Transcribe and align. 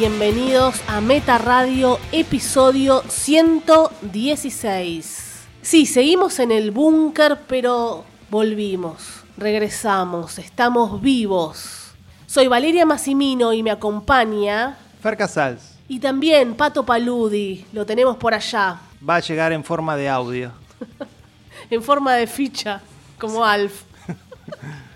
Bienvenidos 0.00 0.80
a 0.88 1.00
Meta 1.02 1.36
Radio, 1.36 1.98
episodio 2.10 3.02
116. 3.06 5.44
Sí, 5.60 5.84
seguimos 5.84 6.38
en 6.38 6.52
el 6.52 6.70
búnker, 6.70 7.40
pero 7.46 8.06
volvimos, 8.30 9.24
regresamos, 9.36 10.38
estamos 10.38 11.02
vivos. 11.02 11.92
Soy 12.26 12.46
Valeria 12.46 12.86
Massimino 12.86 13.52
y 13.52 13.62
me 13.62 13.70
acompaña. 13.70 14.78
Fer 15.02 15.18
Casals 15.18 15.76
Y 15.86 16.00
también 16.00 16.54
Pato 16.54 16.86
Paludi, 16.86 17.66
lo 17.74 17.84
tenemos 17.84 18.16
por 18.16 18.32
allá, 18.32 18.80
va 19.06 19.16
a 19.16 19.20
llegar 19.20 19.52
en 19.52 19.62
forma 19.62 19.96
de 19.96 20.08
audio. 20.08 20.50
en 21.70 21.82
forma 21.82 22.14
de 22.14 22.26
ficha, 22.26 22.80
como 23.18 23.44
Alf. 23.44 23.82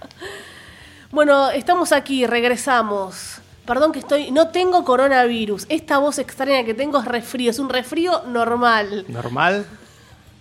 bueno, 1.11 1.51
estamos 1.51 1.93
aquí, 1.93 2.27
regresamos. 2.27 3.43
Perdón 3.67 3.93
que 3.93 4.01
estoy. 4.01 4.31
No 4.31 4.49
tengo 4.49 4.85
coronavirus. 4.85 5.67
Esta 5.69 5.99
voz 5.99 6.19
extraña 6.19 6.65
que 6.65 6.75
tengo 6.75 6.99
es 6.99 7.07
resfrío. 7.07 7.51
Es 7.51 7.59
un 7.59 7.69
resfrío 7.69 8.23
normal. 8.27 9.05
¿Normal? 9.09 9.67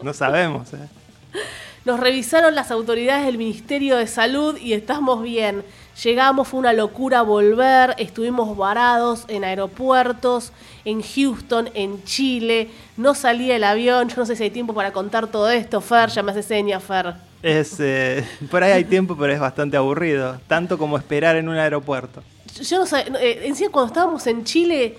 No 0.02 0.14
sabemos, 0.14 0.74
¿eh? 0.74 0.90
Nos 1.86 2.00
revisaron 2.00 2.56
las 2.56 2.72
autoridades 2.72 3.26
del 3.26 3.38
Ministerio 3.38 3.98
de 3.98 4.08
Salud 4.08 4.58
y 4.58 4.72
estamos 4.72 5.22
bien. 5.22 5.64
Llegamos, 6.02 6.48
fue 6.48 6.62
una 6.62 6.72
locura 6.72 7.22
volver, 7.22 7.94
estuvimos 7.98 8.56
varados 8.56 9.26
en 9.28 9.44
aeropuertos, 9.44 10.54
en 10.86 11.02
Houston, 11.02 11.70
en 11.74 12.04
Chile, 12.06 12.70
no 12.96 13.14
salía 13.14 13.58
el 13.58 13.64
avión, 13.66 14.08
yo 14.08 14.16
no 14.16 14.26
sé 14.26 14.36
si 14.36 14.44
hay 14.44 14.50
tiempo 14.50 14.74
para 14.74 14.92
contar 14.92 15.28
todo 15.28 15.52
esto, 15.52 15.82
Fer, 15.82 16.10
ya 16.10 16.24
me 16.24 16.32
hace 16.32 16.42
seña, 16.42 16.80
Fer. 16.80 17.14
Es, 17.44 17.80
eh, 17.80 18.26
por 18.50 18.64
ahí 18.64 18.72
hay 18.72 18.86
tiempo, 18.86 19.18
pero 19.18 19.34
es 19.34 19.40
bastante 19.40 19.76
aburrido. 19.76 20.40
Tanto 20.48 20.78
como 20.78 20.98
esperar 20.98 21.36
en 21.36 21.50
un 21.50 21.58
aeropuerto. 21.58 22.24
Yo 22.62 22.78
no 22.80 22.86
sé, 22.86 23.06
eh, 23.20 23.42
encima 23.46 23.72
cuando 23.72 23.88
estábamos 23.88 24.28
en 24.28 24.44
Chile 24.44 24.98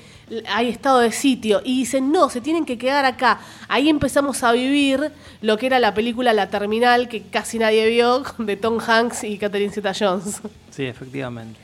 hay 0.49 0.69
estado 0.69 1.01
de 1.01 1.13
sitio 1.13 1.61
y 1.65 1.79
dicen, 1.81 2.11
no, 2.11 2.31
se 2.31 2.41
tienen 2.41 2.65
que 2.65 2.79
quedar 2.79 3.05
acá. 3.05 3.41
Ahí 3.69 3.89
empezamos 3.89 4.43
a 4.43 4.53
vivir 4.53 5.13
lo 5.43 5.57
que 5.59 5.67
era 5.67 5.79
la 5.79 5.95
película 5.95 6.33
La 6.33 6.49
Terminal, 6.49 7.09
que 7.09 7.23
casi 7.23 7.59
nadie 7.59 7.89
vio, 7.89 8.23
de 8.39 8.57
Tom 8.57 8.79
Hanks 8.85 9.25
y 9.25 9.39
Catherine 9.39 9.73
Zeta-Jones. 9.73 10.41
Sí, 10.71 10.85
efectivamente. 10.85 11.61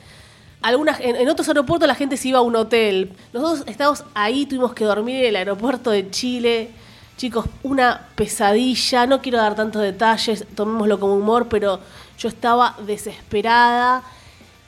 Algunas, 0.61 0.99
en, 0.99 1.15
en 1.15 1.27
otros 1.27 1.47
aeropuertos 1.47 1.87
la 1.87 1.95
gente 1.95 2.17
se 2.17 2.29
iba 2.29 2.39
a 2.39 2.43
un 2.43 2.55
hotel. 2.55 3.13
Nosotros 3.33 3.67
estábamos 3.67 4.03
ahí, 4.13 4.45
tuvimos 4.45 4.73
que 4.73 4.85
dormir 4.85 5.17
en 5.17 5.25
el 5.25 5.35
aeropuerto 5.35 5.89
de 5.89 6.09
Chile. 6.11 6.69
Chicos, 7.17 7.45
una 7.63 8.07
pesadilla. 8.15 9.07
No 9.07 9.21
quiero 9.21 9.39
dar 9.39 9.55
tantos 9.55 9.81
detalles, 9.81 10.45
tomémoslo 10.55 10.99
como 10.99 11.15
humor, 11.15 11.47
pero 11.49 11.79
yo 12.17 12.29
estaba 12.29 12.75
desesperada. 12.85 14.03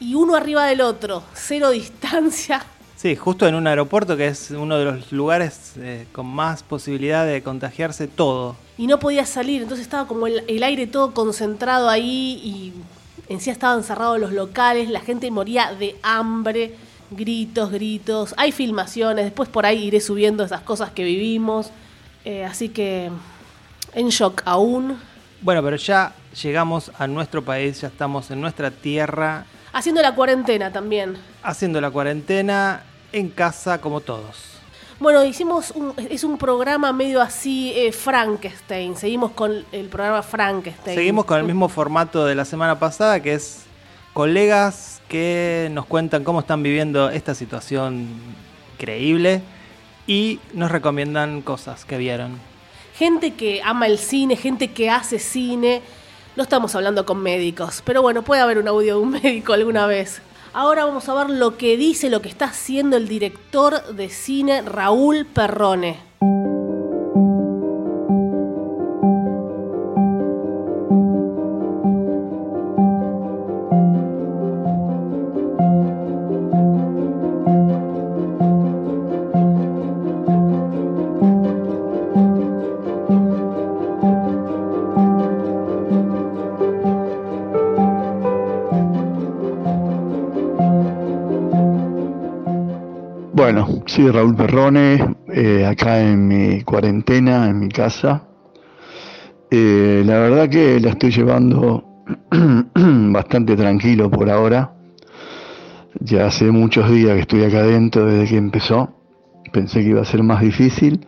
Y 0.04 0.16
uno 0.16 0.36
arriba 0.36 0.66
del 0.66 0.82
otro, 0.82 1.24
cero 1.34 1.70
distancia. 1.82 2.62
Sí, 2.98 3.16
justo 3.16 3.48
en 3.48 3.56
un 3.56 3.68
aeropuerto 3.68 4.16
que 4.18 4.28
es 4.28 4.52
uno 4.52 4.78
de 4.78 4.86
los 4.86 5.12
lugares 5.12 5.74
eh, 5.78 6.08
con 6.12 6.26
más 6.26 6.62
posibilidad 6.64 7.26
de 7.26 7.42
contagiarse 7.42 8.08
todo. 8.08 8.56
y 8.78 8.88
no 8.88 8.98
podía 9.00 9.26
salir, 9.26 9.62
entonces 9.62 9.86
estaba 9.86 10.08
como 10.08 10.28
el, 10.28 10.44
el 10.48 10.64
aire 10.64 10.88
todo 10.88 11.14
concentrado 11.14 11.90
ahí 11.90 12.40
y 12.44 12.74
encima 13.28 13.54
estaban 13.54 13.84
cerrados 13.84 14.20
los 14.20 14.32
locales, 14.34 14.90
la 14.90 15.00
gente 15.02 15.30
moría 15.32 15.74
de 15.74 15.96
hambre, 16.02 16.76
gritos, 17.12 17.72
gritos, 17.72 18.34
hay 18.38 18.52
filmaciones, 18.52 19.26
después 19.26 19.48
por 19.50 19.66
ahí 19.66 19.86
iré 19.86 20.00
subiendo 20.02 20.44
esas 20.44 20.62
cosas 20.62 20.92
que 20.92 21.04
vivimos, 21.04 21.72
Eh, 22.26 22.46
así 22.46 22.70
que 22.70 23.10
en 23.94 24.08
shock 24.10 24.44
aún, 24.46 24.98
Bueno, 25.42 25.62
pero 25.62 25.76
ya 25.76 26.14
llegamos 26.42 26.90
a 26.98 27.06
nuestro 27.06 27.42
país, 27.44 27.82
ya 27.82 27.90
estamos 27.90 28.32
en 28.32 28.40
nuestra 28.40 28.72
tierra, 28.72 29.46
haciendo 29.74 30.02
la 30.02 30.16
cuarentena 30.16 30.72
también. 30.72 31.18
haciendo 31.42 31.82
la 31.82 31.92
cuarentena 31.92 32.84
en 33.12 33.30
casa 33.30 33.82
como 33.82 34.00
todos. 34.00 34.52
Bueno, 35.00 35.26
hicimos 35.26 35.72
un, 35.72 35.94
es 36.10 36.24
un 36.24 36.38
programa 36.38 36.94
medio 36.94 37.22
así 37.22 37.74
eh, 37.76 37.92
Frankenstein, 37.92 38.96
seguimos 38.96 39.32
con 39.32 39.66
el 39.72 39.88
programa 39.88 40.22
Frankenstein. 40.22 40.96
Seguimos 40.96 41.26
con 41.26 41.40
el 41.40 41.44
mismo 41.44 41.68
formato 41.68 42.26
de 42.26 42.36
la 42.36 42.46
semana 42.46 42.80
pasada, 42.80 43.22
que 43.22 43.34
es 43.34 43.64
colegas 44.14 45.02
que 45.10 45.70
nos 45.72 45.86
cuentan 45.86 46.24
cómo 46.24 46.40
están 46.40 46.64
viviendo 46.64 47.10
esta 47.10 47.36
situación 47.36 48.08
increíble 48.76 49.42
y 50.08 50.40
nos 50.54 50.72
recomiendan 50.72 51.42
cosas 51.42 51.84
que 51.86 51.98
vieron. 51.98 52.40
gente 52.96 53.34
que 53.34 53.62
ama 53.64 53.88
el 53.88 53.98
cine, 53.98 54.36
gente 54.36 54.72
que 54.72 54.90
hace 54.90 55.20
cine. 55.20 55.82
No 56.36 56.42
estamos 56.42 56.74
hablando 56.74 57.06
con 57.06 57.22
médicos, 57.22 57.84
pero 57.86 58.02
bueno, 58.02 58.24
puede 58.24 58.42
haber 58.42 58.58
un 58.58 58.68
audio 58.68 58.96
de 58.96 59.02
un 59.02 59.10
médico 59.24 59.54
alguna 59.54 59.86
vez. 59.86 60.20
Ahora 60.52 60.84
vamos 60.84 61.08
a 61.08 61.14
ver 61.14 61.30
lo 61.30 61.58
que 61.58 61.78
dice, 61.78 62.10
lo 62.10 62.24
que 62.24 62.30
está 62.30 62.46
haciendo 62.46 62.98
el 62.98 63.08
director 63.08 63.84
de 63.94 64.10
cine 64.10 64.64
Raúl 64.64 65.28
Perrone. 65.28 66.00
Soy 93.94 94.10
Raúl 94.10 94.36
Perrone, 94.36 95.18
eh, 95.32 95.68
acá 95.68 96.02
en 96.02 96.28
mi 96.28 96.64
cuarentena, 96.64 97.48
en 97.48 97.60
mi 97.60 97.70
casa. 97.70 98.24
Eh, 99.52 100.02
la 100.04 100.18
verdad 100.18 100.50
que 100.50 100.80
la 100.80 100.90
estoy 100.90 101.12
llevando 101.12 101.86
bastante 103.12 103.56
tranquilo 103.56 104.10
por 104.10 104.32
ahora. 104.32 104.74
Ya 106.00 106.26
hace 106.26 106.50
muchos 106.50 106.90
días 106.90 107.14
que 107.14 107.22
estoy 107.22 107.44
acá 107.44 107.60
adentro 107.60 108.08
desde 108.08 108.30
que 108.30 108.38
empezó. 108.38 108.96
Pensé 109.52 109.82
que 109.82 109.90
iba 109.90 110.02
a 110.02 110.06
ser 110.06 110.24
más 110.24 110.42
difícil. 110.42 111.06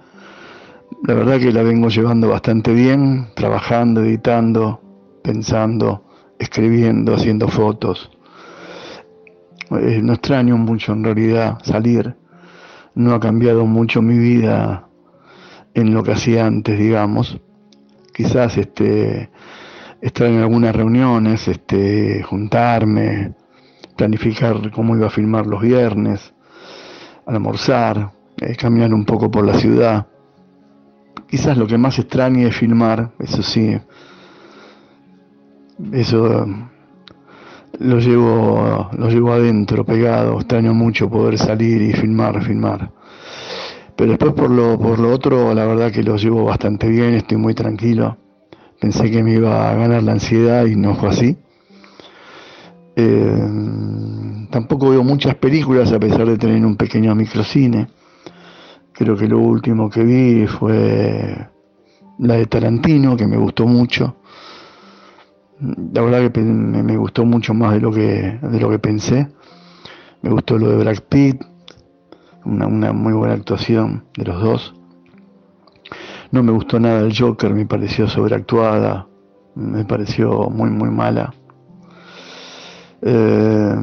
La 1.07 1.15
verdad 1.15 1.39
que 1.39 1.51
la 1.51 1.63
vengo 1.63 1.89
llevando 1.89 2.29
bastante 2.29 2.71
bien, 2.71 3.29
trabajando, 3.33 4.03
editando, 4.03 4.79
pensando, 5.23 6.03
escribiendo, 6.37 7.15
haciendo 7.15 7.47
fotos. 7.47 8.11
Eh, 9.71 10.01
no 10.03 10.13
extraño 10.13 10.55
mucho 10.55 10.93
en 10.93 11.03
realidad 11.03 11.57
salir. 11.63 12.15
No 12.95 13.13
ha 13.13 13.19
cambiado 13.19 13.65
mucho 13.65 14.01
mi 14.01 14.17
vida 14.17 14.87
en 15.73 15.93
lo 15.93 16.03
que 16.03 16.13
hacía 16.13 16.45
antes, 16.45 16.79
digamos. 16.79 17.39
Quizás 18.13 18.57
este 18.57 19.29
estar 20.01 20.27
en 20.27 20.39
algunas 20.39 20.75
reuniones, 20.75 21.47
este 21.47 22.23
juntarme, 22.23 23.33
planificar 23.95 24.71
cómo 24.71 24.95
iba 24.95 25.07
a 25.07 25.09
filmar 25.09 25.47
los 25.47 25.61
viernes, 25.61 26.33
almorzar, 27.25 28.11
eh, 28.37 28.55
caminar 28.55 28.93
un 28.93 29.05
poco 29.05 29.29
por 29.29 29.45
la 29.45 29.55
ciudad. 29.55 30.07
Quizás 31.27 31.57
lo 31.57 31.67
que 31.67 31.77
más 31.77 31.97
extrañe 31.99 32.47
es 32.47 32.55
filmar, 32.55 33.11
eso 33.19 33.41
sí. 33.41 33.77
Eso 35.91 36.47
lo 37.79 37.99
llevo, 37.99 38.89
lo 38.97 39.09
llevo 39.09 39.33
adentro, 39.33 39.85
pegado, 39.85 40.39
extraño 40.39 40.73
mucho 40.73 41.09
poder 41.09 41.37
salir 41.37 41.81
y 41.81 41.93
filmar, 41.93 42.43
filmar. 42.43 42.91
Pero 43.95 44.11
después 44.11 44.33
por 44.33 44.49
lo, 44.49 44.77
por 44.77 44.99
lo 44.99 45.11
otro, 45.11 45.53
la 45.53 45.65
verdad 45.65 45.91
que 45.91 46.03
lo 46.03 46.17
llevo 46.17 46.45
bastante 46.45 46.87
bien, 46.87 47.13
estoy 47.13 47.37
muy 47.37 47.53
tranquilo. 47.53 48.17
Pensé 48.79 49.09
que 49.09 49.23
me 49.23 49.33
iba 49.33 49.69
a 49.69 49.75
ganar 49.75 50.03
la 50.03 50.13
ansiedad 50.13 50.65
y 50.65 50.75
no 50.75 50.95
fue 50.95 51.09
así. 51.09 51.37
Eh, 52.97 54.47
tampoco 54.51 54.89
veo 54.89 55.03
muchas 55.03 55.35
películas 55.35 55.91
a 55.91 55.99
pesar 55.99 56.25
de 56.25 56.37
tener 56.37 56.65
un 56.65 56.75
pequeño 56.75 57.15
microcine. 57.15 57.87
Creo 58.91 59.15
que 59.15 59.27
lo 59.27 59.39
último 59.39 59.89
que 59.89 60.03
vi 60.03 60.47
fue 60.47 61.49
la 62.19 62.35
de 62.35 62.45
Tarantino, 62.45 63.15
que 63.15 63.27
me 63.27 63.37
gustó 63.37 63.65
mucho. 63.65 64.17
La 65.59 66.01
verdad 66.01 66.31
que 66.31 66.41
me, 66.41 66.97
gustó 66.97 67.25
mucho 67.25 67.53
más 67.53 67.73
de 67.73 67.79
lo 67.79 67.91
que, 67.91 68.39
de 68.41 68.59
lo 68.59 68.69
que 68.69 68.79
pensé. 68.79 69.27
Me 70.21 70.29
gustó 70.29 70.57
lo 70.57 70.69
de 70.69 70.77
Brad 70.77 70.97
Pitt, 71.07 71.41
una, 72.43 72.67
una 72.67 72.91
muy 72.91 73.13
buena 73.13 73.35
actuación 73.35 74.05
de 74.17 74.25
los 74.25 74.41
dos. 74.41 74.75
No 76.31 76.43
me 76.43 76.51
gustó 76.51 76.79
nada 76.79 77.01
el 77.01 77.17
Joker, 77.17 77.53
me 77.53 77.65
pareció 77.65 78.07
sobreactuada, 78.07 79.07
me 79.55 79.85
pareció 79.85 80.49
muy, 80.49 80.69
muy 80.69 80.89
mala. 80.89 81.33
Eh, 83.01 83.75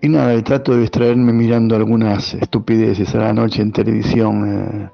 y 0.00 0.08
nada, 0.08 0.42
trato 0.42 0.72
de 0.72 0.80
distraerme 0.80 1.32
mirando 1.32 1.76
algunas 1.76 2.34
estupideces 2.34 3.14
a 3.14 3.18
la 3.18 3.32
noche 3.32 3.62
en 3.62 3.72
televisión, 3.72 4.48
eh, 4.48 4.90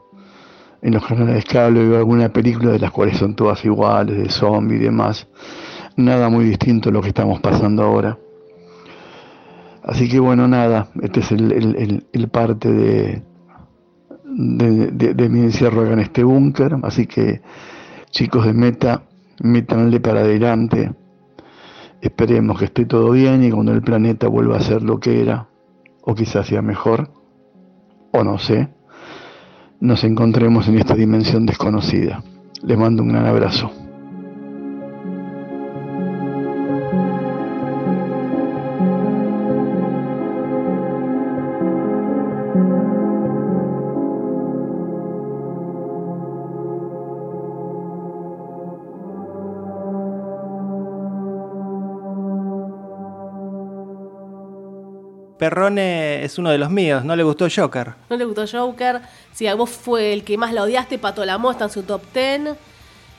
en 0.82 0.94
los 0.94 1.04
canales 1.04 1.34
de 1.34 1.42
cable, 1.42 1.86
veo 1.86 1.98
alguna 1.98 2.30
película 2.30 2.72
de 2.72 2.78
las 2.78 2.90
cuales 2.90 3.18
son 3.18 3.34
todas 3.34 3.64
iguales, 3.64 4.16
de 4.16 4.30
zombie 4.30 4.76
y 4.76 4.80
demás. 4.80 5.28
Nada 5.96 6.28
muy 6.28 6.44
distinto 6.44 6.88
a 6.88 6.92
lo 6.92 7.02
que 7.02 7.08
estamos 7.08 7.40
pasando 7.40 7.82
ahora. 7.82 8.18
Así 9.82 10.08
que 10.08 10.20
bueno, 10.20 10.46
nada, 10.46 10.88
este 11.02 11.20
es 11.20 11.32
el, 11.32 12.28
parte 12.30 12.70
de, 12.70 13.22
de, 14.24 15.28
mi 15.28 15.40
encierro 15.40 15.82
acá 15.82 15.92
en 15.92 16.00
este 16.00 16.22
búnker. 16.22 16.76
Así 16.82 17.06
que 17.06 17.40
chicos 18.10 18.46
de 18.46 18.52
Meta, 18.52 19.02
métanle 19.42 20.00
para 20.00 20.20
adelante. 20.20 20.92
Esperemos 22.00 22.58
que 22.58 22.66
esté 22.66 22.86
todo 22.86 23.10
bien 23.10 23.44
y 23.44 23.50
cuando 23.50 23.72
el 23.72 23.82
planeta 23.82 24.28
vuelva 24.28 24.56
a 24.56 24.60
ser 24.60 24.82
lo 24.82 25.00
que 25.00 25.20
era, 25.20 25.48
o 26.02 26.14
quizás 26.14 26.46
sea 26.46 26.62
mejor, 26.62 27.10
o 28.12 28.24
no 28.24 28.38
sé, 28.38 28.70
nos 29.80 30.04
encontremos 30.04 30.68
en 30.68 30.78
esta 30.78 30.94
dimensión 30.94 31.46
desconocida. 31.46 32.22
Les 32.62 32.78
mando 32.78 33.02
un 33.02 33.08
gran 33.08 33.26
abrazo. 33.26 33.72
Perrone 55.40 56.22
es 56.22 56.38
uno 56.38 56.50
de 56.50 56.58
los 56.58 56.68
míos, 56.68 57.02
no 57.02 57.16
le 57.16 57.22
gustó 57.22 57.46
Joker. 57.48 57.94
No 58.10 58.16
le 58.18 58.26
gustó 58.26 58.44
Joker. 58.46 59.00
Si 59.32 59.46
a 59.46 59.54
vos 59.54 59.70
fue 59.70 60.12
el 60.12 60.22
que 60.22 60.36
más 60.36 60.52
la 60.52 60.62
odiaste, 60.64 60.98
Pato 60.98 61.24
Lamo 61.24 61.50
está 61.50 61.64
en 61.64 61.70
su 61.70 61.82
top 61.82 62.02
10. 62.12 62.56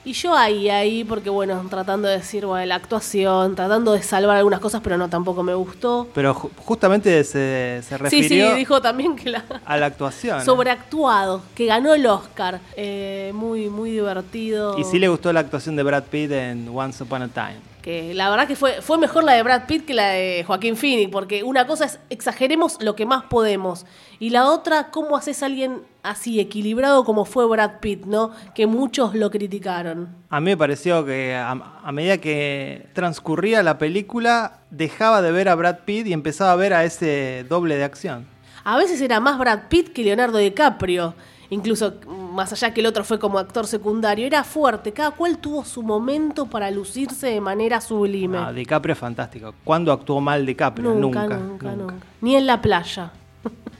Y 0.03 0.13
yo 0.13 0.35
ahí, 0.35 0.67
ahí, 0.69 1.03
porque 1.03 1.29
bueno, 1.29 1.63
tratando 1.69 2.07
de 2.07 2.17
decir, 2.17 2.45
bueno, 2.45 2.65
la 2.65 2.75
actuación, 2.75 3.55
tratando 3.55 3.91
de 3.91 4.01
salvar 4.01 4.37
algunas 4.37 4.59
cosas, 4.59 4.81
pero 4.83 4.97
no, 4.97 5.09
tampoco 5.09 5.43
me 5.43 5.53
gustó. 5.53 6.07
Pero 6.15 6.33
justamente 6.33 7.23
se, 7.23 7.81
se 7.87 7.97
refirió 7.99 8.47
sí, 8.47 8.51
sí, 8.51 8.57
dijo 8.57 8.81
también 8.81 9.15
que 9.15 9.29
la... 9.29 9.45
A 9.63 9.77
la 9.77 9.85
actuación. 9.85 10.43
Sobreactuado, 10.43 11.43
que 11.53 11.67
ganó 11.67 11.93
el 11.93 12.07
Oscar. 12.07 12.59
Eh, 12.75 13.31
muy, 13.35 13.69
muy 13.69 13.91
divertido. 13.91 14.77
Y 14.79 14.83
sí 14.85 14.97
le 14.97 15.07
gustó 15.07 15.31
la 15.31 15.41
actuación 15.41 15.75
de 15.75 15.83
Brad 15.83 16.05
Pitt 16.05 16.31
en 16.31 16.67
Once 16.73 17.03
Upon 17.03 17.21
a 17.21 17.27
Time 17.27 17.71
que 17.81 18.13
la 18.13 18.29
verdad 18.29 18.47
que 18.47 18.55
fue, 18.55 18.81
fue 18.81 18.97
mejor 18.97 19.23
la 19.23 19.33
de 19.33 19.43
Brad 19.43 19.65
Pitt 19.65 19.85
que 19.85 19.93
la 19.93 20.09
de 20.09 20.43
Joaquín 20.45 20.77
Phoenix, 20.77 21.09
porque 21.11 21.43
una 21.43 21.65
cosa 21.65 21.85
es 21.85 21.99
exageremos 22.09 22.77
lo 22.79 22.95
que 22.95 23.05
más 23.05 23.23
podemos, 23.23 23.85
y 24.19 24.29
la 24.29 24.49
otra, 24.49 24.91
cómo 24.91 25.17
haces 25.17 25.41
a 25.41 25.47
alguien 25.47 25.81
así 26.03 26.39
equilibrado 26.39 27.03
como 27.03 27.25
fue 27.25 27.47
Brad 27.47 27.79
Pitt, 27.79 28.05
¿no? 28.05 28.31
Que 28.55 28.67
muchos 28.67 29.15
lo 29.15 29.29
criticaron. 29.29 30.09
A 30.29 30.39
mí 30.39 30.45
me 30.51 30.57
pareció 30.57 31.05
que 31.05 31.35
a, 31.35 31.91
medida 31.91 32.17
que 32.17 32.87
transcurría 32.93 33.63
la 33.63 33.77
película, 33.77 34.59
dejaba 34.69 35.21
de 35.21 35.31
ver 35.31 35.49
a 35.49 35.55
Brad 35.55 35.79
Pitt 35.85 36.07
y 36.07 36.13
empezaba 36.13 36.51
a 36.51 36.55
ver 36.55 36.73
a 36.73 36.83
ese 36.83 37.45
doble 37.49 37.75
de 37.75 37.83
acción. 37.83 38.25
A 38.63 38.77
veces 38.77 39.01
era 39.01 39.19
más 39.19 39.37
Brad 39.37 39.67
Pitt 39.69 39.89
que 39.89 40.03
Leonardo 40.03 40.37
DiCaprio 40.37 41.15
incluso 41.51 41.95
más 42.07 42.51
allá 42.53 42.73
que 42.73 42.79
el 42.79 42.87
otro 42.87 43.03
fue 43.03 43.19
como 43.19 43.37
actor 43.37 43.67
secundario, 43.67 44.25
era 44.25 44.43
fuerte, 44.43 44.91
cada 44.93 45.11
cual 45.11 45.37
tuvo 45.37 45.63
su 45.63 45.83
momento 45.83 46.47
para 46.47 46.71
lucirse 46.71 47.27
de 47.27 47.41
manera 47.41 47.79
sublime. 47.79 48.37
Ah, 48.37 48.51
DiCaprio 48.51 48.93
es 48.93 48.99
fantástico. 48.99 49.53
¿Cuándo 49.63 49.91
actuó 49.91 50.19
mal 50.19 50.45
DiCaprio? 50.45 50.93
Nunca, 50.93 51.27
nunca, 51.27 51.75
nunca. 51.75 51.95
Ni 52.21 52.35
en 52.35 52.47
la 52.47 52.61
playa. 52.61 53.11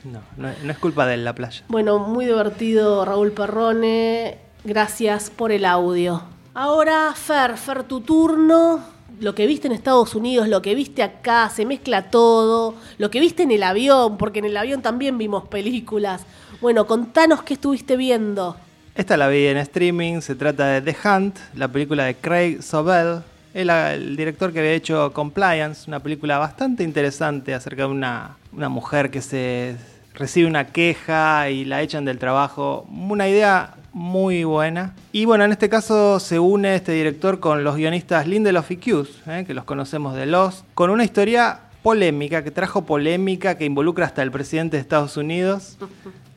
No, 0.03 0.21
no, 0.37 0.71
es 0.71 0.77
culpa 0.79 1.05
de 1.05 1.15
él 1.15 1.23
la 1.23 1.35
playa. 1.35 1.63
Bueno, 1.67 1.99
muy 1.99 2.25
divertido 2.25 3.05
Raúl 3.05 3.31
Perrone. 3.31 4.39
Gracias 4.63 5.29
por 5.29 5.51
el 5.51 5.65
audio. 5.65 6.23
Ahora, 6.53 7.13
Fer, 7.15 7.57
Fer, 7.57 7.83
tu 7.83 8.01
turno. 8.01 8.79
Lo 9.19 9.35
que 9.35 9.45
viste 9.45 9.67
en 9.67 9.73
Estados 9.73 10.15
Unidos, 10.15 10.47
lo 10.47 10.63
que 10.63 10.73
viste 10.73 11.03
acá, 11.03 11.49
se 11.49 11.65
mezcla 11.65 12.09
todo. 12.09 12.73
Lo 12.97 13.11
que 13.11 13.19
viste 13.19 13.43
en 13.43 13.51
el 13.51 13.61
avión, 13.61 14.17
porque 14.17 14.39
en 14.39 14.45
el 14.45 14.57
avión 14.57 14.81
también 14.81 15.17
vimos 15.17 15.47
películas. 15.47 16.25
Bueno, 16.59 16.87
contanos 16.87 17.43
qué 17.43 17.53
estuviste 17.53 17.95
viendo. 17.97 18.55
Esta 18.95 19.17
la 19.17 19.27
vi 19.27 19.45
en 19.45 19.57
streaming, 19.57 20.21
se 20.21 20.35
trata 20.35 20.65
de 20.67 20.81
The 20.81 21.07
Hunt, 21.07 21.37
la 21.55 21.67
película 21.67 22.05
de 22.05 22.15
Craig 22.15 22.61
Sobel, 22.61 23.21
el, 23.53 23.69
el 23.69 24.17
director 24.17 24.51
que 24.51 24.59
había 24.59 24.73
hecho 24.73 25.13
Compliance, 25.13 25.87
una 25.87 25.99
película 25.99 26.37
bastante 26.39 26.83
interesante 26.83 27.53
acerca 27.53 27.83
de 27.83 27.89
una, 27.89 28.35
una 28.53 28.69
mujer 28.69 29.11
que 29.11 29.21
se 29.21 29.75
recibe 30.13 30.47
una 30.47 30.67
queja 30.67 31.49
y 31.49 31.65
la 31.65 31.81
echan 31.81 32.05
del 32.05 32.19
trabajo. 32.19 32.85
Una 32.89 33.27
idea 33.27 33.75
muy 33.93 34.43
buena. 34.43 34.95
Y 35.11 35.25
bueno, 35.25 35.43
en 35.43 35.51
este 35.51 35.69
caso 35.69 36.19
se 36.19 36.39
une 36.39 36.75
este 36.75 36.91
director 36.93 37.39
con 37.39 37.63
los 37.63 37.75
guionistas 37.75 38.27
Lindelof 38.27 38.71
y 38.71 38.75
Hughes, 38.75 39.09
¿eh? 39.27 39.43
que 39.45 39.53
los 39.53 39.65
conocemos 39.65 40.15
de 40.15 40.25
Lost, 40.25 40.65
con 40.73 40.89
una 40.89 41.03
historia 41.03 41.59
polémica, 41.83 42.43
que 42.43 42.51
trajo 42.51 42.85
polémica, 42.85 43.57
que 43.57 43.65
involucra 43.65 44.05
hasta 44.05 44.21
el 44.21 44.31
presidente 44.31 44.77
de 44.77 44.81
Estados 44.81 45.17
Unidos. 45.17 45.77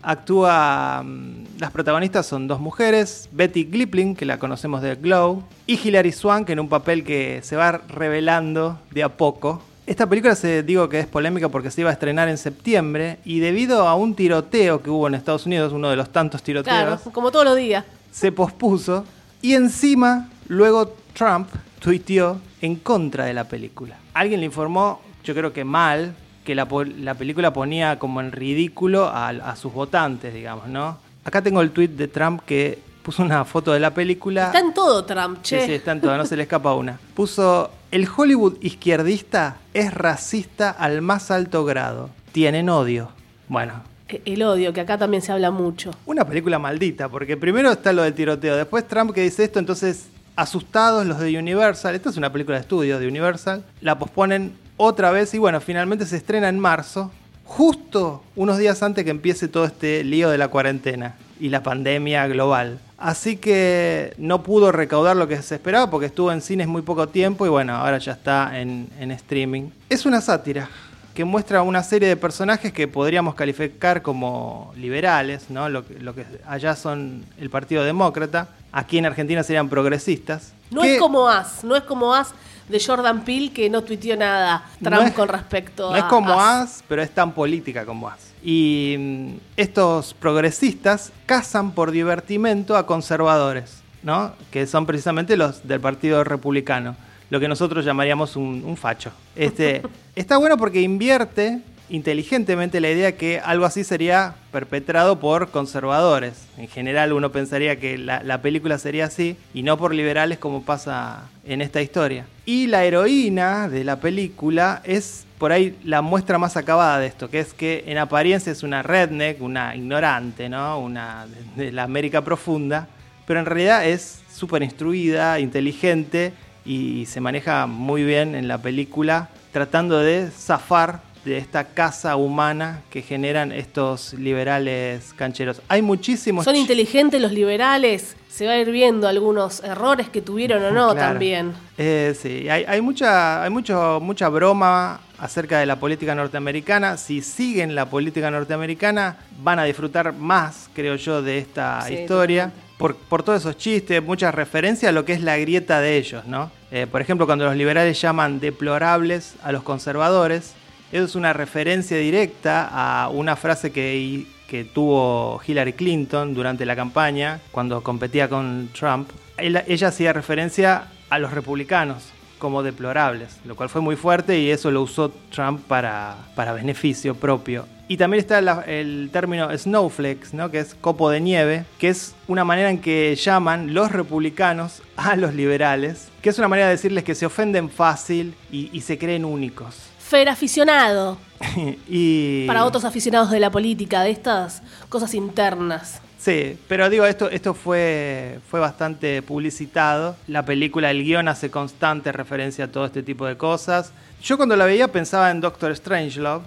Actúa. 0.02 1.02
Mm, 1.02 1.44
las 1.58 1.70
protagonistas 1.70 2.26
son 2.26 2.46
dos 2.46 2.60
mujeres: 2.60 3.28
Betty 3.32 3.64
Glippling, 3.64 4.14
que 4.14 4.26
la 4.26 4.38
conocemos 4.38 4.82
de 4.82 4.94
Glow, 4.96 5.42
y 5.66 5.78
Hilary 5.78 6.12
Swank, 6.12 6.50
en 6.50 6.60
un 6.60 6.68
papel 6.68 7.04
que 7.04 7.40
se 7.42 7.56
va 7.56 7.72
revelando 7.88 8.78
de 8.90 9.02
a 9.02 9.08
poco. 9.08 9.62
Esta 9.86 10.08
película 10.08 10.34
se 10.34 10.62
digo 10.62 10.88
que 10.88 11.00
es 11.00 11.06
polémica 11.06 11.50
porque 11.50 11.70
se 11.70 11.82
iba 11.82 11.90
a 11.90 11.92
estrenar 11.92 12.28
en 12.28 12.38
septiembre 12.38 13.18
y 13.24 13.40
debido 13.40 13.86
a 13.86 13.94
un 13.94 14.14
tiroteo 14.14 14.82
que 14.82 14.88
hubo 14.88 15.08
en 15.08 15.14
Estados 15.14 15.44
Unidos, 15.44 15.72
uno 15.74 15.90
de 15.90 15.96
los 15.96 16.10
tantos 16.10 16.42
tiroteos, 16.42 16.74
claro, 16.74 17.00
como 17.12 17.30
todos 17.30 17.44
los 17.44 17.56
días, 17.56 17.84
se 18.10 18.32
pospuso 18.32 19.04
y 19.42 19.52
encima 19.52 20.30
luego 20.48 20.94
Trump 21.12 21.48
tuiteó 21.80 22.40
en 22.62 22.76
contra 22.76 23.26
de 23.26 23.34
la 23.34 23.44
película. 23.44 23.96
Alguien 24.14 24.40
le 24.40 24.46
informó, 24.46 25.02
yo 25.22 25.34
creo 25.34 25.52
que 25.52 25.64
mal, 25.64 26.14
que 26.44 26.54
la, 26.54 26.66
película 26.66 27.52
ponía 27.52 27.98
como 27.98 28.20
en 28.20 28.32
ridículo 28.32 29.10
a, 29.12 29.54
sus 29.56 29.72
votantes, 29.72 30.32
digamos, 30.32 30.68
¿no? 30.68 30.96
Acá 31.24 31.42
tengo 31.42 31.60
el 31.60 31.70
tweet 31.70 31.88
de 31.88 32.08
Trump 32.08 32.42
que 32.46 32.78
puso 33.02 33.22
una 33.22 33.44
foto 33.44 33.72
de 33.72 33.80
la 33.80 33.92
película. 33.92 34.46
Está 34.46 34.60
en 34.60 34.72
todo 34.72 35.04
Trump, 35.04 35.42
che. 35.42 35.60
Sí, 35.60 35.66
sí, 35.66 35.72
está 35.74 35.92
en 35.92 36.00
todo, 36.00 36.16
no 36.16 36.24
se 36.24 36.36
le 36.36 36.42
escapa 36.44 36.74
una. 36.74 36.98
Puso, 37.14 37.70
el 37.94 38.08
Hollywood 38.08 38.56
izquierdista 38.60 39.58
es 39.72 39.94
racista 39.94 40.70
al 40.70 41.00
más 41.00 41.30
alto 41.30 41.64
grado. 41.64 42.10
Tienen 42.32 42.68
odio. 42.68 43.10
Bueno. 43.46 43.84
E, 44.08 44.20
el 44.24 44.42
odio, 44.42 44.72
que 44.72 44.80
acá 44.80 44.98
también 44.98 45.22
se 45.22 45.30
habla 45.30 45.52
mucho. 45.52 45.92
Una 46.04 46.26
película 46.26 46.58
maldita, 46.58 47.08
porque 47.08 47.36
primero 47.36 47.70
está 47.70 47.92
lo 47.92 48.02
del 48.02 48.12
tiroteo, 48.12 48.56
después 48.56 48.88
Trump 48.88 49.12
que 49.12 49.20
dice 49.20 49.44
esto, 49.44 49.60
entonces 49.60 50.08
asustados 50.34 51.06
los 51.06 51.20
de 51.20 51.38
Universal, 51.38 51.94
esta 51.94 52.10
es 52.10 52.16
una 52.16 52.32
película 52.32 52.56
de 52.56 52.62
estudio 52.62 52.98
de 52.98 53.06
Universal, 53.06 53.64
la 53.80 53.96
posponen 53.96 54.54
otra 54.76 55.12
vez 55.12 55.32
y 55.34 55.38
bueno, 55.38 55.60
finalmente 55.60 56.04
se 56.04 56.16
estrena 56.16 56.48
en 56.48 56.58
marzo, 56.58 57.12
justo 57.44 58.24
unos 58.34 58.58
días 58.58 58.82
antes 58.82 59.04
que 59.04 59.10
empiece 59.10 59.46
todo 59.46 59.66
este 59.66 60.02
lío 60.02 60.30
de 60.30 60.38
la 60.38 60.48
cuarentena 60.48 61.14
y 61.38 61.48
la 61.48 61.62
pandemia 61.62 62.26
global. 62.26 62.80
Así 62.96 63.36
que 63.36 64.14
no 64.18 64.42
pudo 64.42 64.70
recaudar 64.72 65.16
lo 65.16 65.26
que 65.26 65.40
se 65.42 65.56
esperaba 65.56 65.90
porque 65.90 66.06
estuvo 66.06 66.30
en 66.30 66.40
cines 66.40 66.68
muy 66.68 66.82
poco 66.82 67.08
tiempo 67.08 67.44
y 67.44 67.48
bueno, 67.48 67.74
ahora 67.74 67.98
ya 67.98 68.12
está 68.12 68.58
en, 68.58 68.88
streaming. 69.10 69.70
Es 69.88 70.06
una 70.06 70.20
sátira 70.20 70.68
que 71.12 71.24
muestra 71.24 71.62
una 71.62 71.82
serie 71.82 72.08
de 72.08 72.16
personajes 72.16 72.72
que 72.72 72.88
podríamos 72.88 73.34
calificar 73.34 74.02
como 74.02 74.72
liberales, 74.76 75.48
¿no? 75.48 75.68
lo, 75.68 75.84
lo 76.00 76.14
que 76.14 76.24
allá 76.46 76.74
son 76.74 77.24
el 77.38 77.50
Partido 77.50 77.84
Demócrata, 77.84 78.48
aquí 78.72 78.98
en 78.98 79.06
Argentina 79.06 79.42
serían 79.42 79.68
progresistas. 79.68 80.52
No 80.70 80.82
es 80.82 80.98
como 80.98 81.28
As, 81.28 81.62
no 81.62 81.76
es 81.76 81.84
como 81.84 82.14
As 82.14 82.34
de 82.68 82.80
Jordan 82.80 83.24
Peele 83.24 83.52
que 83.52 83.68
no 83.68 83.82
tuiteó 83.82 84.16
nada 84.16 84.64
Trump 84.82 85.12
con 85.14 85.28
respecto 85.28 85.88
a. 85.88 85.92
No 85.92 85.96
es 85.98 86.04
como 86.04 86.40
As. 86.40 86.82
pero 86.88 87.02
es 87.02 87.10
tan 87.10 87.32
política 87.32 87.84
como 87.84 88.08
As. 88.08 88.32
Y 88.42 88.96
mm, 88.98 89.34
estos 89.56 90.14
progresistas 90.14 91.12
cazan 91.26 91.72
por 91.72 91.90
divertimento 91.90 92.76
a 92.76 92.86
conservadores, 92.86 93.82
¿no? 94.02 94.32
Que 94.50 94.66
son 94.66 94.86
precisamente 94.86 95.36
los 95.36 95.66
del 95.66 95.80
Partido 95.80 96.24
Republicano. 96.24 96.96
Lo 97.30 97.40
que 97.40 97.48
nosotros 97.48 97.84
llamaríamos 97.84 98.36
un, 98.36 98.76
facho. 98.76 99.10
Este, 99.34 99.82
está 100.14 100.36
bueno 100.36 100.56
porque 100.56 100.82
invierte 100.82 101.60
inteligentemente 101.88 102.80
la 102.80 102.90
idea 102.90 103.16
que 103.16 103.40
algo 103.40 103.66
así 103.66 103.84
sería 103.84 104.34
perpetrado 104.52 105.20
por 105.20 105.50
conservadores. 105.50 106.46
En 106.56 106.68
general 106.68 107.12
uno 107.12 107.32
pensaría 107.32 107.78
que 107.78 107.98
la, 107.98 108.22
la, 108.22 108.40
película 108.40 108.78
sería 108.78 109.06
así 109.06 109.36
y 109.52 109.62
no 109.62 109.76
por 109.76 109.94
liberales 109.94 110.38
como 110.38 110.62
pasa 110.62 111.24
en 111.44 111.60
esta 111.60 111.82
historia. 111.82 112.26
Y 112.46 112.66
la 112.66 112.84
heroína 112.84 113.68
de 113.68 113.84
la 113.84 114.00
película 114.00 114.82
es 114.84 115.24
por 115.38 115.52
ahí 115.52 115.76
la 115.82 116.02
muestra 116.02 116.38
más 116.38 116.56
acabada 116.56 116.98
de 116.98 117.06
esto, 117.06 117.30
que 117.30 117.40
es 117.40 117.54
que 117.54 117.84
en 117.86 117.98
apariencia 117.98 118.52
es 118.52 118.62
una 118.62 118.82
redneck, 118.82 119.40
una 119.40 119.74
ignorante, 119.74 120.48
¿no? 120.48 120.78
Una 120.78 121.26
de 121.56 121.72
la 121.72 121.84
América 121.84 122.22
profunda, 122.22 122.88
pero 123.26 123.40
en 123.40 123.46
realidad 123.46 123.86
es 123.86 124.20
súper 124.30 124.62
instruida, 124.62 125.40
inteligente 125.40 126.32
y 126.66 127.06
se 127.06 127.20
maneja 127.20 127.66
muy 127.66 128.04
bien 128.04 128.34
en 128.34 128.46
la 128.46 128.58
película 128.58 129.30
tratando 129.52 129.98
de 130.00 130.30
zafar 130.30 131.00
de 131.24 131.38
esta 131.38 131.64
casa 131.64 132.16
humana 132.16 132.82
que 132.90 133.00
generan 133.00 133.52
estos 133.52 134.12
liberales 134.14 135.14
cancheros. 135.14 135.62
Hay 135.68 135.80
muchísimos... 135.80 136.44
Son 136.44 136.56
inteligentes 136.56 137.20
los 137.20 137.32
liberales, 137.32 138.16
se 138.34 138.48
va 138.48 138.54
a 138.54 138.58
ir 138.58 138.72
viendo 138.72 139.06
algunos 139.06 139.62
errores 139.62 140.08
que 140.08 140.20
tuvieron 140.20 140.60
o 140.64 140.72
no 140.72 140.92
también. 140.92 141.52
Eh, 141.78 142.16
sí, 142.20 142.48
hay, 142.48 142.64
hay, 142.66 142.80
mucha, 142.80 143.44
hay 143.44 143.50
mucho, 143.50 144.00
mucha 144.02 144.28
broma 144.28 145.00
acerca 145.18 145.60
de 145.60 145.66
la 145.66 145.78
política 145.78 146.16
norteamericana. 146.16 146.96
Si 146.96 147.22
siguen 147.22 147.76
la 147.76 147.88
política 147.88 148.32
norteamericana, 148.32 149.18
van 149.40 149.60
a 149.60 149.64
disfrutar 149.64 150.12
más, 150.14 150.68
creo 150.74 150.96
yo, 150.96 151.22
de 151.22 151.38
esta 151.38 151.88
historia. 151.88 152.50
Por, 152.76 152.96
por, 152.96 153.22
todos 153.22 153.42
esos 153.42 153.56
chistes, 153.56 154.02
muchas 154.02 154.34
referencias 154.34 154.90
a 154.90 154.92
lo 154.92 155.04
que 155.04 155.12
es 155.12 155.20
la 155.20 155.36
grieta 155.36 155.80
de 155.80 155.96
ellos, 155.96 156.26
¿no? 156.26 156.50
Eh, 156.72 156.88
por 156.90 157.00
ejemplo, 157.00 157.26
cuando 157.26 157.44
los 157.44 157.54
liberales 157.54 158.00
llaman 158.00 158.40
deplorables 158.40 159.36
a 159.44 159.52
los 159.52 159.62
conservadores, 159.62 160.54
eso 160.90 161.04
es 161.04 161.14
una 161.14 161.32
referencia 161.32 161.96
directa 161.98 162.68
a 162.68 163.10
una 163.10 163.36
frase 163.36 163.70
que, 163.70 164.26
que 164.54 164.62
tuvo 164.62 165.40
Hillary 165.44 165.72
Clinton 165.72 166.32
durante 166.32 166.64
la 166.64 166.76
campaña, 166.76 167.40
cuando 167.50 167.82
competía 167.82 168.28
con 168.28 168.68
Trump. 168.72 169.10
Ella, 169.36 169.88
hacía 169.88 170.12
referencia 170.12 170.92
a 171.10 171.18
los 171.18 171.32
republicanos 171.32 172.10
como 172.38 172.62
deplorables, 172.62 173.40
lo 173.44 173.56
cual 173.56 173.68
fue 173.68 173.80
muy 173.80 173.96
fuerte 173.96 174.38
y 174.38 174.52
eso 174.52 174.70
lo 174.70 174.82
usó 174.82 175.10
Trump 175.32 175.60
para, 175.66 176.18
para 176.36 176.52
beneficio 176.52 177.16
propio. 177.16 177.66
Y 177.88 177.96
también 177.96 178.20
está 178.20 178.38
el 178.38 179.10
término 179.12 179.50
snowflakes, 179.58 180.28
¿no? 180.34 180.52
que 180.52 180.60
es 180.60 180.76
copo 180.76 181.10
de 181.10 181.18
nieve, 181.18 181.64
que 181.80 181.88
es 181.88 182.14
una 182.28 182.44
manera 182.44 182.70
en 182.70 182.78
que 182.78 183.16
llaman 183.16 183.74
los 183.74 183.90
republicanos 183.90 184.82
a 184.94 185.16
los 185.16 185.34
liberales, 185.34 186.10
que 186.22 186.28
es 186.28 186.38
una 186.38 186.46
manera 186.46 186.68
de 186.68 186.74
decirles 186.74 187.02
que 187.02 187.16
se 187.16 187.26
ofenden 187.26 187.70
fácil 187.70 188.36
y 188.52 188.80
se 188.82 188.98
creen 188.98 189.24
únicos. 189.24 189.93
Fer 190.14 190.28
aficionado. 190.28 191.18
y... 191.88 192.46
Para 192.46 192.64
otros 192.64 192.84
aficionados 192.84 193.32
de 193.32 193.40
la 193.40 193.50
política, 193.50 194.04
de 194.04 194.12
estas 194.12 194.62
cosas 194.88 195.12
internas. 195.12 196.00
Sí, 196.24 196.58
pero 196.68 196.88
digo, 196.88 197.04
esto, 197.04 197.28
esto 197.28 197.52
fue, 197.52 198.38
fue 198.48 198.58
bastante 198.58 199.20
publicitado. 199.20 200.16
La 200.26 200.42
película, 200.42 200.90
el 200.90 201.04
guion 201.04 201.28
hace 201.28 201.50
constante 201.50 202.12
referencia 202.12 202.64
a 202.64 202.68
todo 202.68 202.86
este 202.86 203.02
tipo 203.02 203.26
de 203.26 203.36
cosas. 203.36 203.92
Yo 204.22 204.38
cuando 204.38 204.56
la 204.56 204.64
veía 204.64 204.88
pensaba 204.88 205.30
en 205.30 205.42
Doctor 205.42 205.76
Strangelove, 205.76 206.44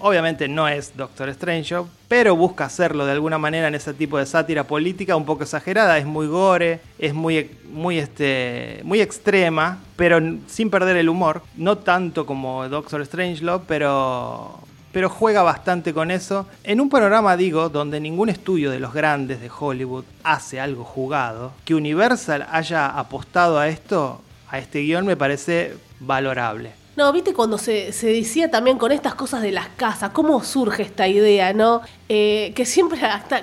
Obviamente 0.00 0.46
no 0.46 0.68
es 0.68 0.96
Doctor 0.96 1.28
Strange, 1.30 1.74
pero 2.06 2.36
busca 2.36 2.66
hacerlo 2.66 3.06
de 3.06 3.12
alguna 3.12 3.38
manera 3.38 3.68
en 3.68 3.74
ese 3.74 3.92
tipo 3.92 4.18
de 4.18 4.26
sátira 4.26 4.64
política 4.64 5.16
un 5.16 5.24
poco 5.24 5.42
exagerada. 5.42 5.98
Es 5.98 6.06
muy 6.06 6.26
gore, 6.26 6.80
es 6.98 7.12
muy, 7.12 7.50
muy, 7.70 7.98
este, 7.98 8.80
muy 8.84 9.00
extrema, 9.00 9.80
pero 9.96 10.20
sin 10.46 10.70
perder 10.70 10.96
el 10.96 11.08
humor. 11.08 11.42
No 11.56 11.78
tanto 11.78 12.24
como 12.24 12.68
Doctor 12.68 13.04
Strangelove, 13.04 13.64
pero, 13.66 14.60
pero 14.94 15.10
juega 15.10 15.42
bastante 15.42 15.92
con 15.92 16.12
eso. 16.12 16.46
En 16.62 16.80
un 16.80 16.88
panorama, 16.88 17.36
digo, 17.36 17.68
donde 17.68 17.98
ningún 17.98 18.28
estudio 18.28 18.70
de 18.70 18.78
los 18.78 18.94
grandes 18.94 19.40
de 19.40 19.50
Hollywood 19.50 20.04
hace 20.22 20.60
algo 20.60 20.84
jugado, 20.84 21.52
que 21.64 21.74
Universal 21.74 22.46
haya 22.50 22.86
apostado 22.86 23.58
a 23.58 23.68
esto, 23.68 24.22
a 24.48 24.60
este 24.60 24.82
guion, 24.82 25.04
me 25.04 25.16
parece 25.16 25.74
valorable. 25.98 26.72
No, 26.96 27.12
viste 27.12 27.34
cuando 27.34 27.58
se, 27.58 27.90
decía 27.90 28.52
también 28.52 28.78
con 28.78 28.92
estas 28.92 29.16
cosas 29.16 29.42
de 29.42 29.50
las 29.50 29.66
casas, 29.70 30.12
cómo 30.12 30.44
surge 30.44 30.84
esta 30.84 31.08
idea, 31.08 31.52
¿no? 31.52 31.82
Eh, 32.08 32.52
que 32.54 32.64
siempre 32.64 33.00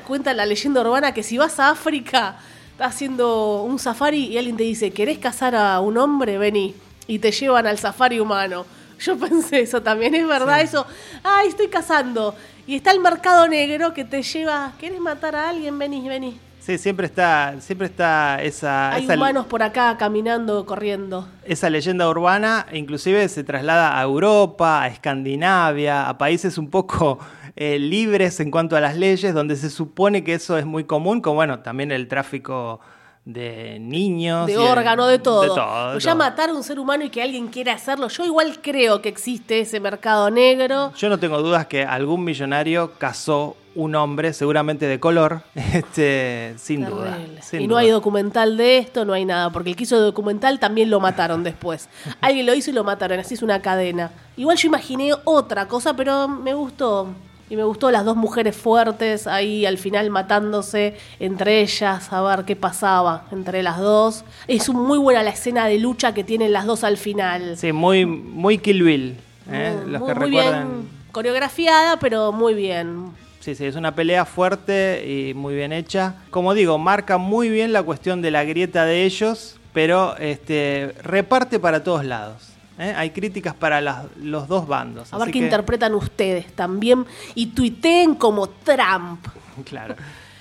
cuenta 0.08 0.34
la 0.34 0.46
leyenda 0.46 0.80
urbana 0.80 1.14
que 1.14 1.22
si 1.22 1.38
vas 1.38 1.60
a 1.60 1.72
África, 1.72 2.38
haciendo 2.80 3.64
un 3.64 3.78
safari 3.78 4.28
y 4.28 4.38
alguien 4.38 4.56
te 4.56 4.64
dice, 4.64 4.92
¿querés 4.92 5.20
casar 5.20 5.54
a 5.56 5.82
un 5.82 5.98
hombre? 5.98 6.38
Vení. 6.38 6.76
Y 7.08 7.20
te 7.20 7.34
llevan 7.34 7.68
al 7.68 7.78
safari 7.78 8.22
humano. 8.22 8.66
Yo 9.06 9.18
pensé 9.18 9.62
eso 9.62 9.82
también, 9.82 10.14
es 10.14 10.28
verdad 10.28 10.62
eso. 10.62 10.86
Ay, 11.24 11.48
estoy 11.48 11.68
casando. 11.68 12.36
Y 12.68 12.76
está 12.76 12.92
el 12.92 13.00
mercado 13.00 13.48
negro 13.48 13.94
que 13.94 14.06
te 14.06 14.22
lleva, 14.22 14.74
¿querés 14.80 15.00
matar 15.00 15.36
a 15.36 15.50
alguien? 15.50 15.78
Vení, 15.80 16.08
vení. 16.08 16.40
Sí, 16.60 16.78
siempre 16.78 17.08
está, 17.08 17.56
siempre 17.60 17.88
está 17.88 18.40
esa... 18.44 18.94
Hay 18.94 19.08
humanos 19.08 19.48
por 19.48 19.64
acá 19.64 19.98
caminando, 19.98 20.64
corriendo. 20.68 21.28
Esa 21.44 21.72
leyenda 21.72 22.08
urbana 22.08 22.68
inclusive 22.72 23.28
se 23.30 23.44
traslada 23.44 24.00
a 24.00 24.04
Europa, 24.04 24.84
a 24.84 24.88
Escandinavia, 24.88 26.08
a 26.08 26.20
países 26.20 26.60
un 26.60 26.70
poco 26.70 27.18
eh, 27.56 27.80
libres 27.80 28.40
en 28.40 28.52
cuanto 28.52 28.76
a 28.76 28.80
las 28.80 28.96
leyes, 28.96 29.34
donde 29.34 29.56
se 29.56 29.72
supone 29.72 30.24
que 30.24 30.36
eso 30.36 30.60
es 30.60 30.68
muy 30.68 30.84
común, 30.84 31.22
como 31.22 31.38
bueno, 31.38 31.62
también 31.62 31.92
el 31.92 32.08
tráfico 32.08 32.80
de 33.26 33.78
niños. 33.80 34.48
De 34.48 34.58
órgano, 34.58 35.08
de 35.08 35.20
todo. 35.20 35.42
De 35.42 35.48
todo, 35.48 36.00
ya 36.00 36.16
matar 36.16 36.50
a 36.50 36.54
un 36.54 36.64
ser 36.64 36.80
humano 36.80 37.04
y 37.04 37.10
que 37.10 37.22
alguien 37.22 37.48
quiera 37.48 37.74
hacerlo, 37.74 38.08
yo 38.08 38.26
igual 38.26 38.60
creo 38.62 39.02
que 39.02 39.10
existe 39.10 39.60
ese 39.60 39.80
mercado 39.80 40.30
negro. 40.30 40.92
Yo 40.98 41.10
no 41.10 41.20
tengo 41.20 41.42
dudas 41.42 41.68
que 41.68 41.84
algún 41.84 42.24
millonario 42.24 42.94
casó 42.98 43.56
un 43.74 43.96
hombre, 43.96 44.34
seguramente 44.34 44.86
de 44.86 45.00
color, 45.00 45.44
este, 45.56 46.56
sin 46.58 46.86
duda. 46.86 47.18
y 47.54 47.68
no 47.68 47.78
hay 47.78 47.90
documental 47.90 48.58
de 48.58 48.80
esto, 48.80 49.06
no 49.06 49.14
hay 49.14 49.24
nada, 49.24 49.50
porque 49.52 49.70
el 49.70 49.76
que 49.76 49.84
hizo 49.84 50.00
documental 50.00 50.60
también 50.60 50.90
lo 50.90 51.00
mataron 51.00 51.44
después. 51.44 51.90
Alguien 52.22 52.46
lo 52.46 52.54
hizo 52.54 52.72
y 52.72 52.74
lo 52.74 52.84
mataron, 52.84 53.20
así 53.20 53.36
es 53.36 53.42
una 53.42 53.62
cadena. 53.62 54.12
Igual 54.36 54.58
yo 54.58 54.68
imaginé 54.68 55.12
otra 55.24 55.68
cosa, 55.68 55.96
pero 55.96 56.28
me 56.28 56.54
gustó. 56.54 57.10
Y 57.52 57.58
me 57.58 57.66
gustó 57.66 57.92
las 57.92 58.06
dos 58.06 58.16
mujeres 58.16 58.56
fuertes 58.56 59.28
ahí 59.28 59.66
al 59.66 59.78
final 59.78 60.10
matándose 60.10 60.96
entre 61.20 61.60
ellas, 61.60 62.14
a 62.14 62.22
ver 62.22 62.46
qué 62.46 62.56
pasaba 62.56 63.26
entre 63.30 63.62
las 63.62 63.78
dos. 63.78 64.24
Es 64.48 64.70
muy 64.70 64.98
buena 64.98 65.22
la 65.22 65.32
escena 65.32 65.68
de 65.68 65.78
lucha 65.78 66.14
que 66.14 66.24
tienen 66.24 66.54
las 66.54 66.66
dos 66.66 66.86
al 66.86 66.96
final. 66.96 67.58
Sí, 67.58 67.74
muy, 67.74 68.06
muy 68.06 68.58
Kill 68.58 68.84
Bill. 68.84 69.18
¿eh? 69.52 69.78
Los 69.86 70.04
que 70.04 70.14
recuerdan. 70.14 70.70
Bien 70.70 71.02
coreografiada, 71.12 72.00
pero 72.00 72.32
muy 72.32 72.54
bien. 72.54 73.12
Sí, 73.42 73.54
sí, 73.56 73.66
es 73.66 73.76
una 73.76 73.94
pelea 73.94 74.24
fuerte 74.24 75.04
y 75.06 75.34
muy 75.34 75.54
bien 75.54 75.74
hecha. 75.74 76.16
Como 76.30 76.54
digo, 76.54 76.78
marca 76.78 77.18
muy 77.18 77.50
bien 77.50 77.74
la 77.74 77.84
cuestión 77.84 78.22
de 78.22 78.32
la 78.32 78.46
grieta 78.46 78.86
de 78.86 79.04
ellos, 79.04 79.58
pero 79.74 80.16
este, 80.18 80.96
reparte 81.04 81.60
para 81.60 81.84
todos 81.84 82.06
lados. 82.06 82.51
¿Eh? 82.78 82.94
Hay 82.96 83.12
críticas 83.12 83.54
para 83.54 84.06
los 84.18 84.48
dos 84.48 84.68
bandos. 84.68 85.14
A 85.14 85.18
ver 85.18 85.32
qué 85.32 85.40
interpretan 85.40 85.94
ustedes 85.96 86.54
también 86.54 87.06
y 87.36 87.48
tuiteen 87.48 88.16
como 88.16 88.50
Trump. 88.50 89.26
Claro. 89.66 89.96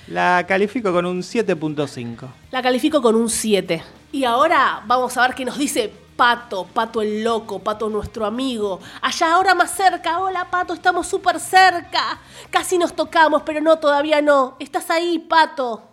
La 0.07 0.45
califico 0.47 0.93
con 0.93 1.05
un 1.05 1.21
7.5. 1.21 2.27
La 2.53 2.63
califico 2.63 3.03
con 3.03 3.17
un 3.17 3.29
7. 3.29 3.83
Y 4.13 4.25
ahora 4.25 4.83
vamos 4.87 5.17
a 5.17 5.23
ver 5.23 5.35
qué 5.35 5.45
nos 5.45 5.59
dice 5.59 5.93
Pato, 6.17 6.65
Pato 6.65 7.01
el 7.01 7.23
loco, 7.25 7.61
Pato 7.61 7.89
nuestro 7.89 8.27
amigo. 8.27 8.81
Allá 9.03 9.35
ahora 9.35 9.55
más 9.55 9.71
cerca. 9.71 10.19
Hola 10.19 10.51
Pato, 10.51 10.75
estamos 10.75 11.07
súper 11.07 11.39
cerca. 11.41 12.19
Casi 12.51 12.77
nos 12.77 12.95
tocamos, 12.95 13.43
pero 13.43 13.61
no, 13.61 13.79
todavía 13.79 14.21
no. 14.21 14.57
Estás 14.59 14.91
ahí, 14.91 15.19
Pato. 15.19 15.90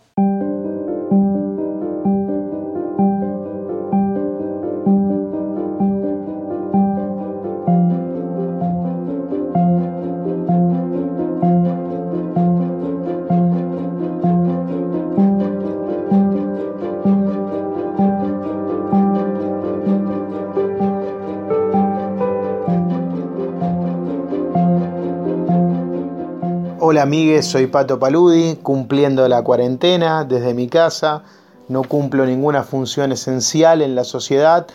Hola 26.97 27.03
amigues, 27.03 27.45
soy 27.45 27.67
Pato 27.67 27.99
Paludi, 27.99 28.55
cumpliendo 28.55 29.27
la 29.27 29.43
cuarentena 29.43 30.23
desde 30.23 30.55
mi 30.55 30.67
casa. 30.67 31.21
No 31.69 31.83
cumplo 31.83 32.25
ninguna 32.25 32.63
función 32.63 33.11
esencial 33.11 33.83
en 33.83 33.93
la 33.93 34.03
sociedad, 34.03 34.65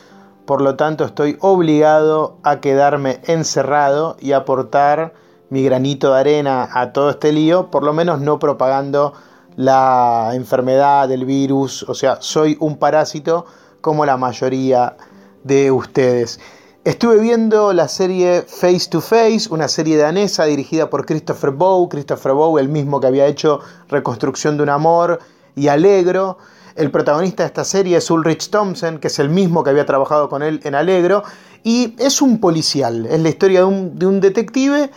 por 0.46 0.60
lo 0.60 0.76
tanto 0.76 1.04
estoy 1.04 1.36
obligado 1.40 2.36
a 2.44 2.60
quedarme 2.60 3.18
encerrado 3.24 4.16
y 4.20 4.30
aportar 4.30 5.14
mi 5.50 5.64
granito 5.64 6.12
de 6.12 6.20
arena 6.20 6.68
a 6.72 6.92
todo 6.92 7.10
este 7.10 7.32
lío, 7.32 7.72
por 7.72 7.82
lo 7.82 7.92
menos 7.92 8.20
no 8.20 8.38
propagando 8.38 9.14
la 9.56 10.30
enfermedad, 10.34 11.10
el 11.10 11.24
virus, 11.24 11.82
o 11.88 11.94
sea, 11.94 12.18
soy 12.20 12.56
un 12.60 12.76
parásito 12.76 13.46
como 13.80 14.06
la 14.06 14.16
mayoría 14.16 14.96
de 15.42 15.72
ustedes. 15.72 16.38
Estuve 16.84 17.20
viendo 17.20 17.72
la 17.72 17.86
serie 17.86 18.42
Face 18.42 18.88
to 18.90 19.00
Face, 19.00 19.42
una 19.50 19.68
serie 19.68 19.96
danesa 19.96 20.46
dirigida 20.46 20.90
por 20.90 21.06
Christopher 21.06 21.52
Bow. 21.52 21.88
Christopher 21.88 22.32
Bow, 22.32 22.58
el 22.58 22.68
mismo 22.68 22.98
que 22.98 23.06
había 23.06 23.26
hecho 23.26 23.60
Reconstrucción 23.88 24.56
de 24.56 24.64
un 24.64 24.68
Amor 24.68 25.20
y 25.54 25.68
Alegro. 25.68 26.38
El 26.74 26.90
protagonista 26.90 27.44
de 27.44 27.46
esta 27.46 27.62
serie 27.62 27.98
es 27.98 28.10
Ulrich 28.10 28.50
Thompson, 28.50 28.98
que 28.98 29.06
es 29.06 29.20
el 29.20 29.28
mismo 29.28 29.62
que 29.62 29.70
había 29.70 29.86
trabajado 29.86 30.28
con 30.28 30.42
él 30.42 30.58
en 30.64 30.74
Alegro. 30.74 31.22
Y 31.62 31.94
es 32.00 32.20
un 32.20 32.40
policial, 32.40 33.06
es 33.06 33.20
la 33.20 33.28
historia 33.28 33.60
de 33.60 33.66
un, 34.06 34.20
detective 34.20 34.90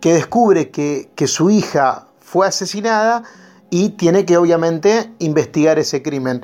que 0.00 0.14
descubre 0.14 0.70
que, 0.70 1.08
que 1.14 1.28
su 1.28 1.50
hija 1.50 2.08
fue 2.18 2.48
asesinada 2.48 3.22
y 3.70 3.90
tiene 3.90 4.24
que 4.24 4.36
obviamente 4.36 5.12
investigar 5.20 5.78
ese 5.78 6.02
crimen. 6.02 6.42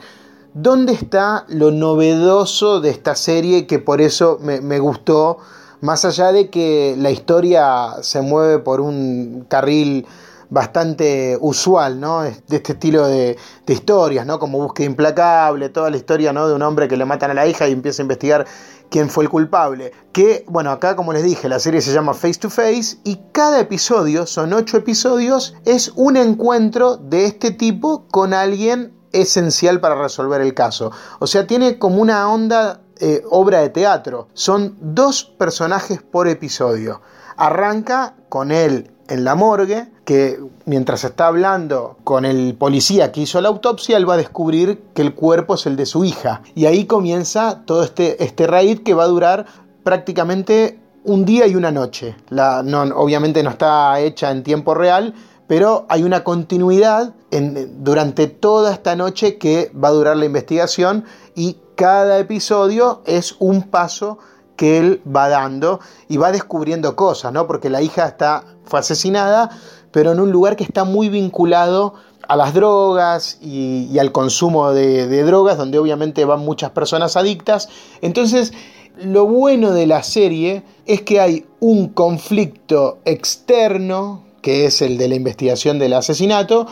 ¿Dónde 0.56 0.92
está 0.92 1.46
lo 1.49 1.73
novedoso 1.73 2.80
de 2.80 2.90
esta 2.90 3.16
serie 3.16 3.66
que 3.66 3.80
por 3.80 4.00
eso 4.00 4.38
me, 4.40 4.78
gustó? 4.78 5.38
Más 5.80 6.04
allá 6.04 6.30
de 6.30 6.49
que 6.49 6.94
la 6.96 7.11
historia 7.11 7.94
se 8.02 8.20
mueve 8.20 8.61
por 8.61 8.80
un 8.80 9.46
carril 9.49 10.06
bastante 10.50 11.37
usual, 11.40 11.99
¿no? 11.99 12.23
De 12.23 12.30
este 12.49 12.75
estilo 12.75 13.04
de, 13.08 13.37
historias, 13.66 14.26
¿no? 14.26 14.38
Como 14.38 14.58
Búsqueda 14.58 14.87
Implacable, 14.87 15.70
toda 15.70 15.90
la 15.90 15.96
historia, 15.96 16.32
¿no? 16.32 16.46
De 16.46 16.54
un 16.54 16.62
hombre 16.62 16.87
que 16.87 16.96
le 16.96 17.04
matan 17.04 17.32
a 17.32 17.34
la 17.34 17.49
hija 17.49 17.66
y 17.66 17.73
empieza 17.73 18.02
a 18.02 18.04
investigar 18.04 18.46
quién 18.90 19.11
fue 19.11 19.25
el 19.25 19.30
culpable. 19.30 19.90
Que, 20.12 20.44
bueno, 20.46 20.70
acá 20.70 20.94
como 20.94 21.12
les 21.12 21.25
dije, 21.25 21.49
la 21.49 21.58
serie 21.58 21.80
se 21.80 21.92
llama 21.92 22.14
Face 22.14 22.38
to 22.38 22.49
Face 22.49 22.99
y 23.02 23.18
cada 23.32 23.58
episodio, 23.58 24.25
son 24.25 24.52
ocho 24.52 24.76
episodios, 24.76 25.56
es 25.64 25.90
un 25.96 26.16
encuentro 26.16 26.96
de 26.96 27.25
este 27.25 27.50
tipo 27.50 28.06
con 28.08 28.32
alguien 28.32 28.92
esencial 29.14 29.80
para 29.80 29.94
resolver 29.94 30.40
el 30.40 30.54
caso. 30.54 30.92
O 31.18 31.26
sea, 31.26 31.47
tiene 31.47 31.78
como 31.78 32.00
una 32.02 32.30
onda 32.30 32.80
eh, 33.00 33.23
obra 33.30 33.61
de 33.61 33.71
teatro. 33.71 34.28
Son 34.35 34.76
dos 34.80 35.25
personajes 35.25 36.02
por 36.02 36.28
episodio. 36.28 37.00
Arranca 37.37 38.14
con 38.28 38.52
él 38.52 38.90
en 39.09 39.25
la 39.25 39.35
morgue, 39.35 39.90
que 40.04 40.38
mientras 40.64 41.04
está 41.04 41.26
hablando 41.26 41.99
con 42.04 42.25
el 42.25 42.54
policía 42.54 43.12
que 43.12 43.23
hizo 43.23 43.40
la 43.40 43.49
autopsia, 43.49 43.97
él 43.97 44.09
va 44.09 44.14
a 44.14 44.18
descubrir 44.18 44.83
que 44.94 45.02
el 45.02 45.14
cuerpo 45.14 45.54
es 45.54 45.66
el 45.66 45.76
de 45.76 45.87
su 45.87 46.04
hija. 46.04 46.42
Y 46.54 46.66
ahí 46.66 46.87
comienza 46.87 47.62
todo 47.64 47.83
este, 47.83 48.23
este 48.23 48.47
raid 48.47 48.83
que 48.83 48.94
va 48.94 49.04
a 49.04 49.09
durar 49.09 49.47
prácticamente 49.83 50.80
un 51.04 51.25
día 51.25 51.47
y 51.47 51.54
una 51.54 51.71
noche. 51.71 52.16
La, 52.30 52.62
no, 52.62 52.83
obviamente 52.97 53.42
no 53.42 53.50
está 53.50 54.00
hecha 54.00 54.30
en 54.30 54.42
tiempo 54.42 54.75
real, 54.75 55.14
pero 55.46 55.86
hay 55.88 56.02
una 56.02 56.24
continuidad 56.24 57.14
durante 57.30 58.26
toda 58.26 58.72
esta 58.72 58.96
noche 58.96 59.38
que 59.38 59.70
va 59.72 59.88
a 59.88 59.92
durar 59.92 60.16
la 60.16 60.24
investigación 60.24 61.04
y 61.34 61.58
cada 61.74 62.18
episodio 62.18 63.02
es 63.06 63.36
un 63.40 63.62
paso 63.62 64.18
que 64.56 64.78
él 64.78 65.02
va 65.04 65.28
dando 65.28 65.80
y 66.08 66.16
va 66.16 66.30
descubriendo 66.30 66.94
cosas, 66.96 67.32
¿no? 67.32 67.46
Porque 67.46 67.70
la 67.70 67.82
hija 67.82 68.06
está, 68.06 68.44
fue 68.64 68.78
asesinada, 68.78 69.50
pero 69.90 70.12
en 70.12 70.20
un 70.20 70.30
lugar 70.30 70.56
que 70.56 70.64
está 70.64 70.84
muy 70.84 71.08
vinculado 71.08 71.94
a 72.28 72.36
las 72.36 72.54
drogas 72.54 73.38
y, 73.42 73.98
al 73.98 74.12
consumo 74.12 74.72
de, 74.72 75.22
drogas, 75.24 75.58
donde 75.58 75.78
obviamente 75.78 76.24
van 76.24 76.40
muchas 76.40 76.70
personas 76.70 77.16
adictas. 77.16 77.68
Entonces, 78.00 78.52
lo 78.96 79.26
bueno 79.26 79.72
de 79.72 79.86
la 79.86 80.02
serie 80.02 80.62
es 80.86 81.02
que 81.02 81.20
hay 81.20 81.46
un 81.60 81.88
conflicto 81.88 82.98
externo 83.04 84.22
que 84.44 84.66
es 84.66 84.82
el 84.82 84.98
de 84.98 85.08
la 85.08 85.14
investigación 85.14 85.78
del 85.78 85.94
asesinato, 85.94 86.66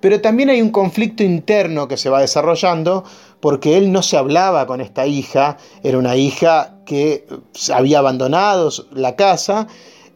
pero 0.00 0.20
también 0.20 0.50
hay 0.50 0.60
un 0.60 0.70
conflicto 0.70 1.22
interno 1.22 1.86
que 1.86 1.96
se 1.96 2.10
va 2.10 2.20
desarrollando 2.20 3.04
porque 3.38 3.78
él 3.78 3.92
no 3.92 4.02
se 4.02 4.16
hablaba 4.16 4.66
con 4.66 4.80
esta 4.80 5.06
hija, 5.06 5.56
era 5.84 5.98
una 5.98 6.16
hija 6.16 6.74
que 6.84 7.28
había 7.72 8.00
abandonado 8.00 8.70
la 8.90 9.14
casa, 9.14 9.68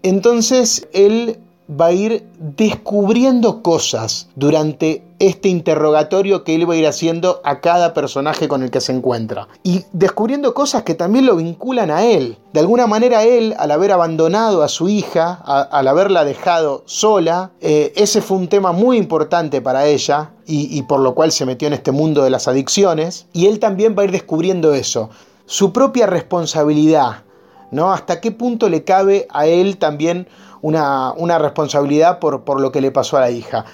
entonces 0.02 0.88
él 0.92 1.38
va 1.68 1.86
a 1.86 1.92
ir 1.92 2.26
descubriendo 2.38 3.62
cosas 3.62 4.28
durante 4.36 5.02
este 5.18 5.48
interrogatorio 5.48 6.44
que 6.44 6.54
él 6.54 6.68
va 6.68 6.74
a 6.74 6.76
ir 6.76 6.86
haciendo 6.86 7.40
a 7.42 7.60
cada 7.60 7.94
personaje 7.94 8.48
con 8.48 8.62
el 8.62 8.70
que 8.70 8.80
se 8.80 8.92
encuentra. 8.92 9.48
Y 9.62 9.84
descubriendo 9.92 10.54
cosas 10.54 10.82
que 10.82 10.94
también 10.94 11.26
lo 11.26 11.36
vinculan 11.36 11.90
a 11.90 12.04
él. 12.04 12.38
De 12.52 12.60
alguna 12.60 12.86
manera 12.86 13.24
él, 13.24 13.54
al 13.58 13.70
haber 13.70 13.92
abandonado 13.92 14.62
a 14.62 14.68
su 14.68 14.88
hija, 14.88 15.32
al 15.34 15.88
haberla 15.88 16.24
dejado 16.24 16.82
sola, 16.86 17.50
eh, 17.60 17.92
ese 17.96 18.20
fue 18.20 18.36
un 18.36 18.48
tema 18.48 18.72
muy 18.72 18.98
importante 18.98 19.60
para 19.60 19.86
ella 19.86 20.32
y, 20.46 20.76
y 20.76 20.82
por 20.82 21.00
lo 21.00 21.14
cual 21.14 21.32
se 21.32 21.46
metió 21.46 21.66
en 21.66 21.74
este 21.74 21.92
mundo 21.92 22.22
de 22.22 22.30
las 22.30 22.46
adicciones. 22.46 23.26
Y 23.32 23.46
él 23.46 23.58
también 23.58 23.96
va 23.98 24.02
a 24.02 24.04
ir 24.04 24.12
descubriendo 24.12 24.74
eso. 24.74 25.10
Su 25.46 25.72
propia 25.72 26.06
responsabilidad, 26.06 27.24
¿no? 27.70 27.92
Hasta 27.92 28.20
qué 28.20 28.32
punto 28.32 28.68
le 28.68 28.84
cabe 28.84 29.26
a 29.30 29.46
él 29.46 29.78
también 29.78 30.28
una, 30.66 31.38
responsabilidad 31.38 32.18
por, 32.18 32.44
por 32.44 32.60
lo 32.60 32.72
que 32.72 32.80
le 32.80 32.90
pasó 32.90 33.16
a 33.16 33.20
la 33.20 33.30
hija. 33.30 33.64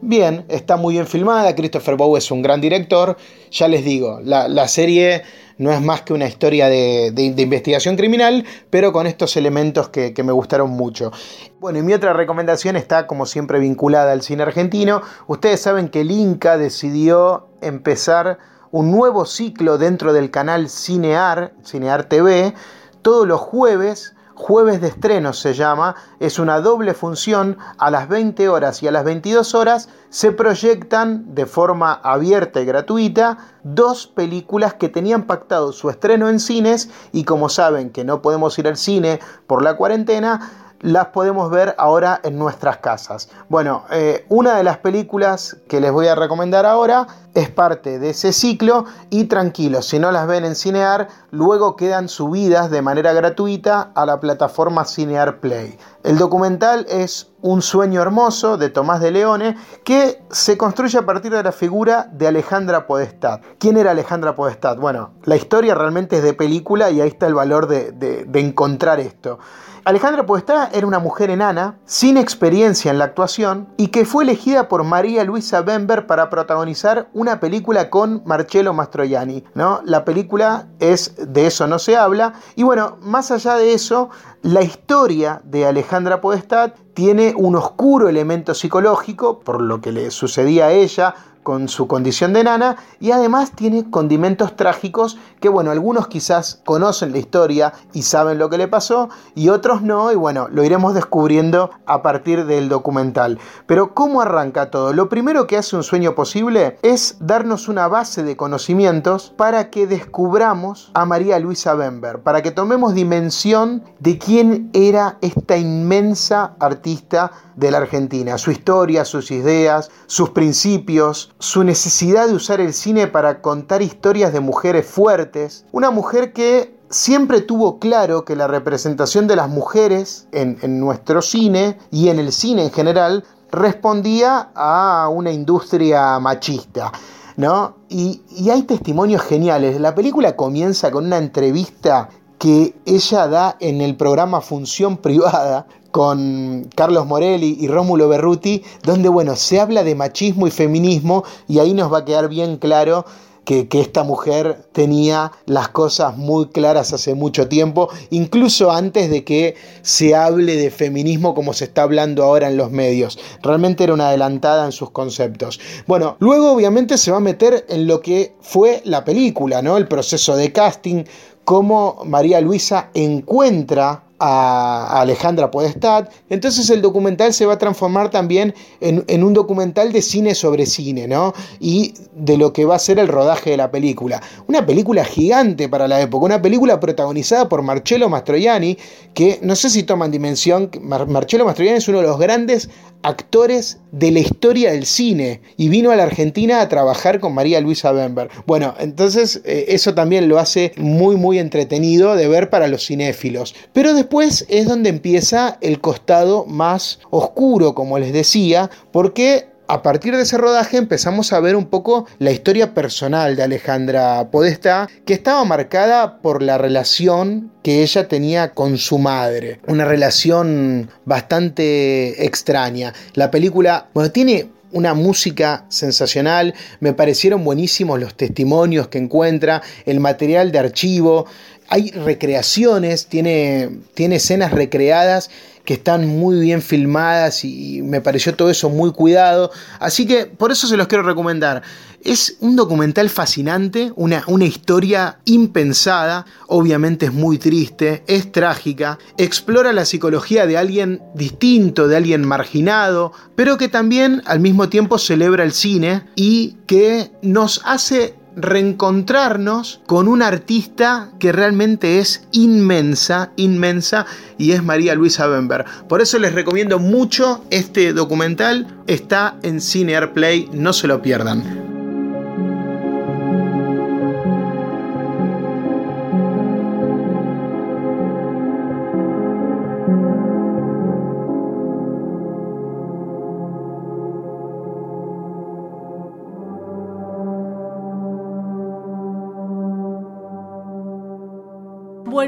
Bien, 0.00 0.44
está 0.48 0.76
muy 0.76 0.94
bien 0.94 1.06
filmada, 1.06 1.54
Christopher 1.56 1.96
Bow 1.96 2.16
es 2.16 2.30
un 2.30 2.40
gran 2.40 2.60
director, 2.60 3.16
ya 3.50 3.66
les 3.66 3.84
digo, 3.84 4.20
la, 4.22 4.68
serie 4.68 5.22
no 5.58 5.72
es 5.72 5.82
más 5.82 6.02
que 6.02 6.12
una 6.12 6.28
historia 6.28 6.68
de, 6.68 7.12
investigación 7.16 7.96
criminal, 7.96 8.44
pero 8.70 8.92
con 8.92 9.08
estos 9.08 9.36
elementos 9.36 9.88
que, 9.88 10.14
que, 10.14 10.22
me 10.22 10.30
gustaron 10.30 10.70
mucho. 10.70 11.10
Bueno, 11.58 11.80
y 11.80 11.82
mi 11.82 11.94
otra 11.94 12.12
recomendación 12.12 12.76
está 12.76 13.08
como 13.08 13.26
siempre 13.26 13.58
vinculada 13.58 14.12
al 14.12 14.22
cine 14.22 14.44
argentino. 14.44 15.02
Ustedes 15.26 15.60
saben 15.60 15.88
que 15.88 16.02
el 16.02 16.12
Inca 16.12 16.58
decidió 16.58 17.48
empezar 17.60 18.38
un 18.70 18.92
nuevo 18.92 19.26
ciclo 19.26 19.78
dentro 19.78 20.12
del 20.12 20.30
canal 20.30 20.68
Cinear, 20.68 21.54
Cinear 21.64 22.04
TV, 22.04 22.54
todos 23.02 23.26
los 23.26 23.40
jueves 23.40 24.14
Jueves 24.38 24.80
de 24.80 24.86
estreno 24.86 25.32
se 25.32 25.52
llama, 25.52 25.96
es 26.20 26.38
una 26.38 26.60
doble 26.60 26.94
función, 26.94 27.58
a 27.76 27.90
las 27.90 28.08
20 28.08 28.48
horas 28.48 28.84
y 28.84 28.86
a 28.86 28.92
las 28.92 29.02
22 29.02 29.52
horas 29.56 29.88
se 30.10 30.30
proyectan 30.30 31.34
de 31.34 31.44
forma 31.44 31.92
abierta 31.92 32.60
y 32.60 32.64
gratuita 32.64 33.38
dos 33.64 34.06
películas 34.06 34.74
que 34.74 34.88
tenían 34.88 35.24
pactado 35.24 35.72
su 35.72 35.90
estreno 35.90 36.28
en 36.28 36.38
cines 36.38 36.88
y 37.10 37.24
como 37.24 37.48
saben 37.48 37.90
que 37.90 38.04
no 38.04 38.22
podemos 38.22 38.56
ir 38.60 38.68
al 38.68 38.76
cine 38.76 39.18
por 39.48 39.64
la 39.64 39.76
cuarentena, 39.76 40.67
las 40.80 41.06
podemos 41.06 41.50
ver 41.50 41.74
ahora 41.78 42.20
en 42.22 42.38
nuestras 42.38 42.78
casas. 42.78 43.28
Bueno, 43.48 43.84
eh, 43.90 44.24
una 44.28 44.56
de 44.56 44.62
las 44.62 44.78
películas 44.78 45.56
que 45.68 45.80
les 45.80 45.92
voy 45.92 46.06
a 46.06 46.14
recomendar 46.14 46.66
ahora 46.66 47.06
es 47.34 47.50
parte 47.50 47.98
de 47.98 48.10
ese 48.10 48.32
ciclo 48.32 48.84
y 49.10 49.24
tranquilos, 49.24 49.86
si 49.86 49.98
no 49.98 50.10
las 50.10 50.26
ven 50.26 50.44
en 50.44 50.56
Cinear, 50.56 51.08
luego 51.30 51.76
quedan 51.76 52.08
subidas 52.08 52.70
de 52.70 52.82
manera 52.82 53.12
gratuita 53.12 53.92
a 53.94 54.06
la 54.06 54.18
plataforma 54.18 54.84
Cinear 54.84 55.38
Play. 55.40 55.78
El 56.04 56.16
documental 56.16 56.86
es 56.88 57.32
Un 57.40 57.60
sueño 57.60 58.00
hermoso 58.00 58.56
de 58.56 58.68
Tomás 58.68 59.00
de 59.00 59.10
Leone 59.10 59.56
que 59.84 60.22
se 60.30 60.56
construye 60.56 60.98
a 60.98 61.06
partir 61.06 61.32
de 61.32 61.42
la 61.42 61.52
figura 61.52 62.08
de 62.12 62.28
Alejandra 62.28 62.86
Podestad. 62.86 63.40
¿Quién 63.58 63.76
era 63.76 63.90
Alejandra 63.90 64.34
Podestad? 64.34 64.76
Bueno, 64.76 65.10
la 65.24 65.36
historia 65.36 65.74
realmente 65.74 66.16
es 66.16 66.22
de 66.22 66.34
película 66.34 66.90
y 66.90 67.00
ahí 67.00 67.08
está 67.08 67.26
el 67.26 67.34
valor 67.34 67.66
de, 67.66 68.26
encontrar 68.34 69.00
esto. 69.00 69.38
Alejandra 69.84 70.26
Podestá 70.26 70.68
era 70.72 70.86
una 70.86 70.98
mujer 70.98 71.30
enana, 71.30 71.78
sin 71.86 72.16
experiencia 72.16 72.90
en 72.90 72.98
la 72.98 73.04
actuación, 73.04 73.68
y 73.78 73.88
que 73.88 74.04
fue 74.04 74.24
elegida 74.24 74.68
por 74.68 74.84
María 74.84 75.24
Luisa 75.24 75.62
Bember 75.62 76.06
para 76.06 76.28
protagonizar 76.28 77.08
una 77.14 77.40
película 77.40 77.88
con 77.88 78.22
Marcello 78.26 78.74
Mastroianni. 78.74 79.44
¿no? 79.54 79.80
La 79.84 80.04
película 80.04 80.66
es 80.78 81.14
De 81.16 81.46
eso 81.46 81.66
no 81.66 81.78
se 81.78 81.96
habla, 81.96 82.34
y 82.54 82.64
bueno, 82.64 82.98
más 83.00 83.30
allá 83.30 83.54
de 83.54 83.72
eso, 83.72 84.10
la 84.42 84.62
historia 84.62 85.40
de 85.44 85.66
Alejandra 85.66 86.20
Podestad 86.20 86.72
tiene 86.94 87.34
un 87.36 87.56
oscuro 87.56 88.08
elemento 88.08 88.54
psicológico 88.54 89.40
por 89.40 89.60
lo 89.60 89.80
que 89.80 89.92
le 89.92 90.10
sucedía 90.10 90.66
a 90.66 90.72
ella 90.72 91.14
con 91.48 91.68
su 91.68 91.86
condición 91.86 92.34
de 92.34 92.44
nana 92.44 92.76
y 93.00 93.12
además 93.12 93.52
tiene 93.52 93.88
condimentos 93.88 94.54
trágicos 94.54 95.16
que 95.40 95.48
bueno, 95.48 95.70
algunos 95.70 96.06
quizás 96.06 96.60
conocen 96.66 97.12
la 97.12 97.16
historia 97.16 97.72
y 97.94 98.02
saben 98.02 98.36
lo 98.36 98.50
que 98.50 98.58
le 98.58 98.68
pasó 98.68 99.08
y 99.34 99.48
otros 99.48 99.80
no 99.80 100.12
y 100.12 100.14
bueno, 100.14 100.48
lo 100.50 100.62
iremos 100.62 100.92
descubriendo 100.92 101.70
a 101.86 102.02
partir 102.02 102.44
del 102.44 102.68
documental. 102.68 103.38
Pero 103.64 103.94
¿cómo 103.94 104.20
arranca 104.20 104.70
todo? 104.70 104.92
Lo 104.92 105.08
primero 105.08 105.46
que 105.46 105.56
hace 105.56 105.74
un 105.74 105.84
sueño 105.84 106.14
posible 106.14 106.76
es 106.82 107.16
darnos 107.18 107.68
una 107.68 107.88
base 107.88 108.22
de 108.24 108.36
conocimientos 108.36 109.32
para 109.34 109.70
que 109.70 109.86
descubramos 109.86 110.90
a 110.92 111.06
María 111.06 111.38
Luisa 111.38 111.72
Bember, 111.72 112.18
para 112.18 112.42
que 112.42 112.50
tomemos 112.50 112.92
dimensión 112.92 113.84
de 114.00 114.18
quién 114.18 114.68
era 114.74 115.16
esta 115.22 115.56
inmensa 115.56 116.56
artista 116.60 117.32
de 117.58 117.72
la 117.72 117.78
Argentina, 117.78 118.38
su 118.38 118.52
historia, 118.52 119.04
sus 119.04 119.30
ideas, 119.32 119.90
sus 120.06 120.30
principios, 120.30 121.32
su 121.40 121.64
necesidad 121.64 122.28
de 122.28 122.34
usar 122.34 122.60
el 122.60 122.72
cine 122.72 123.08
para 123.08 123.42
contar 123.42 123.82
historias 123.82 124.32
de 124.32 124.40
mujeres 124.40 124.86
fuertes, 124.86 125.64
una 125.72 125.90
mujer 125.90 126.32
que 126.32 126.78
siempre 126.88 127.40
tuvo 127.40 127.80
claro 127.80 128.24
que 128.24 128.36
la 128.36 128.46
representación 128.46 129.26
de 129.26 129.36
las 129.36 129.48
mujeres 129.48 130.28
en, 130.30 130.78
nuestro 130.78 131.20
cine 131.20 131.78
y 131.90 132.08
en 132.08 132.20
el 132.20 132.32
cine 132.32 132.62
en 132.62 132.70
general 132.70 133.24
respondía 133.50 134.50
a 134.54 135.08
una 135.08 135.32
industria 135.32 136.18
machista. 136.20 136.92
¿No? 137.36 137.76
Y, 137.88 138.22
y 138.30 138.50
hay 138.50 138.62
testimonios 138.62 139.22
geniales. 139.22 139.80
La 139.80 139.94
película 139.94 140.34
comienza 140.34 140.90
con 140.90 141.06
una 141.06 141.18
entrevista 141.18 142.08
que 142.38 142.74
ella 142.84 143.28
da 143.28 143.56
en 143.60 143.80
el 143.80 143.96
programa 143.96 144.40
Función 144.40 144.96
Privada 144.96 145.66
con 145.90 146.68
Carlos 146.74 147.06
Morelli 147.06 147.56
y 147.60 147.68
Rómulo 147.68 148.08
Berruti, 148.08 148.62
donde 148.84 149.08
bueno, 149.08 149.36
se 149.36 149.60
habla 149.60 149.84
de 149.84 149.94
machismo 149.94 150.46
y 150.46 150.50
feminismo 150.50 151.24
y 151.46 151.58
ahí 151.58 151.74
nos 151.74 151.92
va 151.92 151.98
a 151.98 152.04
quedar 152.04 152.28
bien 152.28 152.58
claro 152.58 153.04
que, 153.48 153.80
esta 153.80 154.04
mujer 154.04 154.66
tenía 154.72 155.32
las 155.46 155.68
cosas 155.68 156.18
muy 156.18 156.48
claras 156.48 156.92
hace 156.92 157.14
mucho 157.14 157.48
tiempo, 157.48 157.88
incluso 158.10 158.70
antes 158.70 159.08
de 159.08 159.24
que 159.24 159.54
se 159.80 160.14
hable 160.14 160.56
de 160.56 160.70
feminismo 160.70 161.34
como 161.34 161.54
se 161.54 161.64
está 161.64 161.84
hablando 161.84 162.24
ahora 162.24 162.48
en 162.48 162.58
los 162.58 162.70
medios. 162.70 163.18
Realmente 163.42 163.84
era 163.84 163.94
una 163.94 164.08
adelantada 164.08 164.66
en 164.66 164.72
sus 164.72 164.90
conceptos. 164.90 165.58
Bueno, 165.86 166.16
luego 166.18 166.52
obviamente 166.52 166.98
se 166.98 167.10
va 167.10 167.16
a 167.16 167.20
meter 167.20 167.64
en 167.70 167.86
lo 167.86 168.02
que 168.02 168.34
fue 168.40 168.82
la 168.84 169.04
película, 169.04 169.62
¿no? 169.62 169.78
El 169.78 169.88
proceso 169.88 170.36
de 170.36 170.52
casting, 170.52 171.04
cómo 171.44 172.02
María 172.04 172.42
Luisa 172.42 172.90
encuentra 172.92 174.07
a 174.18 175.00
Alejandra 175.00 175.50
Podestad. 175.50 176.08
Entonces 176.28 176.68
el 176.70 176.82
documental 176.82 177.32
se 177.32 177.46
va 177.46 177.54
a 177.54 177.58
transformar 177.58 178.10
también 178.10 178.54
en, 178.80 179.22
un 179.22 179.34
documental 179.34 179.92
de 179.92 180.02
cine 180.02 180.34
sobre 180.34 180.66
cine, 180.66 181.06
¿no? 181.06 181.34
Y 181.60 181.94
de 182.14 182.36
lo 182.36 182.52
que 182.52 182.64
va 182.64 182.76
a 182.76 182.78
ser 182.78 182.98
el 182.98 183.08
rodaje 183.08 183.50
de 183.50 183.56
la 183.56 183.70
película. 183.70 184.20
Una 184.46 184.66
película 184.66 185.04
gigante 185.04 185.68
para 185.68 185.88
la 185.88 186.00
época, 186.00 186.26
una 186.26 186.42
película 186.42 186.80
protagonizada 186.80 187.48
por 187.48 187.62
Marcello 187.62 188.08
Mastroianni, 188.08 188.76
que 189.14 189.38
no 189.42 189.54
sé 189.54 189.70
si 189.70 189.82
toman 189.82 190.10
dimensión, 190.10 190.70
Marcello 190.80 191.44
Mastroianni 191.44 191.78
es 191.78 191.88
uno 191.88 191.98
de 191.98 192.06
los 192.06 192.18
grandes 192.18 192.68
actores 193.02 193.78
de 193.92 194.10
la 194.10 194.18
historia 194.18 194.72
del 194.72 194.84
cine 194.84 195.40
y 195.56 195.68
vino 195.68 195.90
a 195.90 195.96
la 195.96 196.02
Argentina 196.02 196.60
a 196.60 196.68
trabajar 196.68 197.20
con 197.20 197.32
María 197.32 197.60
Luisa 197.60 197.92
Bember. 197.92 198.28
Bueno, 198.46 198.74
entonces 198.78 199.40
eh, 199.44 199.66
eso 199.68 199.94
también 199.94 200.28
lo 200.28 200.38
hace 200.38 200.72
muy 200.76 201.16
muy 201.16 201.38
entretenido 201.38 202.16
de 202.16 202.28
ver 202.28 202.50
para 202.50 202.66
los 202.66 202.86
cinéfilos. 202.86 203.54
Pero 203.72 203.94
después 203.94 204.07
es 204.48 204.66
donde 204.66 204.88
empieza 204.90 205.58
el 205.60 205.80
costado 205.80 206.46
más 206.46 207.00
oscuro, 207.10 207.74
como 207.74 207.98
les 207.98 208.12
decía, 208.12 208.70
porque 208.92 209.48
a 209.70 209.82
partir 209.82 210.16
de 210.16 210.22
ese 210.22 210.38
rodaje 210.38 210.78
empezamos 210.78 211.32
a 211.32 211.40
ver 211.40 211.54
un 211.54 211.66
poco 211.66 212.06
la 212.18 212.30
historia 212.30 212.72
personal 212.72 213.36
de 213.36 213.42
Alejandra 213.42 214.30
Podesta, 214.30 214.88
que 215.04 215.12
estaba 215.12 215.44
marcada 215.44 216.22
por 216.22 216.42
la 216.42 216.56
relación 216.56 217.52
que 217.62 217.82
ella 217.82 218.08
tenía 218.08 218.54
con 218.54 218.78
su 218.78 218.98
madre. 218.98 219.60
Una 219.66 219.84
relación 219.84 220.90
bastante 221.04 222.24
extraña. 222.24 222.94
La 223.12 223.30
película, 223.30 223.88
bueno, 223.92 224.10
tiene 224.10 224.48
una 224.72 224.94
música 224.94 225.64
sensacional, 225.68 226.54
me 226.80 226.92
parecieron 226.92 227.44
buenísimos 227.44 228.00
los 228.00 228.14
testimonios 228.14 228.88
que 228.88 228.98
encuentra, 228.98 229.62
el 229.86 230.00
material 230.00 230.52
de 230.52 230.58
archivo, 230.58 231.26
hay 231.68 231.90
recreaciones, 231.90 233.06
tiene, 233.06 233.80
tiene 233.94 234.16
escenas 234.16 234.52
recreadas 234.52 235.30
que 235.68 235.74
están 235.74 236.06
muy 236.06 236.40
bien 236.40 236.62
filmadas 236.62 237.44
y 237.44 237.82
me 237.82 238.00
pareció 238.00 238.34
todo 238.34 238.48
eso 238.48 238.70
muy 238.70 238.90
cuidado. 238.92 239.50
Así 239.80 240.06
que 240.06 240.24
por 240.24 240.50
eso 240.50 240.66
se 240.66 240.78
los 240.78 240.86
quiero 240.86 241.04
recomendar. 241.04 241.62
Es 242.02 242.38
un 242.40 242.56
documental 242.56 243.10
fascinante, 243.10 243.92
una, 243.94 244.24
una 244.28 244.46
historia 244.46 245.18
impensada, 245.26 246.24
obviamente 246.46 247.06
es 247.06 247.12
muy 247.12 247.36
triste, 247.36 248.02
es 248.06 248.32
trágica, 248.32 248.98
explora 249.18 249.74
la 249.74 249.84
psicología 249.84 250.46
de 250.46 250.56
alguien 250.56 251.02
distinto, 251.14 251.86
de 251.86 251.96
alguien 251.98 252.26
marginado, 252.26 253.12
pero 253.36 253.58
que 253.58 253.68
también 253.68 254.22
al 254.24 254.40
mismo 254.40 254.70
tiempo 254.70 254.96
celebra 254.96 255.44
el 255.44 255.52
cine 255.52 256.04
y 256.14 256.56
que 256.66 257.10
nos 257.20 257.60
hace 257.66 258.14
reencontrarnos 258.38 259.80
con 259.86 260.08
una 260.08 260.28
artista 260.28 261.10
que 261.18 261.32
realmente 261.32 261.98
es 261.98 262.26
inmensa, 262.32 263.32
inmensa, 263.36 264.06
y 264.38 264.52
es 264.52 264.62
María 264.62 264.94
Luisa 264.94 265.26
Bember. 265.26 265.64
Por 265.88 266.00
eso 266.00 266.18
les 266.18 266.34
recomiendo 266.34 266.78
mucho 266.78 267.44
este 267.50 267.92
documental, 267.92 268.66
está 268.86 269.36
en 269.42 269.60
Cine 269.60 269.96
Airplay, 269.96 270.48
no 270.52 270.72
se 270.72 270.86
lo 270.86 271.02
pierdan. 271.02 271.67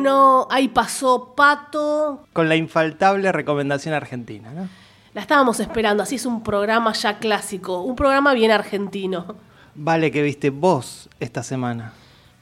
Bueno, 0.01 0.49
ahí 0.51 0.69
pasó 0.69 1.35
Pato. 1.37 2.25
Con 2.33 2.49
la 2.49 2.57
infaltable 2.57 3.33
recomendación 3.33 3.93
argentina, 3.93 4.51
¿no? 4.51 4.67
La 5.13 5.21
estábamos 5.21 5.61
esperando, 5.61 6.03
así 6.03 6.15
es 6.15 6.25
un 6.25 6.43
programa 6.43 6.95
ya 6.95 7.19
clásico, 7.19 7.83
un 7.83 7.97
programa 7.97 8.33
bien 8.33 8.51
argentino. 8.51 9.37
Vale, 9.75 10.11
que 10.11 10.23
viste 10.23 10.49
vos 10.49 11.11
esta 11.21 11.43
semana? 11.43 11.93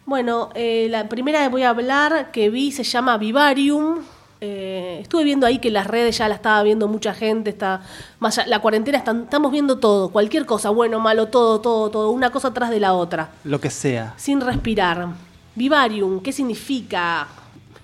Bueno, 0.06 0.50
eh, 0.54 0.86
la 0.88 1.08
primera 1.08 1.42
que 1.42 1.48
voy 1.48 1.64
a 1.64 1.70
hablar 1.70 2.30
que 2.30 2.48
vi 2.48 2.70
se 2.70 2.84
llama 2.84 3.18
Vivarium. 3.18 4.02
Eh, 4.40 5.00
estuve 5.02 5.24
viendo 5.24 5.44
ahí 5.44 5.58
que 5.58 5.72
las 5.72 5.88
redes 5.88 6.16
ya 6.18 6.28
la 6.28 6.36
estaba 6.36 6.62
viendo 6.62 6.86
mucha 6.86 7.12
gente, 7.12 7.50
está 7.50 7.80
más 8.20 8.40
la 8.46 8.60
cuarentena 8.60 8.98
estamos 8.98 9.50
viendo 9.50 9.80
todo, 9.80 10.10
cualquier 10.10 10.46
cosa, 10.46 10.70
bueno, 10.70 11.00
malo, 11.00 11.26
todo, 11.26 11.60
todo, 11.60 11.90
todo, 11.90 12.10
una 12.12 12.30
cosa 12.30 12.48
atrás 12.48 12.70
de 12.70 12.78
la 12.78 12.92
otra. 12.92 13.30
Lo 13.42 13.60
que 13.60 13.70
sea. 13.70 14.14
Sin 14.16 14.40
respirar. 14.40 15.08
Vivarium, 15.56 16.20
¿qué 16.20 16.30
significa? 16.30 17.26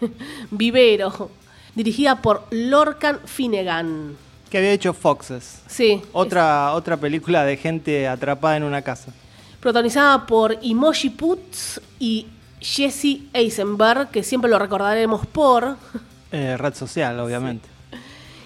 Vivero. 0.51 1.31
Dirigida 1.75 2.21
por 2.21 2.47
Lorcan 2.51 3.21
Finnegan. 3.25 4.17
Que 4.51 4.59
había 4.59 4.73
hecho 4.73 4.93
Foxes. 4.95 5.63
Sí. 5.67 6.01
Otra, 6.13 6.73
otra 6.73 6.97
película 6.97 7.45
de 7.45 7.57
gente 7.57 8.07
atrapada 8.07 8.57
en 8.57 8.63
una 8.63 8.83
casa. 8.83 9.13
Protagonizada 9.61 10.27
por 10.27 10.59
Emoji 10.63 11.11
Putz 11.11 11.81
y 11.99 12.27
Jesse 12.61 13.23
Eisenberg, 13.33 14.11
que 14.11 14.23
siempre 14.23 14.51
lo 14.51 14.59
recordaremos 14.59 15.27
por. 15.27 15.77
Eh, 16.37 16.57
red 16.57 16.75
social, 16.75 17.21
obviamente. 17.21 17.69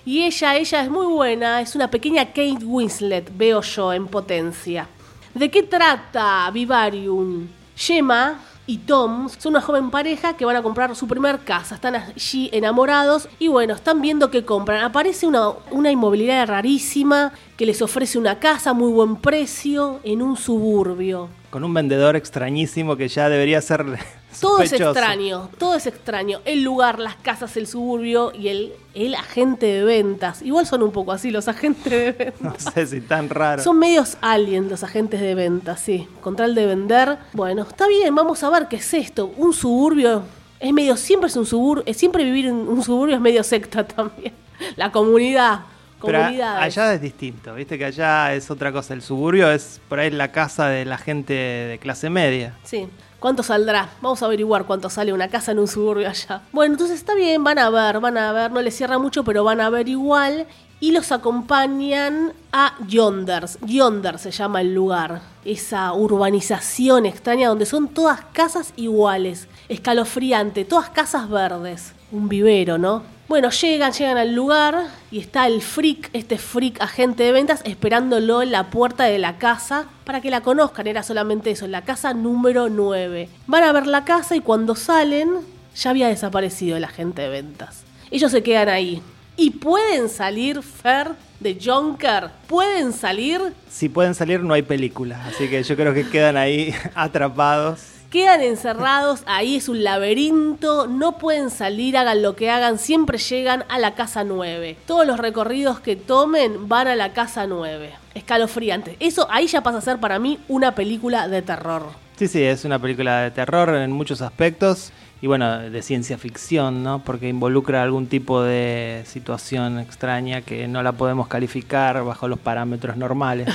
Y 0.04 0.22
ella, 0.22 0.56
ella 0.56 0.82
es 0.82 0.90
muy 0.90 1.06
buena, 1.06 1.62
es 1.62 1.74
una 1.74 1.90
pequeña 1.90 2.26
Kate 2.26 2.62
Winslet, 2.62 3.34
veo 3.34 3.62
yo 3.62 3.94
en 3.94 4.06
potencia. 4.06 4.86
¿De 5.32 5.50
qué 5.50 5.62
trata 5.62 6.50
Vivarium? 6.50 7.48
Gemma 7.74 8.38
y 8.68 8.76
Tom 8.76 9.30
son 9.30 9.52
una 9.52 9.62
joven 9.62 9.90
pareja 9.90 10.36
que 10.36 10.44
van 10.44 10.54
a 10.54 10.62
comprar 10.62 10.94
su 10.94 11.08
primer 11.08 11.38
casa. 11.40 11.74
Están 11.74 11.96
allí 11.96 12.50
enamorados 12.52 13.26
y 13.38 13.48
bueno, 13.48 13.72
están 13.72 14.02
viendo 14.02 14.30
qué 14.30 14.44
compran. 14.44 14.84
Aparece 14.84 15.26
una, 15.26 15.52
una 15.70 15.90
inmobiliaria 15.90 16.44
rarísima 16.44 17.32
que 17.56 17.64
les 17.64 17.80
ofrece 17.80 18.18
una 18.18 18.38
casa 18.38 18.70
a 18.70 18.74
muy 18.74 18.92
buen 18.92 19.16
precio 19.16 20.00
en 20.04 20.20
un 20.20 20.36
suburbio. 20.36 21.30
Con 21.50 21.64
un 21.64 21.72
vendedor 21.72 22.14
extrañísimo 22.14 22.96
que 22.96 23.08
ya 23.08 23.28
debería 23.28 23.60
ser 23.62 23.86
todo 24.40 24.60
es 24.60 24.72
extraño, 24.72 25.48
todo 25.58 25.74
es 25.74 25.86
extraño. 25.86 26.40
El 26.44 26.62
lugar, 26.62 26.98
las 26.98 27.16
casas, 27.16 27.56
el 27.56 27.66
suburbio 27.66 28.32
y 28.34 28.48
el, 28.48 28.72
el 28.94 29.14
agente 29.14 29.66
de 29.66 29.84
ventas. 29.84 30.42
Igual 30.42 30.66
son 30.66 30.82
un 30.82 30.92
poco 30.92 31.12
así 31.12 31.30
los 31.30 31.48
agentes 31.48 31.90
de 31.90 32.12
ventas. 32.40 32.64
No 32.66 32.72
sé 32.72 32.86
si 32.86 33.00
tan 33.00 33.30
raro. 33.30 33.62
Son 33.62 33.78
medios 33.78 34.18
aliens 34.20 34.70
los 34.70 34.82
agentes 34.84 35.20
de 35.20 35.34
ventas, 35.34 35.80
sí. 35.80 36.06
Contra 36.20 36.44
el 36.44 36.54
de 36.54 36.66
vender. 36.66 37.18
Bueno, 37.32 37.62
está 37.62 37.88
bien, 37.88 38.14
vamos 38.14 38.42
a 38.42 38.50
ver 38.50 38.68
qué 38.68 38.76
es 38.76 38.94
esto. 38.94 39.32
Un 39.38 39.54
suburbio 39.54 40.22
es 40.60 40.72
medio, 40.72 40.96
siempre 40.96 41.28
es 41.28 41.36
un 41.36 41.46
suburbio, 41.46 41.94
siempre 41.94 42.24
vivir 42.24 42.46
en 42.46 42.56
un 42.56 42.82
suburbio 42.82 43.16
es 43.16 43.20
medio 43.22 43.42
secta 43.42 43.84
también. 43.86 44.34
La 44.76 44.92
comunidad. 44.92 45.60
Allá 46.02 46.94
es 46.94 47.00
distinto, 47.00 47.54
viste 47.54 47.76
que 47.78 47.86
allá 47.86 48.34
es 48.34 48.50
otra 48.50 48.72
cosa. 48.72 48.94
El 48.94 49.02
suburbio 49.02 49.50
es 49.50 49.80
por 49.88 49.98
ahí 49.98 50.10
la 50.10 50.30
casa 50.30 50.68
de 50.68 50.84
la 50.84 50.98
gente 50.98 51.32
de 51.34 51.78
clase 51.78 52.10
media. 52.10 52.54
Sí. 52.62 52.88
¿Cuánto 53.18 53.42
saldrá? 53.42 53.88
Vamos 54.00 54.22
a 54.22 54.26
averiguar 54.26 54.64
cuánto 54.64 54.88
sale 54.88 55.12
una 55.12 55.26
casa 55.26 55.50
en 55.50 55.58
un 55.58 55.66
suburbio 55.66 56.08
allá. 56.08 56.42
Bueno, 56.52 56.74
entonces 56.74 56.98
está 56.98 57.14
bien, 57.14 57.42
van 57.42 57.58
a 57.58 57.68
ver, 57.68 57.98
van 57.98 58.16
a 58.16 58.32
ver, 58.32 58.52
no 58.52 58.62
les 58.62 58.76
cierra 58.76 58.98
mucho, 58.98 59.24
pero 59.24 59.42
van 59.42 59.60
a 59.60 59.70
ver 59.70 59.88
igual. 59.88 60.46
Y 60.78 60.92
los 60.92 61.10
acompañan 61.10 62.32
a 62.52 62.74
Yonders. 62.86 63.58
Yonder 63.62 64.20
se 64.20 64.30
llama 64.30 64.60
el 64.60 64.72
lugar. 64.72 65.22
Esa 65.44 65.92
urbanización 65.92 67.06
extraña 67.06 67.48
donde 67.48 67.66
son 67.66 67.88
todas 67.88 68.20
casas 68.32 68.72
iguales. 68.76 69.48
Escalofriante, 69.68 70.64
todas 70.64 70.90
casas 70.90 71.28
verdes. 71.28 71.94
Un 72.12 72.28
vivero, 72.28 72.78
¿no? 72.78 73.17
Bueno, 73.28 73.50
llegan, 73.50 73.92
llegan 73.92 74.16
al 74.16 74.34
lugar 74.34 74.86
y 75.10 75.18
está 75.18 75.46
el 75.46 75.60
freak, 75.60 76.08
este 76.14 76.38
freak 76.38 76.80
agente 76.80 77.24
de 77.24 77.32
ventas, 77.32 77.60
esperándolo 77.64 78.40
en 78.40 78.50
la 78.50 78.70
puerta 78.70 79.04
de 79.04 79.18
la 79.18 79.36
casa 79.36 79.84
para 80.04 80.22
que 80.22 80.30
la 80.30 80.40
conozcan. 80.40 80.86
Era 80.86 81.02
solamente 81.02 81.50
eso, 81.50 81.66
la 81.66 81.82
casa 81.82 82.14
número 82.14 82.70
9. 82.70 83.28
Van 83.46 83.64
a 83.64 83.72
ver 83.72 83.86
la 83.86 84.06
casa 84.06 84.34
y 84.34 84.40
cuando 84.40 84.74
salen 84.74 85.40
ya 85.76 85.90
había 85.90 86.08
desaparecido 86.08 86.78
el 86.78 86.84
agente 86.84 87.20
de 87.20 87.28
ventas. 87.28 87.82
Ellos 88.10 88.32
se 88.32 88.42
quedan 88.42 88.70
ahí. 88.70 89.02
¿Y 89.36 89.50
pueden 89.50 90.08
salir, 90.08 90.62
Fer, 90.62 91.10
de 91.38 91.58
Jonker? 91.62 92.30
¿Pueden 92.46 92.94
salir? 92.94 93.42
Si 93.68 93.90
pueden 93.90 94.14
salir, 94.14 94.40
no 94.40 94.54
hay 94.54 94.62
película. 94.62 95.22
Así 95.26 95.48
que 95.48 95.62
yo 95.62 95.76
creo 95.76 95.92
que 95.92 96.08
quedan 96.08 96.38
ahí 96.38 96.74
atrapados 96.94 97.97
Quedan 98.10 98.40
encerrados, 98.40 99.22
ahí 99.26 99.56
es 99.56 99.68
un 99.68 99.84
laberinto, 99.84 100.86
no 100.86 101.18
pueden 101.18 101.50
salir, 101.50 101.94
hagan 101.98 102.22
lo 102.22 102.36
que 102.36 102.48
hagan, 102.48 102.78
siempre 102.78 103.18
llegan 103.18 103.66
a 103.68 103.78
la 103.78 103.94
casa 103.94 104.24
9. 104.24 104.78
Todos 104.86 105.06
los 105.06 105.18
recorridos 105.18 105.80
que 105.80 105.94
tomen 105.94 106.68
van 106.70 106.88
a 106.88 106.96
la 106.96 107.12
casa 107.12 107.46
9. 107.46 107.90
Escalofriante. 108.14 108.96
Eso 108.98 109.26
ahí 109.30 109.46
ya 109.46 109.62
pasa 109.62 109.76
a 109.76 109.82
ser 109.82 110.00
para 110.00 110.18
mí 110.18 110.40
una 110.48 110.74
película 110.74 111.28
de 111.28 111.42
terror. 111.42 111.82
Sí, 112.16 112.28
sí, 112.28 112.42
es 112.42 112.64
una 112.64 112.78
película 112.78 113.20
de 113.20 113.30
terror 113.30 113.74
en 113.74 113.92
muchos 113.92 114.22
aspectos 114.22 114.90
y 115.20 115.26
bueno, 115.26 115.58
de 115.58 115.82
ciencia 115.82 116.16
ficción, 116.16 116.82
¿no? 116.82 117.04
Porque 117.04 117.28
involucra 117.28 117.82
algún 117.82 118.06
tipo 118.06 118.42
de 118.42 119.02
situación 119.04 119.78
extraña 119.80 120.40
que 120.40 120.66
no 120.66 120.82
la 120.82 120.92
podemos 120.92 121.28
calificar 121.28 122.02
bajo 122.02 122.26
los 122.26 122.38
parámetros 122.38 122.96
normales. 122.96 123.48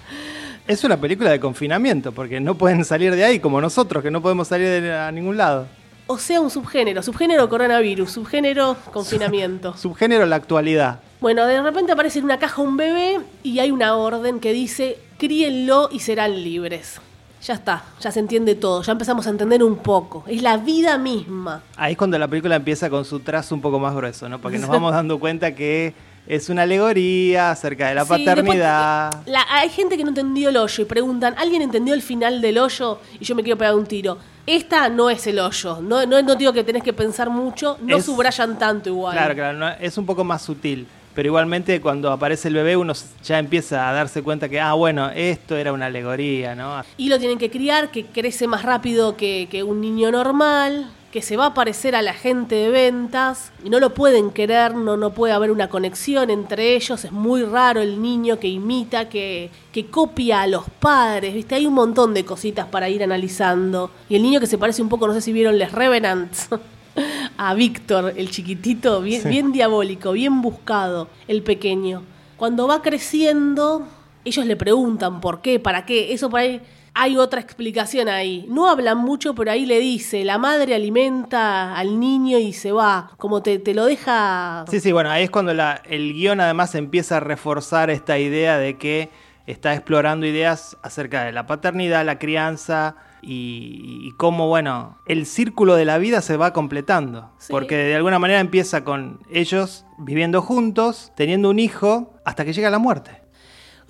es 0.68 0.84
una 0.84 1.00
película 1.00 1.30
de 1.30 1.40
confinamiento, 1.40 2.12
porque 2.12 2.40
no 2.40 2.54
pueden 2.54 2.84
salir 2.84 3.14
de 3.16 3.24
ahí, 3.24 3.40
como 3.40 3.60
nosotros, 3.60 4.02
que 4.02 4.10
no 4.10 4.20
podemos 4.20 4.48
salir 4.48 4.68
de 4.68 4.94
a 4.94 5.10
ningún 5.10 5.38
lado. 5.38 5.66
O 6.06 6.18
sea, 6.18 6.42
un 6.42 6.50
subgénero, 6.50 7.02
subgénero 7.02 7.48
coronavirus, 7.48 8.12
subgénero 8.12 8.76
confinamiento. 8.92 9.76
Subgénero 9.78 10.26
la 10.26 10.36
actualidad. 10.36 11.00
Bueno, 11.20 11.46
de 11.46 11.62
repente 11.62 11.92
aparece 11.92 12.18
en 12.18 12.26
una 12.26 12.38
caja 12.38 12.62
un 12.62 12.76
bebé 12.76 13.18
y 13.42 13.58
hay 13.58 13.70
una 13.70 13.96
orden 13.96 14.40
que 14.40 14.52
dice, 14.52 14.98
críenlo 15.18 15.88
y 15.90 16.00
serán 16.00 16.42
libres. 16.42 17.00
Ya 17.42 17.54
está, 17.54 17.84
ya 18.00 18.10
se 18.10 18.20
entiende 18.20 18.54
todo, 18.54 18.82
ya 18.82 18.92
empezamos 18.92 19.26
a 19.26 19.30
entender 19.30 19.62
un 19.62 19.76
poco. 19.76 20.24
Es 20.26 20.42
la 20.42 20.58
vida 20.58 20.98
misma. 20.98 21.62
Ahí 21.76 21.92
es 21.92 21.98
cuando 21.98 22.18
la 22.18 22.28
película 22.28 22.56
empieza 22.56 22.90
con 22.90 23.04
su 23.04 23.20
trazo 23.20 23.54
un 23.54 23.60
poco 23.62 23.78
más 23.78 23.94
grueso, 23.94 24.28
¿no? 24.28 24.38
Porque 24.38 24.58
nos 24.58 24.68
vamos 24.68 24.92
dando 24.92 25.18
cuenta 25.18 25.54
que 25.54 25.94
es 26.28 26.50
una 26.50 26.62
alegoría 26.62 27.50
acerca 27.50 27.88
de 27.88 27.94
la 27.94 28.02
Sí, 28.04 28.08
paternidad. 28.10 29.10
después, 29.10 29.32
la- 29.32 29.46
hay 29.50 29.70
gente 29.70 29.96
que 29.96 30.02
no 30.04 30.10
entendió 30.10 30.50
el 30.50 30.58
hoyo 30.58 30.82
y 30.82 30.86
preguntan, 30.86 31.34
¿alguien 31.38 31.62
entendió 31.62 31.94
el 31.94 32.02
final 32.02 32.42
del 32.42 32.58
hoyo? 32.58 32.98
Y 33.18 33.24
yo 33.24 33.34
me 33.34 33.42
quiero 33.42 33.56
pegar 33.56 33.74
un 33.74 33.86
tiro. 33.86 34.18
Esta 34.46 34.88
no 34.90 35.08
es 35.10 35.26
el 35.26 35.38
hoyo. 35.38 35.80
No, 35.80 36.04
no, 36.06 36.20
no 36.22 36.34
digo 36.36 36.52
que 36.52 36.62
tenés 36.64 36.82
que 36.82 36.92
pensar 36.92 37.30
mucho, 37.30 37.78
no 37.82 37.96
Es- 37.96 38.04
subrayan 38.04 38.58
tanto 38.58 38.90
igual. 38.90 39.14
Claro, 39.16 39.34
claro, 39.34 39.58
no- 39.58 39.68
es 39.80 39.96
un 39.96 40.04
poco 40.06 40.22
más 40.22 40.42
sutil. 40.42 40.86
Pero 41.14 41.28
igualmente 41.28 41.80
cuando 41.80 42.12
aparece 42.12 42.46
el 42.48 42.54
bebé 42.54 42.76
uno 42.76 42.92
ya 43.24 43.38
empieza 43.40 43.88
a 43.88 43.92
darse 43.92 44.22
cuenta 44.22 44.48
que, 44.48 44.60
ah, 44.60 44.74
bueno, 44.74 45.10
esto 45.10 45.56
era 45.56 45.72
una 45.72 45.86
alegoría, 45.86 46.54
¿no? 46.54 46.84
Y 46.96 47.08
lo 47.08 47.18
tienen 47.18 47.38
que 47.38 47.50
criar, 47.50 47.90
que 47.90 48.04
crece 48.06 48.46
más 48.46 48.62
rápido 48.62 49.16
que, 49.16 49.48
que 49.50 49.64
un 49.64 49.80
niño 49.80 50.12
normal, 50.12 50.86
que 51.18 51.22
se 51.22 51.36
va 51.36 51.46
a 51.46 51.54
parecer 51.54 51.96
a 51.96 52.02
la 52.02 52.14
gente 52.14 52.54
de 52.54 52.68
ventas, 52.68 53.50
y 53.64 53.70
no 53.70 53.80
lo 53.80 53.92
pueden 53.92 54.30
querer, 54.30 54.76
no, 54.76 54.96
no 54.96 55.10
puede 55.14 55.32
haber 55.32 55.50
una 55.50 55.68
conexión 55.68 56.30
entre 56.30 56.76
ellos, 56.76 57.04
es 57.04 57.10
muy 57.10 57.42
raro 57.42 57.80
el 57.80 58.00
niño 58.00 58.38
que 58.38 58.46
imita, 58.46 59.08
que, 59.08 59.50
que 59.72 59.86
copia 59.86 60.42
a 60.42 60.46
los 60.46 60.70
padres, 60.78 61.34
¿viste? 61.34 61.56
Hay 61.56 61.66
un 61.66 61.74
montón 61.74 62.14
de 62.14 62.24
cositas 62.24 62.66
para 62.66 62.88
ir 62.88 63.02
analizando. 63.02 63.90
Y 64.08 64.14
el 64.14 64.22
niño 64.22 64.38
que 64.38 64.46
se 64.46 64.58
parece 64.58 64.80
un 64.80 64.88
poco, 64.88 65.08
no 65.08 65.12
sé 65.12 65.20
si 65.20 65.32
vieron 65.32 65.58
Les 65.58 65.72
Revenants. 65.72 66.50
a 67.36 67.54
Víctor, 67.54 68.14
el 68.16 68.30
chiquitito, 68.30 69.02
bien, 69.02 69.28
bien 69.28 69.50
diabólico, 69.50 70.12
bien 70.12 70.40
buscado, 70.40 71.08
el 71.26 71.42
pequeño. 71.42 72.04
Cuando 72.36 72.68
va 72.68 72.80
creciendo, 72.80 73.88
ellos 74.24 74.46
le 74.46 74.54
preguntan 74.54 75.20
por 75.20 75.40
qué, 75.40 75.58
para 75.58 75.84
qué. 75.84 76.12
Eso 76.12 76.30
por 76.30 76.38
ahí 76.38 76.60
hay 77.00 77.16
otra 77.16 77.40
explicación 77.40 78.08
ahí. 78.08 78.44
No 78.48 78.68
hablan 78.68 78.98
mucho, 78.98 79.34
pero 79.34 79.50
ahí 79.52 79.66
le 79.66 79.78
dice, 79.78 80.24
la 80.24 80.36
madre 80.36 80.74
alimenta 80.74 81.76
al 81.76 82.00
niño 82.00 82.38
y 82.38 82.52
se 82.52 82.72
va. 82.72 83.10
Como 83.16 83.40
te, 83.42 83.58
te 83.60 83.72
lo 83.72 83.86
deja... 83.86 84.64
Sí, 84.68 84.80
sí, 84.80 84.90
bueno, 84.92 85.08
ahí 85.10 85.22
es 85.24 85.30
cuando 85.30 85.54
la- 85.54 85.80
el 85.88 86.12
guion 86.12 86.40
además 86.40 86.74
empieza 86.74 87.18
a 87.18 87.20
reforzar 87.20 87.88
esta 87.90 88.18
idea 88.18 88.58
de 88.58 88.76
que 88.78 89.10
está 89.46 89.72
explorando 89.74 90.26
ideas 90.26 90.76
acerca 90.82 91.22
de 91.24 91.32
la 91.32 91.46
paternidad, 91.46 92.04
la 92.04 92.18
crianza 92.18 92.96
y, 93.22 94.00
y 94.02 94.10
cómo, 94.16 94.46
bueno, 94.48 94.98
el 95.06 95.24
círculo 95.24 95.74
de 95.76 95.84
la 95.84 95.98
vida 95.98 96.20
se 96.20 96.36
va 96.36 96.52
completando. 96.52 97.30
Sí. 97.38 97.48
Porque 97.50 97.76
de 97.76 97.94
alguna 97.94 98.18
manera 98.18 98.40
empieza 98.40 98.84
con 98.84 99.20
ellos 99.30 99.86
viviendo 99.98 100.42
juntos, 100.42 101.12
teniendo 101.16 101.48
un 101.48 101.58
hijo, 101.60 102.12
hasta 102.24 102.44
que 102.44 102.52
llega 102.52 102.68
la 102.70 102.78
muerte. 102.78 103.17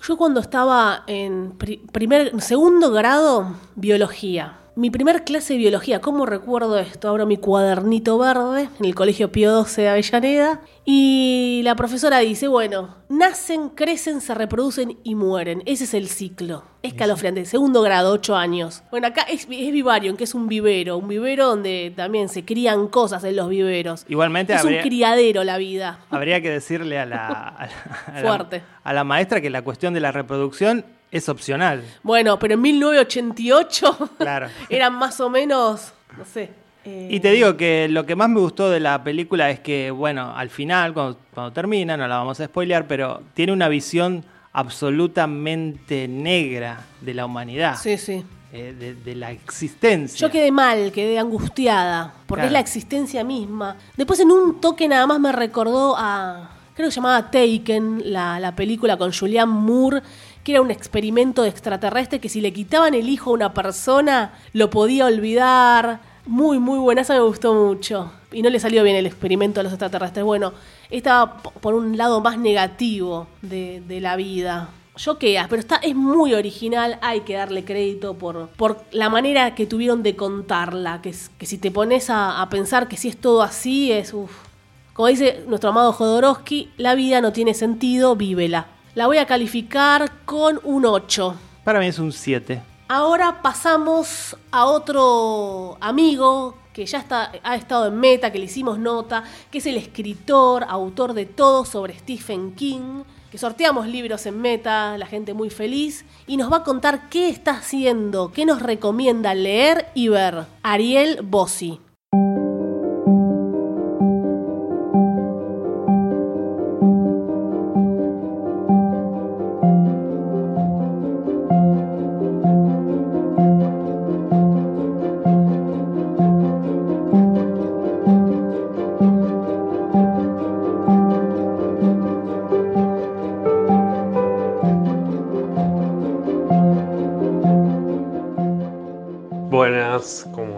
Yo 0.01 0.17
cuando 0.17 0.39
estaba 0.39 1.03
en 1.07 1.57
pri- 1.57 1.81
primer, 1.91 2.39
segundo 2.41 2.91
grado, 2.91 3.55
biología. 3.75 4.53
Mi 4.79 4.89
primer 4.89 5.25
clase 5.25 5.55
de 5.55 5.59
biología, 5.59 5.99
¿cómo 5.99 6.25
recuerdo 6.25 6.79
esto? 6.79 7.09
Abro 7.09 7.25
mi 7.25 7.35
cuadernito 7.35 8.17
verde 8.17 8.69
en 8.79 8.85
el 8.85 8.95
Colegio 8.95 9.29
Pío 9.29 9.65
XII 9.65 9.83
de 9.83 9.89
Avellaneda 9.89 10.61
y 10.85 11.59
la 11.65 11.75
profesora 11.75 12.19
dice, 12.19 12.47
bueno, 12.47 12.95
nacen, 13.09 13.67
crecen, 13.71 14.21
se 14.21 14.33
reproducen 14.33 14.97
y 15.03 15.15
mueren. 15.15 15.63
Ese 15.65 15.83
es 15.83 15.93
el 15.93 16.07
ciclo. 16.07 16.63
Escalofriante. 16.81 17.43
Segundo 17.43 17.81
grado, 17.81 18.13
ocho 18.13 18.37
años. 18.37 18.81
Bueno, 18.89 19.07
acá 19.07 19.23
es, 19.23 19.47
es 19.51 19.71
Vivarium, 19.73 20.15
que 20.15 20.23
es 20.23 20.33
un 20.33 20.47
vivero. 20.47 20.95
Un 20.97 21.09
vivero 21.09 21.47
donde 21.47 21.91
también 21.93 22.29
se 22.29 22.45
crían 22.45 22.87
cosas 22.87 23.21
en 23.25 23.35
los 23.35 23.49
viveros. 23.49 24.05
Igualmente 24.07 24.53
es 24.53 24.61
habría- 24.61 24.77
un 24.81 24.87
criadero 24.87 25.43
la 25.43 25.57
vida. 25.57 25.99
Habría 26.09 26.41
que 26.41 26.51
decirle 26.51 26.99
a 26.99 27.05
la, 27.05 27.27
a 27.27 27.65
la- 27.65 27.69
a 28.07 28.21
la- 28.21 28.29
Fuerte. 28.29 28.61
a 28.85 28.93
la 28.93 29.03
maestra 29.03 29.41
que 29.41 29.49
la 29.49 29.61
cuestión 29.61 29.93
de 29.93 29.99
la 29.99 30.13
reproducción 30.13 30.85
es 31.11 31.27
opcional. 31.29 31.83
Bueno, 32.03 32.37
pero 32.39 32.53
en 32.55 32.61
1988 32.61 34.09
Claro. 34.17 34.47
eran 34.69 34.93
más 34.93 35.19
o 35.19 35.29
menos, 35.29 35.91
no 36.17 36.25
sé. 36.25 36.49
eh, 36.85 37.07
Y 37.11 37.19
te 37.19 37.31
digo 37.31 37.57
que 37.57 37.87
lo 37.89 38.05
que 38.05 38.15
más 38.15 38.29
me 38.29 38.39
gustó 38.39 38.69
de 38.69 38.79
la 38.79 39.03
película 39.03 39.49
es 39.49 39.59
que, 39.59 39.91
bueno, 39.91 40.33
al 40.35 40.49
final, 40.49 40.93
cuando, 40.93 41.17
cuando 41.33 41.51
termina, 41.51 41.97
no 41.97 42.07
la 42.07 42.17
vamos 42.17 42.39
a 42.39 42.45
spoilear, 42.45 42.87
pero 42.87 43.21
tiene 43.33 43.51
una 43.53 43.67
visión 43.69 44.23
absolutamente 44.53 46.07
negra 46.07 46.81
de 47.01 47.13
la 47.13 47.25
humanidad, 47.25 47.77
Sí, 47.81 47.97
sí. 47.97 48.23
eh, 48.51 48.75
de, 48.77 48.95
de 48.95 49.15
la 49.15 49.31
existencia. 49.31 50.17
Yo 50.27 50.31
quedé 50.31 50.51
mal, 50.51 50.91
quedé 50.91 51.19
angustiada, 51.19 52.13
porque 52.27 52.41
Claro. 52.41 52.47
es 52.47 52.53
la 52.53 52.59
existencia 52.59 53.23
misma. 53.23 53.75
Después 53.95 54.19
en 54.19 54.31
un 54.31 54.59
toque 54.59 54.87
nada 54.87 55.05
más 55.07 55.19
me 55.19 55.31
recordó 55.31 55.95
a, 55.97 56.49
creo 56.75 56.87
que 56.87 56.91
se 56.91 56.95
llamaba 56.97 57.29
Taken, 57.29 58.11
la, 58.11 58.39
la 58.39 58.55
película 58.55 58.97
con 58.97 59.11
Julianne 59.13 59.53
Moore, 59.53 60.01
que 60.43 60.53
era 60.53 60.61
un 60.61 60.71
experimento 60.71 61.43
de 61.43 61.49
extraterrestre 61.49 62.19
que 62.19 62.29
si 62.29 62.41
le 62.41 62.53
quitaban 62.53 62.93
el 62.93 63.09
hijo 63.09 63.31
a 63.31 63.33
una 63.33 63.53
persona, 63.53 64.33
lo 64.53 64.69
podía 64.69 65.05
olvidar. 65.05 66.01
Muy, 66.25 66.59
muy 66.59 66.77
buena, 66.79 67.01
esa 67.01 67.13
me 67.13 67.21
gustó 67.21 67.53
mucho. 67.53 68.11
Y 68.31 68.41
no 68.41 68.49
le 68.49 68.59
salió 68.59 68.83
bien 68.83 68.95
el 68.95 69.05
experimento 69.05 69.59
a 69.59 69.63
los 69.63 69.73
extraterrestres. 69.73 70.23
Bueno, 70.23 70.53
estaba 70.89 71.37
por 71.37 71.73
un 71.73 71.97
lado 71.97 72.21
más 72.21 72.37
negativo 72.37 73.27
de, 73.41 73.81
la 74.01 74.15
vida. 74.15 74.69
Choqueas, 74.95 75.47
pero 75.47 75.61
está, 75.61 75.77
es 75.77 75.95
muy 75.95 76.33
original, 76.33 76.99
hay 77.01 77.21
que 77.21 77.35
darle 77.35 77.63
crédito 77.63 78.15
por, 78.15 78.49
por 78.49 78.83
la 78.91 79.09
manera 79.09 79.55
que 79.55 79.65
tuvieron 79.65 80.03
de 80.03 80.17
contarla, 80.17 81.01
que, 81.01 81.15
que 81.37 81.45
si 81.45 81.57
te 81.57 81.71
pones 81.71 82.09
a, 82.09 82.41
a 82.41 82.49
pensar 82.49 82.89
que 82.89 82.97
si 82.97 83.07
es 83.07 83.17
todo 83.17 83.41
así, 83.41 83.91
es... 83.91 84.13
uf. 84.13 84.49
Como 84.93 85.07
dice 85.07 85.45
nuestro 85.47 85.69
amado 85.69 85.93
Jodorowsky, 85.93 86.71
la 86.75 86.93
vida 86.93 87.21
no 87.21 87.31
tiene 87.31 87.53
sentido, 87.53 88.17
vívela. 88.17 88.67
La 88.95 89.05
voy 89.05 89.19
a 89.19 89.27
calificar 89.27 90.11
con 90.25 90.59
un 90.63 90.83
8. 90.83 91.35
Para 91.63 91.79
mí 91.79 91.85
es 91.85 91.99
un 91.99 92.11
7. 92.11 92.59
Ahora 92.87 93.43
pasamos 93.43 94.35
a 94.49 94.65
otro 94.65 95.77
amigo 95.79 96.57
que 96.73 96.87
ya 96.87 96.97
está, 96.97 97.31
ha 97.43 97.55
estado 97.55 97.85
en 97.85 97.99
meta, 97.99 98.31
que 98.31 98.39
le 98.39 98.45
hicimos 98.45 98.79
nota, 98.79 99.23
que 99.51 99.59
es 99.59 99.67
el 99.67 99.77
escritor, 99.77 100.65
autor 100.67 101.13
de 101.13 101.27
todo 101.27 101.65
sobre 101.65 101.99
Stephen 101.99 102.55
King, 102.55 103.03
que 103.29 103.37
sorteamos 103.37 103.85
libros 103.85 104.25
en 104.25 104.41
meta, 104.41 104.97
la 104.97 105.05
gente 105.05 105.35
muy 105.35 105.51
feliz, 105.51 106.03
y 106.25 106.37
nos 106.37 106.51
va 106.51 106.57
a 106.57 106.63
contar 106.63 107.09
qué 107.09 107.29
está 107.29 107.51
haciendo, 107.51 108.31
qué 108.31 108.43
nos 108.47 108.59
recomienda 108.59 109.35
leer 109.35 109.89
y 109.93 110.07
ver. 110.07 110.47
Ariel 110.63 111.19
Bossi. 111.21 111.79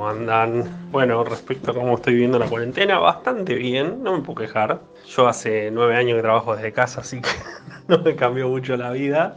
¿Cómo 0.01 0.09
andan? 0.09 0.87
Bueno, 0.89 1.23
respecto 1.23 1.71
a 1.71 1.73
cómo 1.73 1.95
estoy 1.95 2.13
viviendo 2.13 2.39
la 2.39 2.47
cuarentena, 2.49 2.99
bastante 2.99 3.55
bien, 3.55 4.01
no 4.03 4.13
me 4.17 4.23
puedo 4.23 4.35
quejar. 4.41 4.81
Yo 5.05 5.27
hace 5.27 5.69
nueve 5.71 5.95
años 5.95 6.15
que 6.17 6.21
trabajo 6.23 6.55
desde 6.55 6.73
casa, 6.73 7.01
así 7.01 7.21
que 7.21 7.29
no 7.87 7.99
me 7.99 8.15
cambió 8.15 8.49
mucho 8.49 8.77
la 8.77 8.91
vida. 8.91 9.35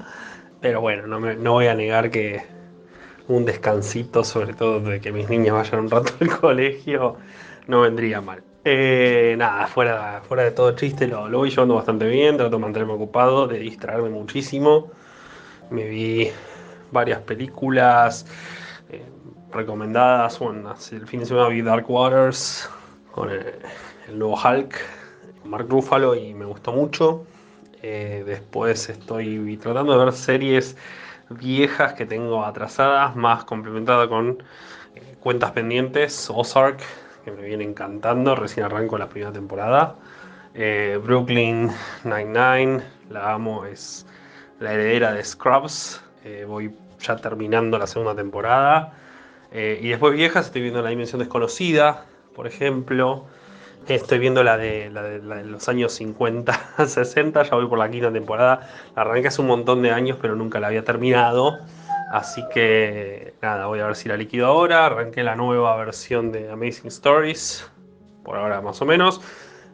Pero 0.61 0.81
bueno, 0.81 1.07
no, 1.07 1.21
me- 1.21 1.37
no 1.37 1.53
voy 1.53 1.67
a 1.67 1.75
negar 1.75 2.11
que 2.11 2.43
un 3.29 3.45
descansito, 3.47 4.25
sobre 4.25 4.55
todo 4.55 4.81
de 4.81 5.01
que 5.01 5.13
mis 5.13 5.29
niñas 5.31 5.55
vayan 5.55 5.81
un 5.81 5.91
rato 5.91 6.13
al 6.21 6.29
colegio, 6.41 7.19
no 7.69 7.83
vendría 7.83 8.21
mal. 8.21 8.45
Eh, 8.65 9.35
nada, 9.39 9.67
fuera, 9.69 10.23
fuera 10.29 10.45
de 10.45 10.53
todo 10.53 10.73
chiste, 10.77 11.07
lo, 11.09 11.29
lo 11.29 11.39
voy 11.39 11.51
llevando 11.51 11.75
bastante 11.77 12.07
bien, 12.09 12.37
trato 12.39 12.57
de 12.57 12.63
mantenerme 12.63 12.95
ocupado, 12.95 13.47
de 13.49 13.59
distraerme 13.61 14.11
muchísimo. 14.11 14.93
Me 15.71 15.85
vi 15.89 16.31
varias 16.91 17.21
películas, 17.23 18.27
Eh, 18.89 19.03
recomendadas, 19.55 20.39
bueno, 20.41 20.75
el 20.91 21.07
fin 21.07 21.21
de 21.21 21.27
semana 21.27 21.49
vi 21.49 21.63
Dark 21.63 21.89
Waters 21.89 22.69
con 23.13 23.31
el, 23.31 23.45
nuevo 24.13 24.35
Hulk, 24.35 24.75
Mark 25.45 25.67
Ruffalo, 25.69 26.15
y 26.15 26.35
me 26.35 26.45
gustó 26.45 26.73
mucho. 26.73 27.25
Eh, 27.81 28.25
después 28.27 28.89
estoy 28.89 29.57
tratando 29.59 29.97
de 29.97 30.05
ver 30.05 30.13
series 30.13 30.77
viejas 31.31 31.95
que 31.95 32.05
tengo 32.05 32.45
atrasadas, 32.45 33.15
más 33.15 33.45
complementada 33.45 34.09
con 34.09 34.43
eh, 34.95 35.17
cuentas 35.21 35.53
pendientes, 35.53 36.29
Ozark, 36.35 36.81
que 37.25 37.31
me 37.31 37.43
viene 37.43 37.65
encantando, 37.65 38.35
recién 38.35 38.67
arranco 38.67 38.99
la 38.99 39.09
primera 39.09 39.33
temporada. 39.33 39.95
Eh, 40.55 40.99
Brooklyn 41.03 41.71
Nine-Nine, 42.03 42.83
la 43.11 43.33
amo, 43.33 43.65
es 43.65 44.05
la 44.59 44.73
heredera 44.73 45.13
de 45.13 45.25
Scrubs. 45.25 46.03
voy 46.47 46.75
ya 46.99 47.17
terminando 47.17 47.79
la 47.79 47.87
segunda 47.87 48.15
temporada. 48.15 48.93
Eh, 49.55 49.79
y 49.81 49.89
después 49.89 50.13
viejas, 50.13 50.47
estoy 50.47 50.63
viendo 50.63 50.83
La 50.83 50.91
Dimensión 50.91 51.21
Desconocida, 51.21 52.07
por 52.35 52.49
ejemplo. 52.49 53.25
Estoy 53.87 54.19
viendo 54.19 54.43
la 54.43 54.57
de, 54.57 54.91
los 55.45 55.69
años 55.69 55.93
50, 55.93 56.87
60, 56.87 57.43
ya 57.51 57.55
voy 57.55 57.67
por 57.69 57.79
la 57.79 57.89
quinta 57.89 58.13
temporada. 58.13 58.69
La 58.97 59.03
arranqué 59.03 59.29
hace 59.29 59.41
un 59.41 59.47
montón 59.47 59.83
de 59.83 59.93
años, 59.93 60.19
pero 60.21 60.35
nunca 60.35 60.59
la 60.59 60.67
había 60.69 60.85
terminado. 60.85 61.59
Así 62.11 62.43
que 62.53 63.35
nada, 63.43 63.67
voy 63.67 63.79
a 63.81 63.87
ver 63.87 63.95
si 63.95 64.09
la 64.09 64.17
liquido 64.17 64.47
ahora. 64.47 64.87
Arranqué 64.87 65.23
la 65.23 65.37
nueva 65.37 65.77
versión 65.77 66.33
de 66.33 66.51
Amazing 66.51 66.89
Stories, 66.89 67.71
por 68.25 68.37
ahora 68.37 68.61
más 68.61 68.83
o 68.83 68.87
menos. 68.87 69.21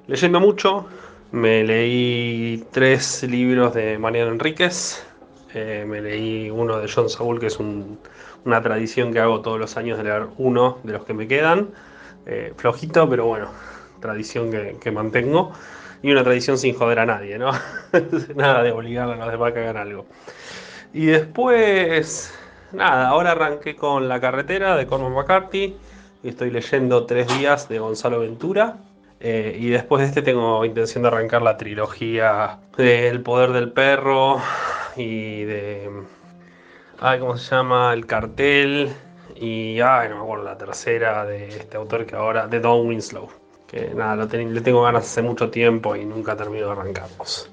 Leyendo 0.09 0.41
mucho, 0.41 0.87
me 1.33 1.65
leí 1.65 2.65
tres 2.71 3.23
libros 3.23 3.73
de 3.73 3.97
Mariano 3.97 4.33
Enríquez. 4.33 5.07
Eh, 5.55 5.85
me 5.87 6.01
leí 6.01 6.51
uno 6.51 6.79
de 6.79 6.89
John 6.89 7.09
Saul, 7.09 7.41
que 7.41 7.47
es 7.47 7.59
un 7.59 7.99
una 8.45 8.63
tradición 8.63 9.13
que 9.13 9.21
hago 9.21 9.41
todos 9.41 9.59
los 9.59 9.77
años 9.77 9.99
de 9.99 10.05
leer 10.05 10.27
uno 10.39 10.79
de 10.83 10.93
los 10.93 11.05
que 11.05 11.15
me 11.15 11.29
quedan. 11.29 11.71
Eh, 12.27 12.53
flojito, 12.57 13.09
pero 13.09 13.27
bueno, 13.27 13.51
tradición 14.01 14.51
que, 14.51 14.91
mantengo. 14.91 15.53
Y 16.03 16.13
una 16.13 16.25
tradición 16.25 16.57
sin 16.57 16.75
joder 16.75 17.01
a 17.01 17.07
nadie, 17.07 17.39
¿no? 17.39 17.51
nada 18.35 18.63
de 18.63 18.73
obligar 18.73 19.11
a 19.11 19.17
los 19.17 19.31
demás 19.31 19.51
a 19.51 19.55
que 19.55 19.61
hagan 19.61 19.77
algo. 19.77 20.07
Y 20.95 21.07
después, 21.07 22.35
nada, 22.73 23.09
ahora 23.09 23.33
arranqué 23.33 23.77
con 23.77 24.09
La 24.09 24.21
carretera 24.21 24.77
de 24.77 24.87
Cormac 24.87 25.13
McCarthy. 25.13 25.77
Y 26.23 26.29
estoy 26.29 26.51
leyendo 26.51 27.07
Tres 27.07 27.27
días 27.39 27.69
de 27.69 27.79
Gonzalo 27.79 28.21
Ventura. 28.21 28.79
Eh, 29.23 29.59
y 29.61 29.69
después 29.69 30.01
de 30.01 30.09
este 30.09 30.23
tengo 30.23 30.65
intención 30.65 31.03
de 31.03 31.09
arrancar 31.09 31.43
la 31.43 31.59
trilogía 31.59 32.59
del 32.79 33.21
poder 33.21 33.53
del 33.53 33.71
perro 33.71 34.41
y 34.97 35.45
de 35.45 35.91
ay, 37.01 37.19
¿cómo 37.19 37.37
se 37.37 37.55
llama? 37.55 37.93
El 37.93 38.07
cartel. 38.07 38.93
Y, 39.37 39.81
ay, 39.81 40.09
no 40.11 40.17
me 40.17 40.23
acuerdo 40.23 40.45
la 40.45 40.59
tercera 40.59 41.25
de 41.25 41.49
este 41.49 41.77
autor 41.77 42.07
que 42.07 42.15
ahora, 42.15 42.47
de 42.47 42.61
Don 42.61 42.87
Winslow. 42.87 43.29
Que 43.67 43.95
nada, 43.95 44.17
lo 44.17 44.27
le 44.27 44.61
tengo 44.61 44.83
ganas 44.83 45.05
hace 45.05 45.23
mucho 45.23 45.51
tiempo 45.51 45.97
y 45.97 46.05
nunca 46.05 46.37
termino 46.37 46.67
de 46.67 46.73
arrancarlos. 46.73 47.51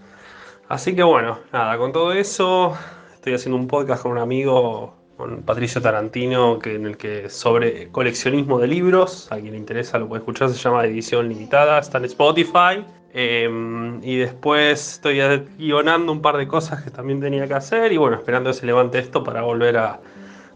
Así 0.67 0.95
que 0.95 1.03
bueno, 1.03 1.39
nada, 1.53 1.77
con 1.77 1.93
todo 1.93 2.11
eso, 2.11 2.75
estoy 3.13 3.35
haciendo 3.35 3.57
un 3.57 3.67
podcast 3.67 4.03
con 4.03 4.11
un 4.13 4.17
amigo, 4.17 4.95
con 5.17 5.41
Patricio 5.41 5.81
Tarantino, 5.81 6.59
que, 6.59 6.75
en 6.75 6.85
el 6.85 6.95
que 6.95 7.29
sobre 7.29 7.89
coleccionismo 7.89 8.59
de 8.59 8.67
libros, 8.67 9.27
a 9.31 9.37
quien 9.37 9.51
le 9.51 9.57
interesa 9.57 9.97
lo 9.97 10.07
puede 10.07 10.19
escuchar, 10.19 10.49
se 10.49 10.57
llama 10.57 10.85
Edición 10.85 11.27
Limitada, 11.27 11.79
está 11.79 11.97
en 11.97 12.05
Spotify. 12.05 12.85
Em, 13.13 13.99
y 14.03 14.17
después 14.17 14.93
estoy 14.93 15.19
guionando 15.57 16.11
un 16.11 16.21
par 16.21 16.37
de 16.37 16.47
cosas 16.47 16.83
que 16.83 16.91
también 16.91 17.19
tenía 17.19 17.47
que 17.47 17.55
hacer 17.55 17.91
y 17.91 17.97
bueno, 17.97 18.17
esperando 18.17 18.51
que 18.51 18.53
se 18.53 18.65
levante 18.67 18.99
esto 18.99 19.23
para 19.23 19.41
volver 19.41 19.75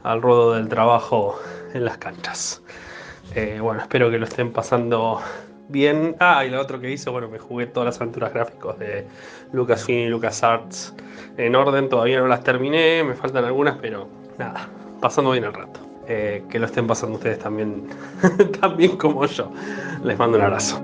al 0.03 0.21
ruedo 0.21 0.53
del 0.53 0.69
trabajo 0.69 1.39
en 1.73 1.85
las 1.85 1.97
canchas. 1.97 2.61
Eh, 3.33 3.59
bueno, 3.61 3.81
espero 3.81 4.11
que 4.11 4.19
lo 4.19 4.25
estén 4.25 4.51
pasando 4.51 5.21
bien. 5.69 6.15
Ah, 6.19 6.45
y 6.45 6.51
lo 6.51 6.61
otro 6.61 6.79
que 6.79 6.91
hice, 6.91 7.09
bueno, 7.09 7.29
me 7.29 7.39
jugué 7.39 7.65
todas 7.65 7.87
las 7.87 8.01
aventuras 8.01 8.31
gráficos 8.31 8.77
de 8.77 9.07
Lucasfilm 9.53 9.99
y 9.99 10.09
LucasArts 10.09 10.93
en 11.37 11.55
orden. 11.55 11.89
Todavía 11.89 12.19
no 12.19 12.27
las 12.27 12.43
terminé, 12.43 13.03
me 13.03 13.15
faltan 13.15 13.45
algunas, 13.45 13.77
pero 13.81 14.20
nada, 14.41 14.69
pasando 14.99 15.31
bien 15.31 15.45
el 15.45 15.53
rato. 15.53 15.79
Eh, 16.07 16.43
que 16.49 16.59
lo 16.59 16.65
estén 16.65 16.87
pasando 16.87 17.15
ustedes 17.15 17.39
también, 17.39 17.87
también 18.61 18.97
como 18.97 19.25
yo. 19.25 19.51
Les 20.03 20.17
mando 20.17 20.37
un 20.37 20.43
abrazo. 20.43 20.81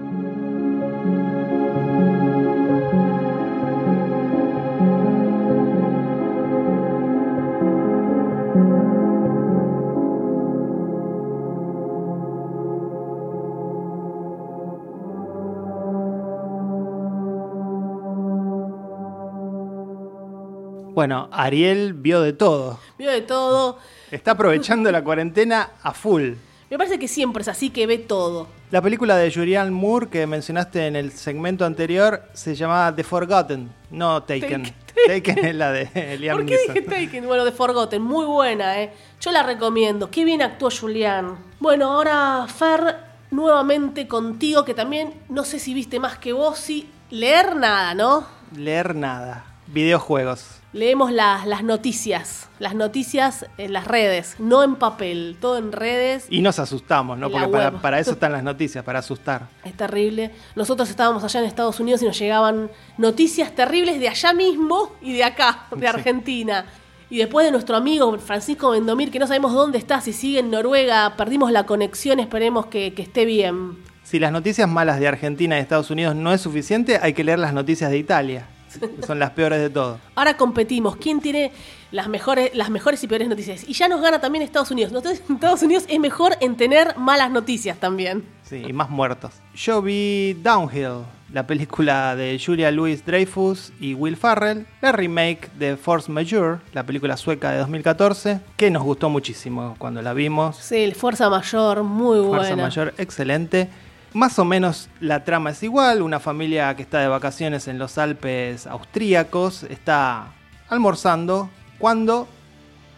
Bueno, 21.07 21.29
Ariel 21.31 21.93
vio 21.93 22.19
de 22.19 22.33
todo. 22.33 22.81
Vio 22.97 23.09
de 23.09 23.21
todo. 23.21 23.79
Está 24.11 24.31
aprovechando 24.31 24.91
la 24.91 25.01
cuarentena 25.05 25.69
a 25.81 25.93
full. 25.93 26.33
Me 26.69 26.77
parece 26.77 26.99
que 26.99 27.07
siempre 27.07 27.43
es 27.43 27.47
así, 27.47 27.69
que 27.69 27.87
ve 27.87 27.97
todo. 27.97 28.49
La 28.71 28.81
película 28.81 29.15
de 29.15 29.31
Julianne 29.31 29.71
Moore 29.71 30.09
que 30.09 30.27
mencionaste 30.27 30.85
en 30.85 30.97
el 30.97 31.13
segmento 31.13 31.63
anterior 31.63 32.23
se 32.33 32.55
llamaba 32.55 32.93
The 32.93 33.05
Forgotten, 33.05 33.71
no 33.91 34.21
Taken. 34.23 34.73
Taken, 35.07 35.37
es 35.45 35.55
la 35.55 35.71
de 35.71 36.17
Liam 36.19 36.39
¿Por 36.39 36.45
qué 36.45 36.57
dije 36.57 36.81
Taken? 36.81 37.25
Bueno, 37.25 37.45
The 37.45 37.53
Forgotten, 37.53 38.01
muy 38.01 38.25
buena, 38.25 38.83
¿eh? 38.83 38.91
Yo 39.21 39.31
la 39.31 39.43
recomiendo. 39.43 40.11
Qué 40.11 40.25
bien 40.25 40.41
actuó 40.41 40.69
Julianne. 40.69 41.37
Bueno, 41.61 41.93
ahora 41.93 42.45
Fer, 42.53 42.97
nuevamente 43.31 44.09
contigo, 44.09 44.65
que 44.65 44.73
también 44.73 45.13
no 45.29 45.45
sé 45.45 45.59
si 45.59 45.73
viste 45.73 46.01
más 46.01 46.17
que 46.17 46.33
vos, 46.33 46.59
sí. 46.59 46.89
Leer 47.11 47.55
nada, 47.55 47.93
¿no? 47.93 48.27
Leer 48.53 48.93
nada. 48.93 49.45
Videojuegos 49.67 50.56
leemos 50.77 51.11
las 51.11 51.63
noticias, 51.63 52.49
las 52.59 52.75
noticias 52.75 53.47
en 53.57 53.73
las 53.73 53.87
redes, 53.87 54.35
no 54.39 54.63
en 54.63 54.75
papel, 54.75 55.35
todo 55.41 55.57
en 55.57 55.71
redes. 55.71 56.27
Y 56.29 56.41
nos 56.41 56.59
asustamos, 56.59 57.17
¿no? 57.17 57.31
Porque 57.31 57.47
para, 57.81 57.99
eso 57.99 58.11
están 58.11 58.31
las 58.31 58.43
noticias, 58.43 58.83
para 58.83 58.99
asustar. 58.99 59.47
Es 59.65 59.73
terrible. 59.73 60.31
Nosotros 60.55 60.89
estábamos 60.89 61.23
allá 61.23 61.41
en 61.41 61.47
Estados 61.47 61.79
Unidos 61.79 62.01
y 62.01 62.05
nos 62.05 62.17
llegaban 62.17 62.69
noticias 62.97 63.53
terribles 63.53 63.99
de 63.99 64.07
allá 64.07 64.33
mismo 64.33 64.95
y 65.01 65.13
de 65.13 65.23
acá, 65.23 65.65
de 65.75 65.87
Argentina. 65.87 66.65
Y 67.09 67.17
después 67.17 67.45
de 67.45 67.51
nuestro 67.51 67.75
amigo 67.75 68.17
Francisco 68.19 68.71
Vendomir, 68.71 69.11
que 69.11 69.19
no 69.19 69.27
sabemos 69.27 69.53
dónde 69.53 69.77
está, 69.77 69.99
si 70.01 70.13
sigue 70.13 70.39
en 70.39 70.51
Noruega, 70.51 71.15
perdimos 71.17 71.51
la 71.51 71.65
conexión, 71.65 72.19
esperemos 72.19 72.67
que, 72.67 72.93
que 72.93 73.01
esté 73.01 73.25
bien. 73.25 73.77
Si 74.03 74.19
las 74.19 74.31
noticias 74.31 74.69
malas 74.69 74.99
de 74.99 75.07
Argentina 75.07 75.57
y 75.57 75.61
Estados 75.61 75.89
Unidos 75.89 76.15
no 76.15 76.31
es 76.33 76.41
suficiente, 76.41 76.99
hay 77.01 77.13
que 77.13 77.23
leer 77.23 77.39
las 77.39 77.53
noticias 77.53 77.89
de 77.91 77.97
Italia. 77.97 78.47
Son 79.05 79.19
las 79.19 79.31
peores 79.31 79.59
de 79.59 79.69
todo. 79.69 79.99
Ahora 80.15 80.37
competimos. 80.37 80.95
¿Quién 80.97 81.19
tiene 81.19 81.51
las 81.91 82.07
mejores, 82.07 82.51
las 82.53 82.69
mejores 82.69 83.03
y 83.03 83.07
peores 83.07 83.27
noticias? 83.27 83.67
Y 83.67 83.73
ya 83.73 83.87
nos 83.87 84.01
gana 84.01 84.19
también 84.19 84.43
Estados 84.43 84.71
Unidos. 84.71 84.91
Estados 85.29 85.61
Unidos 85.61 85.85
es 85.87 85.99
mejor 85.99 86.37
en 86.39 86.57
tener 86.57 86.97
malas 86.97 87.31
noticias 87.31 87.77
también. 87.79 88.23
Sí, 88.43 88.63
y 88.67 88.73
más 88.73 88.89
muertos. 88.89 89.33
Yo 89.53 89.81
vi 89.81 90.33
Downhill, 90.41 91.05
la 91.33 91.45
película 91.45 92.15
de 92.15 92.41
Julia 92.43 92.71
Louis 92.71 93.05
Dreyfus 93.05 93.73
y 93.79 93.93
Will 93.93 94.15
Farrell, 94.15 94.65
la 94.81 94.91
remake 94.91 95.49
de 95.57 95.75
Force 95.75 96.09
Majeure, 96.11 96.59
la 96.73 96.83
película 96.83 97.17
sueca 97.17 97.51
de 97.51 97.57
2014, 97.59 98.39
que 98.55 98.71
nos 98.71 98.83
gustó 98.83 99.09
muchísimo 99.09 99.75
cuando 99.77 100.01
la 100.01 100.13
vimos. 100.13 100.55
Sí, 100.57 100.91
Fuerza 100.93 101.29
Mayor, 101.29 101.83
muy 101.83 102.19
buena. 102.19 102.45
Fuerza 102.45 102.55
Mayor, 102.55 102.93
excelente. 102.97 103.69
Más 104.17 104.39
o 104.39 104.45
menos 104.45 104.89
la 104.99 105.23
trama 105.23 105.51
es 105.51 105.61
igual, 105.61 106.01
una 106.01 106.19
familia 106.19 106.75
que 106.75 106.81
está 106.81 106.97
de 107.01 107.07
vacaciones 107.07 107.67
en 107.67 107.77
los 107.77 107.99
Alpes 107.99 108.65
austríacos 108.65 109.61
está 109.61 110.33
almorzando 110.69 111.51
cuando 111.77 112.27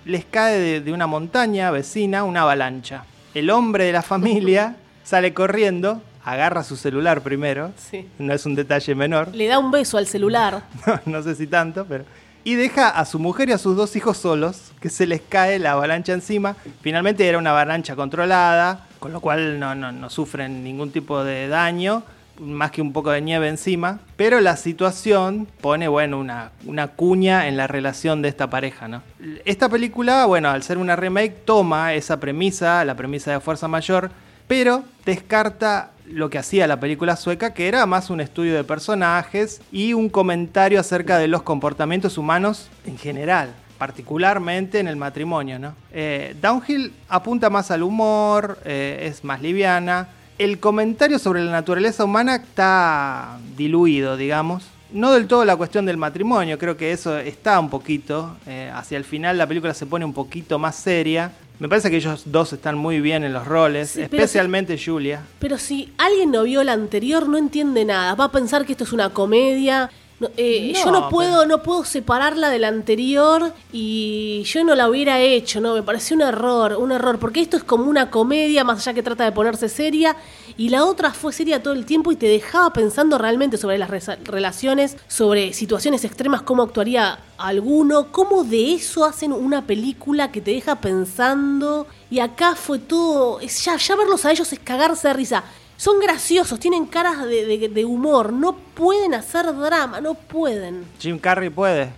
les 0.05 0.23
cae 0.23 0.79
de, 0.79 0.93
una 0.93 1.07
montaña 1.07 1.71
vecina 1.71 2.23
una 2.23 2.43
avalancha. 2.43 3.03
El 3.33 3.49
hombre 3.49 3.83
de 3.83 3.91
la 3.91 4.01
familia 4.01 4.77
sale 5.03 5.33
corriendo, 5.33 6.01
agarra 6.23 6.63
su 6.63 6.77
celular 6.77 7.19
primero, 7.19 7.73
no 8.17 8.33
es 8.33 8.45
un 8.45 8.55
detalle 8.55 8.95
menor. 8.95 9.35
Le 9.35 9.47
da 9.47 9.59
un 9.59 9.71
beso 9.71 9.97
al 9.97 10.07
celular. 10.07 10.63
no 11.05 11.21
sé 11.21 11.35
si 11.35 11.47
tanto, 11.47 11.83
pero 11.85 12.05
y 12.43 12.55
deja 12.55 12.89
a 12.89 13.05
su 13.05 13.19
mujer 13.19 13.49
y 13.49 13.51
a 13.51 13.57
sus 13.57 13.75
dos 13.75 13.95
hijos 13.95 14.17
solos, 14.17 14.71
que 14.79 14.89
se 14.89 15.05
les 15.05 15.21
cae 15.21 15.59
la 15.59 15.73
avalancha 15.73 16.13
encima. 16.13 16.55
Finalmente 16.81 17.27
era 17.27 17.37
una 17.37 17.51
avalancha 17.51 17.95
controlada, 17.95 18.87
con 18.99 19.11
lo 19.11 19.21
cual 19.21 19.59
no, 19.59 20.09
sufren 20.09 20.63
ningún 20.63 20.91
tipo 20.91 21.23
de 21.23 21.47
daño, 21.47 22.03
más 22.39 22.71
que 22.71 22.81
un 22.81 22.93
poco 22.93 23.11
de 23.11 23.21
nieve 23.21 23.49
encima. 23.49 23.99
Pero 24.15 24.39
la 24.39 24.55
situación 24.55 25.47
pone, 25.61 25.87
bueno, 25.87 26.17
una, 26.19 26.51
una 26.65 26.87
cuña 26.87 27.47
en 27.47 27.57
la 27.57 27.67
relación 27.67 28.21
de 28.21 28.29
esta 28.29 28.49
pareja, 28.49 28.87
¿no? 28.87 29.03
Esta 29.45 29.67
película, 29.67 30.25
bueno, 30.25 30.49
al 30.49 30.63
ser 30.63 30.77
una 30.77 30.95
remake, 30.95 31.45
toma 31.45 31.93
esa 31.93 32.19
premisa, 32.19 32.83
la 32.85 32.95
premisa 32.95 33.31
de 33.31 33.39
Fuerza 33.39 33.67
Mayor, 33.67 34.11
pero 34.47 34.83
descarta 35.05 35.91
lo 36.11 36.29
que 36.29 36.37
hacía 36.37 36.67
la 36.67 36.79
película 36.79 37.15
sueca, 37.15 37.53
que 37.53 37.67
era 37.67 37.85
más 37.85 38.09
un 38.09 38.19
estudio 38.21 38.55
de 38.55 38.63
personajes 38.63 39.61
y 39.71 39.93
un 39.93 40.09
comentario 40.09 40.79
acerca 40.79 41.17
de 41.17 41.27
los 41.27 41.43
comportamientos 41.43 42.17
humanos 42.17 42.69
en 42.85 42.97
general. 42.97 43.53
particularmente 43.79 44.79
en 44.79 44.89
el 44.89 44.97
matrimonio, 44.97 45.57
¿no? 45.57 45.73
Eh, 45.93 46.35
Downhill 46.41 46.91
apunta 47.07 47.49
más 47.49 47.71
al 47.71 47.81
humor, 47.81 48.59
eh, 48.65 49.07
es 49.09 49.23
más 49.23 49.41
liviana. 49.41 50.09
El 50.37 50.59
comentario 50.59 51.17
sobre 51.17 51.41
la 51.43 51.51
naturaleza 51.51 52.03
humana 52.03 52.35
está 52.35 53.39
diluido, 53.55 54.17
digamos. 54.17 54.65
No 54.91 55.13
del 55.13 55.27
todo 55.27 55.45
la 55.45 55.55
cuestión 55.55 55.85
del 55.85 55.95
matrimonio, 55.95 56.57
creo 56.57 56.75
que 56.75 56.91
eso 56.91 57.17
está 57.19 57.57
un 57.57 57.69
poquito. 57.69 58.35
eh, 58.47 58.69
hacia 58.73 58.97
el 58.97 59.05
final 59.05 59.37
la 59.37 59.47
película 59.47 59.73
se 59.73 59.85
pone 59.85 60.03
un 60.03 60.13
poquito 60.13 60.59
más 60.59 60.75
seria. 60.75 61.31
Me 61.59 61.67
parece 61.67 61.89
que 61.89 61.97
ellos 61.97 62.23
dos 62.25 62.53
están 62.53 62.77
muy 62.77 63.01
bien 63.01 63.25
en 63.25 63.33
los 63.33 63.45
roles, 63.45 63.91
Sí, 63.91 64.01
especialmente 64.01 64.79
Julia. 64.83 65.23
Pero 65.39 65.57
si 65.57 65.91
alguien 65.97 66.31
no 66.31 66.43
vio 66.43 66.63
la 66.63 66.71
anterior, 66.71 67.27
no 67.27 67.37
entiende 67.37 67.83
nada. 67.83 68.15
Va 68.15 68.25
a 68.25 68.31
pensar 68.31 68.65
que 68.65 68.71
esto 68.71 68.85
es 68.85 68.93
una 68.93 69.09
comedia. 69.09 69.89
No, 70.19 70.29
eh, 70.35 70.73
No, 70.73 70.83
yo 70.85 70.91
no 70.91 71.09
puedo, 71.09 71.37
pero- 71.43 71.45
no 71.47 71.63
puedo 71.63 71.85
separarla 71.85 72.49
de 72.49 72.59
la 72.59 72.67
anterior 72.67 73.53
y 73.71 74.43
yo 74.43 74.63
no 74.65 74.75
la 74.75 74.89
hubiera 74.89 75.19
hecho, 75.21 75.61
¿no? 75.61 75.73
Me 75.75 75.81
pareció 75.83 76.15
un 76.17 76.23
error, 76.23 76.75
un 76.77 76.91
error, 76.91 77.19
porque 77.19 77.39
esto 77.39 77.55
es 77.55 77.63
como 77.63 77.85
una 77.89 78.11
comedia, 78.11 78.65
más 78.65 78.79
allá 78.79 78.93
que 78.93 79.01
trata 79.03 79.23
de 79.23 79.31
ponerse 79.31 79.69
seria, 79.69 80.17
y 80.57 80.67
la 80.69 80.83
otra 80.83 81.13
fue 81.13 81.31
seria 81.31 81.63
todo 81.63 81.73
el 81.73 81.85
tiempo 81.85 82.11
y 82.11 82.17
te 82.17 82.27
dejaba 82.27 82.73
pensando 82.73 83.17
realmente 83.17 83.57
sobre 83.57 83.77
las 83.77 83.89
relaciones, 84.25 84.97
sobre 85.07 85.53
situaciones 85.53 86.03
extremas, 86.03 86.41
cómo 86.41 86.63
actuaría 86.63 87.19
alguno, 87.37 88.11
cómo 88.11 88.43
de 88.43 88.73
eso 88.73 89.05
hacen 89.05 89.31
una 89.31 89.65
película 89.65 90.33
que 90.33 90.41
te 90.41 90.51
deja 90.51 90.81
pensando, 90.81 91.87
y 92.11 92.19
acá 92.19 92.55
fue 92.55 92.79
todo, 92.79 93.39
ya, 93.39 93.77
ya 93.77 93.95
verlos 93.95 94.25
a 94.25 94.31
ellos 94.31 94.51
es 94.51 94.59
cagarse 94.59 95.07
de 95.07 95.13
risa. 95.13 95.43
Son 95.79 95.97
graciosos, 96.01 96.59
tienen 96.59 96.85
caras 96.85 97.23
de, 97.25 97.45
de- 97.45 97.69
de 97.69 97.85
humor, 97.85 98.33
no 98.33 98.51
pueden 98.53 99.13
hacer 99.13 99.45
drama, 99.55 100.01
no 100.01 100.13
pueden. 100.13 100.83
Jim 100.99 101.17
Carrey 101.17 101.49
puede. 101.49 101.89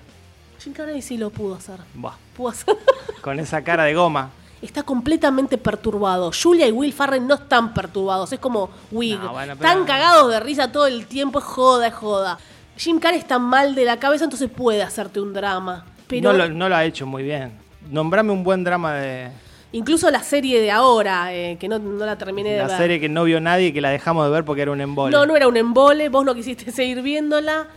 Jim 0.63 0.71
Carrey 0.71 1.01
sí 1.01 1.17
lo 1.17 1.32
pudo 1.32 1.55
hacer. 1.55 1.79
Buah, 1.95 2.13
Pudo 2.38 2.49
hacer. 2.49 2.77
con 3.21 3.39
esa 3.39 3.63
cara 3.63 3.86
de 3.86 3.95
goma. 3.95 4.29
Está 4.61 4.84
completamente 4.84 5.57
perturbado. 5.57 6.29
Julia 6.32 6.67
y 6.67 6.71
Will 6.71 6.93
Farrell 6.93 7.25
no 7.25 7.34
están 7.34 7.73
perturbados, 7.73 8.32
es 8.32 8.39
como 8.39 8.69
Wig. 8.91 9.17
No, 9.19 9.32
bueno, 9.32 9.55
pero- 9.57 9.67
Están 9.67 9.86
cagados 9.88 10.29
de 10.29 10.39
risa 10.39 10.71
todo 10.71 10.86
el 10.86 11.07
tiempo, 11.07 11.39
es 11.39 11.45
joda, 11.45 11.88
es 11.88 11.93
joda. 11.95 12.38
Jim 12.77 12.99
Carrey 12.99 13.17
está 13.17 13.39
mal 13.39 13.73
de 13.73 13.84
la 13.86 13.97
cabeza, 13.97 14.25
entonces 14.25 14.47
puede 14.55 14.84
hacerte 14.84 15.19
un 15.19 15.34
drama. 15.34 15.86
Pero 16.05 16.32
No, 16.32 16.38
lo, 16.38 16.49
no 16.49 16.69
lo 16.69 16.75
ha 16.75 16.86
hecho 16.86 17.07
muy 17.07 17.23
bien. 17.23 17.51
Nombrame 17.89 18.32
un 18.32 18.43
buen 18.43 18.63
drama 18.63 18.93
de 18.93 19.32
incluso 19.74 20.09
la 20.11 20.22
serie 20.24 20.59
de 20.61 20.72
ahora, 20.72 21.34
eh, 21.34 21.57
que 21.59 21.67
no, 21.67 21.80
no 21.80 22.05
la 22.05 22.17
terminé 22.17 22.51
de 22.51 22.57
la 22.59 22.67
ver. 22.67 22.78
serie 22.78 22.99
que 22.99 23.09
no 23.09 23.24
vio 23.24 23.39
nadie 23.39 23.67
y 23.67 23.72
que 23.74 23.82
la 23.82 23.89
dejamos 23.89 24.26
de 24.26 24.32
ver 24.32 24.43
porque 24.45 24.61
era 24.63 24.72
un 24.72 24.82
embole. 24.82 25.11
No, 25.15 25.26
no 25.26 25.36
era 25.36 25.47
un 25.47 25.57
embole, 25.57 26.09
vos 26.09 26.26
no 26.26 26.34
quisiste 26.36 26.72
seguir 26.72 27.01
viéndola. 27.01 27.67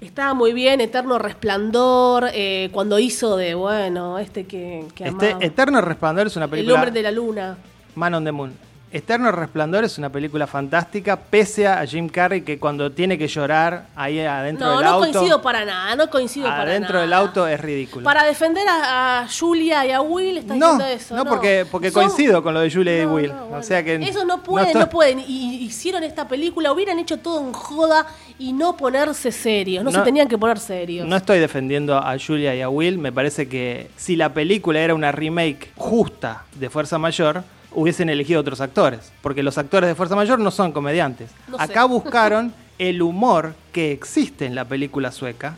Estaba 0.00 0.34
muy 0.34 0.52
bien, 0.52 0.80
Eterno 0.82 1.18
Resplandor, 1.18 2.28
eh, 2.34 2.68
cuando 2.72 2.98
hizo 2.98 3.36
de, 3.36 3.54
bueno, 3.54 4.18
este 4.18 4.44
que, 4.44 4.84
que 4.94 5.04
Este, 5.08 5.30
amaba. 5.30 5.44
Eterno 5.44 5.80
Resplandor 5.80 6.26
es 6.26 6.36
una 6.36 6.44
El 6.46 6.50
película. 6.50 6.74
hombre 6.74 6.90
de 6.90 7.02
la 7.02 7.10
luna. 7.10 7.56
Man 7.94 8.12
on 8.14 8.24
the 8.24 8.32
Moon. 8.32 8.52
Eterno 8.94 9.32
Resplandor 9.32 9.82
es 9.82 9.98
una 9.98 10.08
película 10.08 10.46
fantástica, 10.46 11.16
pese 11.16 11.66
a 11.66 11.84
Jim 11.84 12.08
Carrey 12.08 12.42
que 12.42 12.60
cuando 12.60 12.92
tiene 12.92 13.18
que 13.18 13.26
llorar 13.26 13.86
ahí 13.96 14.20
adentro 14.20 14.68
No, 14.68 14.76
del 14.76 14.84
no 14.84 14.90
auto. 14.92 15.10
coincido 15.12 15.42
para 15.42 15.64
nada, 15.64 15.96
no 15.96 16.08
coincido 16.08 16.46
para 16.46 16.58
nada. 16.58 16.70
adentro 16.70 17.00
del 17.00 17.12
auto 17.12 17.48
es 17.48 17.60
ridículo. 17.60 18.04
Para 18.04 18.22
defender 18.22 18.62
a, 18.68 19.22
a 19.22 19.28
Julia 19.28 19.84
y 19.84 19.90
a 19.90 20.00
Will 20.00 20.38
estás 20.38 20.56
no, 20.56 20.74
diciendo 20.74 20.94
eso. 20.94 21.16
no, 21.16 21.24
No, 21.24 21.30
porque, 21.30 21.66
porque 21.68 21.90
Son- 21.90 22.04
coincido 22.04 22.40
con 22.44 22.54
lo 22.54 22.60
de 22.60 22.70
Julia 22.70 23.02
y 23.02 23.04
No, 23.04 23.14
Will. 23.14 23.32
no, 23.32 23.56
O 23.58 23.62
sea 23.64 23.82
que 23.82 23.96
Eso 23.96 24.24
no 24.24 24.44
pueden, 24.44 24.78
no, 24.78 24.88
pueden. 24.88 25.18
Y 25.26 25.56
hicieron 25.64 26.04
esta 26.04 26.28
película, 26.28 26.70
hubieran 26.72 27.00
hecho 27.00 27.18
todo 27.18 27.40
en 27.40 27.52
joda 27.52 28.06
y 28.38 28.52
no 28.52 28.76
ponerse 28.76 29.32
serios. 29.32 29.82
No, 29.82 29.90
se 29.90 29.98
No- 29.98 30.04
tenían 30.04 30.28
que 30.28 30.38
poner 30.38 30.60
serios. 30.60 31.04
No 31.08 31.16
estoy 31.16 31.40
defendiendo 31.40 31.96
a 31.98 32.16
Julia 32.24 32.54
y 32.54 32.60
a 32.62 32.68
Will, 32.68 32.98
me 32.98 33.10
parece 33.10 33.48
que 33.48 33.90
si 33.96 34.14
la 34.14 34.32
película 34.32 34.78
era 34.78 34.94
una 34.94 35.10
remake 35.10 35.72
justa 35.76 36.44
de 36.54 36.70
Fuerza 36.70 36.96
Mayor, 36.98 37.42
hubiesen 37.74 38.08
elegido 38.08 38.40
otros 38.40 38.60
actores, 38.60 39.12
porque 39.22 39.42
los 39.42 39.58
actores 39.58 39.88
de 39.88 39.94
Fuerza 39.94 40.16
Mayor 40.16 40.38
no 40.38 40.50
son 40.50 40.72
comediantes. 40.72 41.30
No 41.48 41.56
sé. 41.58 41.62
Acá 41.64 41.84
buscaron 41.84 42.52
el 42.78 43.02
humor 43.02 43.54
que 43.72 43.92
existe 43.92 44.46
en 44.46 44.54
la 44.54 44.64
película 44.64 45.12
sueca 45.12 45.56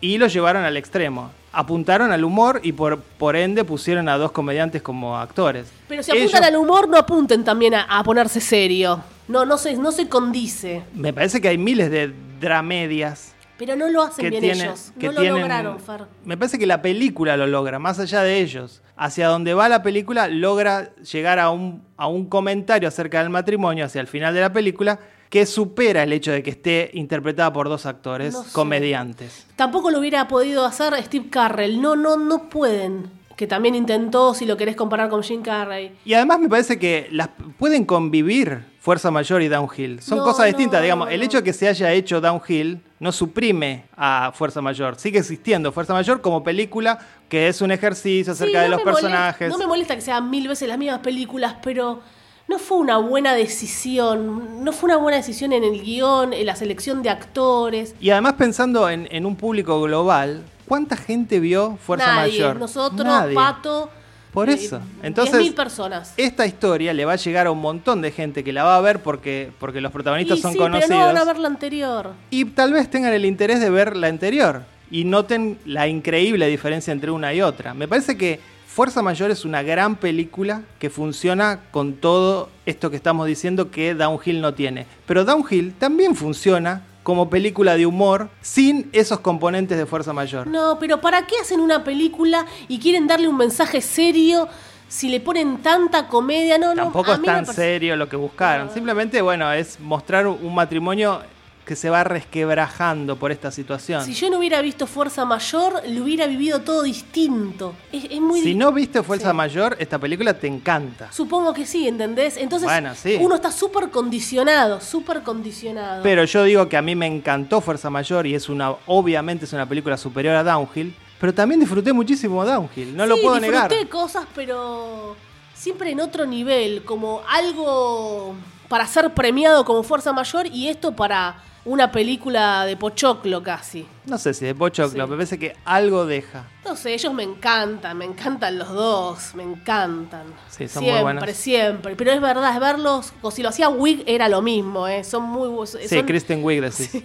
y 0.00 0.18
lo 0.18 0.26
llevaron 0.26 0.64
al 0.64 0.76
extremo. 0.76 1.30
Apuntaron 1.50 2.12
al 2.12 2.24
humor 2.24 2.60
y 2.62 2.72
por, 2.72 3.00
por 3.00 3.34
ende 3.34 3.64
pusieron 3.64 4.08
a 4.08 4.18
dos 4.18 4.32
comediantes 4.32 4.82
como 4.82 5.16
actores. 5.18 5.66
Pero 5.88 6.02
si 6.02 6.10
apuntan 6.10 6.44
Ellos- 6.44 6.48
al 6.48 6.56
humor, 6.56 6.88
no 6.88 6.96
apunten 6.98 7.42
también 7.42 7.74
a, 7.74 7.82
a 7.82 8.04
ponerse 8.04 8.40
serio. 8.40 9.02
No, 9.26 9.44
no 9.44 9.58
se, 9.58 9.76
no 9.76 9.90
se 9.90 10.08
condice. 10.08 10.82
Me 10.94 11.12
parece 11.12 11.40
que 11.40 11.48
hay 11.48 11.58
miles 11.58 11.90
de 11.90 12.12
dramedias 12.40 13.34
Pero 13.58 13.74
no 13.76 13.88
lo 13.88 14.02
hacen 14.02 14.22
que 14.24 14.30
bien 14.30 14.42
tienen, 14.42 14.66
ellos. 14.66 14.92
que 14.98 15.06
No 15.06 15.12
lo 15.12 15.22
lograron, 15.24 15.80
Fer. 15.80 16.02
Me 16.24 16.36
parece 16.36 16.58
que 16.58 16.66
la 16.66 16.80
película 16.80 17.36
lo 17.36 17.46
logra, 17.46 17.78
más 17.78 17.98
allá 17.98 18.22
de 18.22 18.38
ellos. 18.40 18.82
Hacia 18.96 19.28
donde 19.28 19.52
va 19.54 19.68
la 19.68 19.82
película, 19.82 20.28
logra 20.28 20.94
llegar 20.96 21.38
a 21.38 21.50
un, 21.50 21.82
a 21.96 22.06
un 22.06 22.26
comentario 22.26 22.88
acerca 22.88 23.20
del 23.20 23.30
matrimonio 23.30 23.84
hacia 23.84 24.00
el 24.00 24.06
final 24.06 24.32
de 24.34 24.40
la 24.40 24.52
película 24.52 24.98
que 25.28 25.44
supera 25.44 26.04
el 26.04 26.12
hecho 26.12 26.32
de 26.32 26.42
que 26.42 26.50
esté 26.50 26.90
interpretada 26.94 27.52
por 27.52 27.68
dos 27.68 27.84
actores 27.84 28.32
No 28.32 28.44
sé. 28.44 28.52
comediantes. 28.52 29.46
Tampoco 29.56 29.90
lo 29.90 29.98
hubiera 29.98 30.26
podido 30.28 30.64
hacer 30.64 30.94
Steve 31.04 31.26
Carrell. 31.28 31.82
No, 31.82 31.96
no, 31.96 32.16
no 32.16 32.48
pueden. 32.48 33.10
Que 33.36 33.46
también 33.46 33.74
intentó, 33.74 34.34
si 34.34 34.46
lo 34.46 34.56
querés 34.56 34.74
comparar 34.74 35.08
con 35.10 35.22
Jim 35.22 35.42
Carrey. 35.42 35.92
Y 36.04 36.14
además 36.14 36.40
me 36.40 36.48
parece 36.48 36.78
que 36.78 37.08
las 37.12 37.28
pueden 37.58 37.84
convivir 37.84 38.64
Fuerza 38.80 39.10
Mayor 39.10 39.42
y 39.42 39.48
Downhill. 39.48 40.00
Son 40.00 40.18
No, 40.18 40.24
cosas 40.24 40.46
distintas, 40.46 40.80
no, 40.80 40.82
digamos. 40.84 41.10
El 41.10 41.22
hecho 41.22 41.36
de 41.38 41.44
que 41.44 41.52
se 41.52 41.68
haya 41.68 41.92
hecho 41.92 42.20
Downhill 42.20 42.80
no 43.00 43.12
suprime 43.12 43.84
a 43.96 44.32
Fuerza 44.34 44.60
Mayor. 44.60 44.96
Sigue 44.98 45.18
existiendo 45.20 45.70
Fuerza 45.72 45.92
Mayor 45.94 46.20
como 46.20 46.42
película 46.42 46.98
que 47.28 47.48
es 47.48 47.60
un 47.60 47.70
ejercicio 47.70 48.32
acerca 48.32 48.58
Sí, 48.58 48.64
de 48.64 48.68
los 48.70 48.80
molesta- 48.80 48.92
personajes. 49.02 49.48
no 49.50 49.58
me 49.58 49.66
molesta 49.66 49.94
que 49.94 50.00
sean 50.00 50.28
mil 50.30 50.48
veces 50.48 50.68
las 50.68 50.78
mismas 50.78 51.00
películas, 51.00 51.56
pero 51.62 52.00
no 52.48 52.58
fue 52.58 52.78
una 52.78 52.96
buena 52.96 53.34
decisión. 53.34 54.64
No 54.64 54.72
fue 54.72 54.88
una 54.88 54.96
buena 54.96 55.18
decisión 55.18 55.52
en 55.52 55.64
el 55.64 55.82
guion, 55.82 56.32
en 56.32 56.46
la 56.46 56.56
selección 56.56 57.02
de 57.02 57.10
actores. 57.10 57.94
Y 58.00 58.10
además 58.10 58.34
pensando 58.34 58.88
en, 58.88 59.06
en 59.10 59.26
un 59.26 59.36
público 59.36 59.80
global, 59.82 60.42
¿cuánta 60.66 60.96
gente 60.96 61.40
vio 61.40 61.76
Fuerza 61.76 62.06
Nadie. 62.14 62.40
Mayor? 62.40 62.56
Nosotros, 62.56 63.04
Nadie. 63.06 63.34
Pato. 63.34 63.90
Por 64.38 64.50
eso. 64.50 64.80
Entonces, 65.02 65.40
10.000 65.40 65.54
personas. 65.54 66.14
Esta 66.16 66.46
historia 66.46 66.92
le 66.92 67.04
va 67.04 67.14
a 67.14 67.16
llegar 67.16 67.46
a 67.46 67.50
un 67.50 67.60
montón 67.60 68.00
de 68.02 68.10
gente 68.12 68.44
que 68.44 68.52
la 68.52 68.64
va 68.64 68.76
a 68.76 68.80
ver 68.80 69.00
porque, 69.02 69.50
porque 69.58 69.80
los 69.80 69.90
protagonistas 69.92 70.38
Y 70.38 70.42
son 70.42 70.52
sí, 70.52 70.58
conocidos. 70.58 70.88
pero 70.88 71.00
no 71.00 71.06
van 71.06 71.16
a 71.18 71.24
ver 71.24 71.38
la 71.38 71.48
anterior. 71.48 72.12
Y 72.30 72.44
tal 72.44 72.72
vez 72.72 72.90
tengan 72.90 73.12
el 73.12 73.24
interés 73.24 73.60
de 73.60 73.70
ver 73.70 73.96
la 73.96 74.06
anterior 74.08 74.62
y 74.90 75.04
noten 75.04 75.58
la 75.66 75.88
increíble 75.88 76.46
diferencia 76.46 76.92
entre 76.92 77.10
una 77.10 77.34
y 77.34 77.42
otra. 77.42 77.74
Me 77.74 77.88
parece 77.88 78.16
que 78.16 78.40
Fuerza 78.66 79.02
Mayor 79.02 79.30
es 79.32 79.44
una 79.44 79.62
gran 79.62 79.96
película 79.96 80.62
que 80.78 80.88
funciona 80.88 81.60
con 81.72 81.94
todo 81.94 82.48
esto 82.64 82.90
que 82.90 82.96
estamos 82.96 83.26
diciendo 83.26 83.70
que 83.70 83.94
Downhill 83.94 84.40
no 84.40 84.54
tiene. 84.54 84.86
Pero 85.04 85.24
Downhill 85.24 85.74
también 85.74 86.14
funciona 86.14 86.82
como 87.08 87.30
película 87.30 87.74
de 87.74 87.86
humor 87.86 88.28
sin 88.42 88.90
esos 88.92 89.20
componentes 89.20 89.78
de 89.78 89.86
Fuerza 89.86 90.12
Mayor. 90.12 90.46
No, 90.46 90.78
pero 90.78 91.00
¿para 91.00 91.26
qué 91.26 91.36
hacen 91.40 91.58
una 91.58 91.82
película 91.82 92.44
y 92.68 92.78
quieren 92.78 93.06
darle 93.06 93.28
un 93.28 93.36
mensaje 93.38 93.80
serio 93.80 94.46
si 94.88 95.08
le 95.08 95.18
ponen 95.18 95.62
tanta 95.62 96.06
comedia? 96.06 96.58
No, 96.58 96.74
no, 96.74 96.82
Tampoco 96.82 97.14
es 97.14 97.22
tan 97.22 97.46
serio 97.46 97.96
lo 97.96 98.10
que 98.10 98.16
buscaron. 98.16 98.68
Simplemente, 98.70 99.22
bueno, 99.22 99.50
es 99.50 99.80
mostrar 99.80 100.26
un 100.26 100.54
matrimonio 100.54 101.22
que 101.68 101.76
se 101.76 101.90
va 101.90 102.02
resquebrajando 102.02 103.16
por 103.16 103.30
esta 103.30 103.50
situación. 103.50 104.02
Si 104.02 104.14
yo 104.14 104.30
no 104.30 104.38
hubiera 104.38 104.62
visto 104.62 104.86
Fuerza 104.86 105.26
Mayor, 105.26 105.82
lo 105.86 106.02
hubiera 106.02 106.26
vivido 106.26 106.62
todo 106.62 106.82
distinto. 106.82 107.74
Es, 107.92 108.04
es 108.10 108.20
muy 108.22 108.40
Si 108.40 108.54
no 108.54 108.72
viste 108.72 109.02
Fuerza 109.02 109.30
Sí. 109.32 109.36
Mayor, 109.36 109.76
esta 109.78 109.98
película 109.98 110.32
te 110.32 110.46
encanta. 110.46 111.12
Supongo 111.12 111.52
que 111.52 111.66
sí, 111.66 111.86
¿entendés? 111.86 112.38
Entonces 112.38 112.66
Bueno, 112.66 112.94
sí. 112.94 113.18
uno 113.20 113.34
está 113.34 113.52
súper 113.52 113.90
condicionado, 113.90 114.80
súper 114.80 115.20
condicionado. 115.22 116.02
Pero 116.02 116.24
yo 116.24 116.44
digo 116.44 116.70
que 116.70 116.78
a 116.78 116.82
mí 116.82 116.96
me 116.96 117.06
encantó 117.06 117.60
Fuerza 117.60 117.90
Mayor 117.90 118.26
y 118.26 118.34
es 118.34 118.48
una, 118.48 118.74
obviamente 118.86 119.44
es 119.44 119.52
una 119.52 119.68
película 119.68 119.98
superior 119.98 120.36
a 120.36 120.42
Downhill, 120.42 120.94
pero 121.20 121.34
también 121.34 121.60
disfruté 121.60 121.92
muchísimo 121.92 122.46
Downhill, 122.46 122.96
no 122.96 123.04
lo 123.04 123.20
puedo 123.20 123.38
negar. 123.38 123.68
disfruté 123.68 123.90
cosas, 123.90 124.26
pero 124.34 125.16
siempre 125.52 125.90
en 125.90 126.00
otro 126.00 126.24
nivel, 126.24 126.82
como 126.84 127.20
algo 127.28 128.34
para 128.68 128.86
ser 128.86 129.12
premiado 129.14 129.64
como 129.64 129.82
Fuerza 129.82 130.12
Mayor 130.12 130.46
y 130.46 130.68
esto 130.68 130.92
para 130.96 131.42
una 131.68 131.92
película 131.92 132.64
de 132.64 132.76
Pochoclo 132.76 133.42
casi. 133.42 133.86
No 134.06 134.16
sé 134.16 134.32
si 134.32 134.46
de 134.46 134.54
Pochoclo, 134.54 135.04
Sí. 135.04 135.10
me 135.10 135.16
parece 135.16 135.38
que 135.38 135.54
algo 135.66 136.06
deja. 136.06 136.44
No 136.64 136.76
sé, 136.76 136.94
ellos 136.94 137.12
me 137.12 137.22
encantan, 137.22 137.96
me 137.98 138.04
encantan 138.06 138.58
los 138.58 138.68
dos, 138.72 139.34
me 139.34 139.42
encantan. 139.42 140.22
Sí, 140.48 140.66
son 140.66 140.82
muy 140.82 140.92
siempre, 140.92 141.02
buenos. 141.02 141.30
siempre. 141.36 141.94
Pero 141.96 142.12
es 142.12 142.20
verdad, 142.20 142.54
es 142.54 142.60
verlos, 142.60 143.12
o 143.20 143.30
si 143.30 143.42
lo 143.42 143.50
hacía 143.50 143.68
Wig 143.68 144.02
era 144.06 144.28
lo 144.28 144.40
mismo, 144.42 144.88
¿eh? 144.88 145.04
Son 145.04 145.22
muy 145.24 145.48
bu- 145.48 145.66
Sí, 145.66 146.02
Kristen 146.04 146.42
Wiig. 146.42 146.64
Sí. 146.72 147.04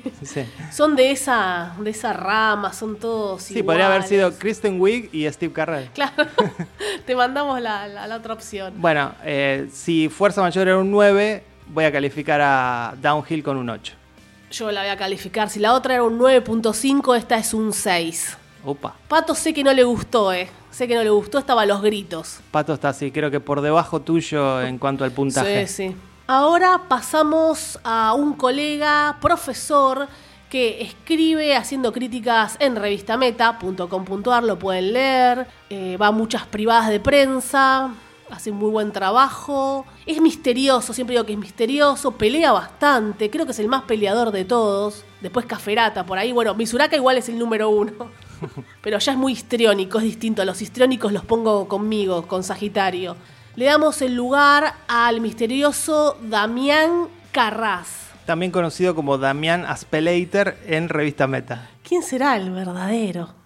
son 0.71 0.95
de 0.95 1.11
esa, 1.11 1.75
de 1.79 1.89
esa 1.89 2.13
rama, 2.13 2.71
son 2.73 2.97
todos 2.97 3.43
Sí, 3.43 3.61
podría 3.63 3.87
haber 3.87 4.03
sido. 4.03 4.31
Kristen 4.33 4.79
Wiig 4.79 5.09
y 5.13 5.29
Steve 5.31 5.51
Carell. 5.53 5.89
Claro, 5.93 6.13
te 7.05 7.15
mandamos 7.15 7.59
la, 7.61 7.87
la- 7.87 8.07
la 8.07 8.15
otra 8.15 8.33
opción. 8.33 8.73
Bueno, 8.77 9.11
eh, 9.23 9.67
si 9.73 10.07
Fuerza 10.09 10.41
Mayor 10.41 10.67
era 10.69 10.77
un 10.77 10.89
9, 10.89 11.43
voy 11.67 11.83
a 11.85 11.91
calificar 11.91 12.39
a 12.41 12.95
Downhill 13.01 13.43
con 13.43 13.57
un 13.57 13.69
8. 13.69 13.93
Yo 14.53 14.71
la 14.71 14.81
voy 14.81 14.91
a 14.91 14.97
calificar. 14.97 15.49
Si 15.49 15.59
la 15.59 15.73
otra 15.73 15.95
era 15.95 16.03
un 16.03 16.19
9.5, 16.19 17.17
esta 17.17 17.37
es 17.37 17.55
un 17.55 17.73
6. 17.73 18.37
Opa. 18.63 18.95
Pato 19.07 19.33
sé 19.33 19.51
que 19.51 19.63
no 19.63 19.73
le 19.73 19.83
gustó, 19.83 20.31
eh. 20.31 20.47
Sé 20.69 20.87
que 20.87 20.93
no 20.93 21.03
le 21.03 21.09
gustó, 21.09 21.39
estaba 21.39 21.63
a 21.63 21.65
los 21.65 21.81
gritos. 21.81 22.39
Pato 22.51 22.71
está 22.73 22.89
así, 22.89 23.11
creo 23.11 23.31
que 23.31 23.39
por 23.39 23.61
debajo 23.61 24.01
tuyo 24.01 24.61
en 24.61 24.77
cuanto 24.77 25.05
al 25.05 25.11
puntaje. 25.11 25.65
Sí, 25.65 25.89
sí. 25.89 25.95
Ahora 26.27 26.83
pasamos 26.87 27.79
a 27.83 28.13
un 28.13 28.33
colega, 28.33 29.17
profesor, 29.19 30.07
que 30.51 30.83
escribe 30.83 31.55
haciendo 31.55 31.91
críticas 31.91 32.55
en 32.59 32.75
revistameta.com.ar, 32.75 34.43
lo 34.43 34.59
pueden 34.59 34.93
leer, 34.93 35.47
eh, 35.71 35.97
va 35.97 36.07
a 36.07 36.11
muchas 36.11 36.45
privadas 36.45 36.89
de 36.89 36.99
prensa, 36.99 37.91
hace 38.33 38.51
muy 38.51 38.69
buen 38.69 38.91
trabajo, 38.91 39.85
es 40.05 40.19
misterioso, 40.19 40.93
siempre 40.93 41.13
digo 41.13 41.25
que 41.25 41.33
es 41.33 41.39
misterioso, 41.39 42.11
pelea 42.11 42.51
bastante, 42.51 43.29
creo 43.29 43.45
que 43.45 43.51
es 43.51 43.59
el 43.59 43.67
más 43.67 43.83
peleador 43.83 44.31
de 44.31 44.43
todos, 44.43 45.05
después 45.21 45.45
Caferata 45.45 46.05
por 46.05 46.17
ahí, 46.17 46.31
bueno, 46.31 46.55
Misuraka 46.55 46.95
igual 46.95 47.17
es 47.17 47.29
el 47.29 47.37
número 47.37 47.69
uno, 47.69 47.91
pero 48.81 48.97
ya 48.97 49.11
es 49.11 49.17
muy 49.17 49.33
histriónico, 49.33 49.99
es 49.99 50.05
distinto, 50.05 50.43
los 50.45 50.61
histriónicos 50.61 51.13
los 51.13 51.23
pongo 51.23 51.67
conmigo, 51.67 52.27
con 52.27 52.43
Sagitario. 52.43 53.15
Le 53.55 53.65
damos 53.65 54.01
el 54.01 54.15
lugar 54.15 54.73
al 54.87 55.21
misterioso 55.21 56.17
Damián 56.23 57.07
Carras. 57.31 58.07
También 58.25 58.51
conocido 58.51 58.95
como 58.95 59.19
Damián 59.19 59.63
Aspelater 59.65 60.57
en 60.65 60.89
Revista 60.89 61.27
Meta. 61.27 61.69
¿Quién 61.87 62.01
será 62.01 62.35
el 62.35 62.49
verdadero? 62.49 63.42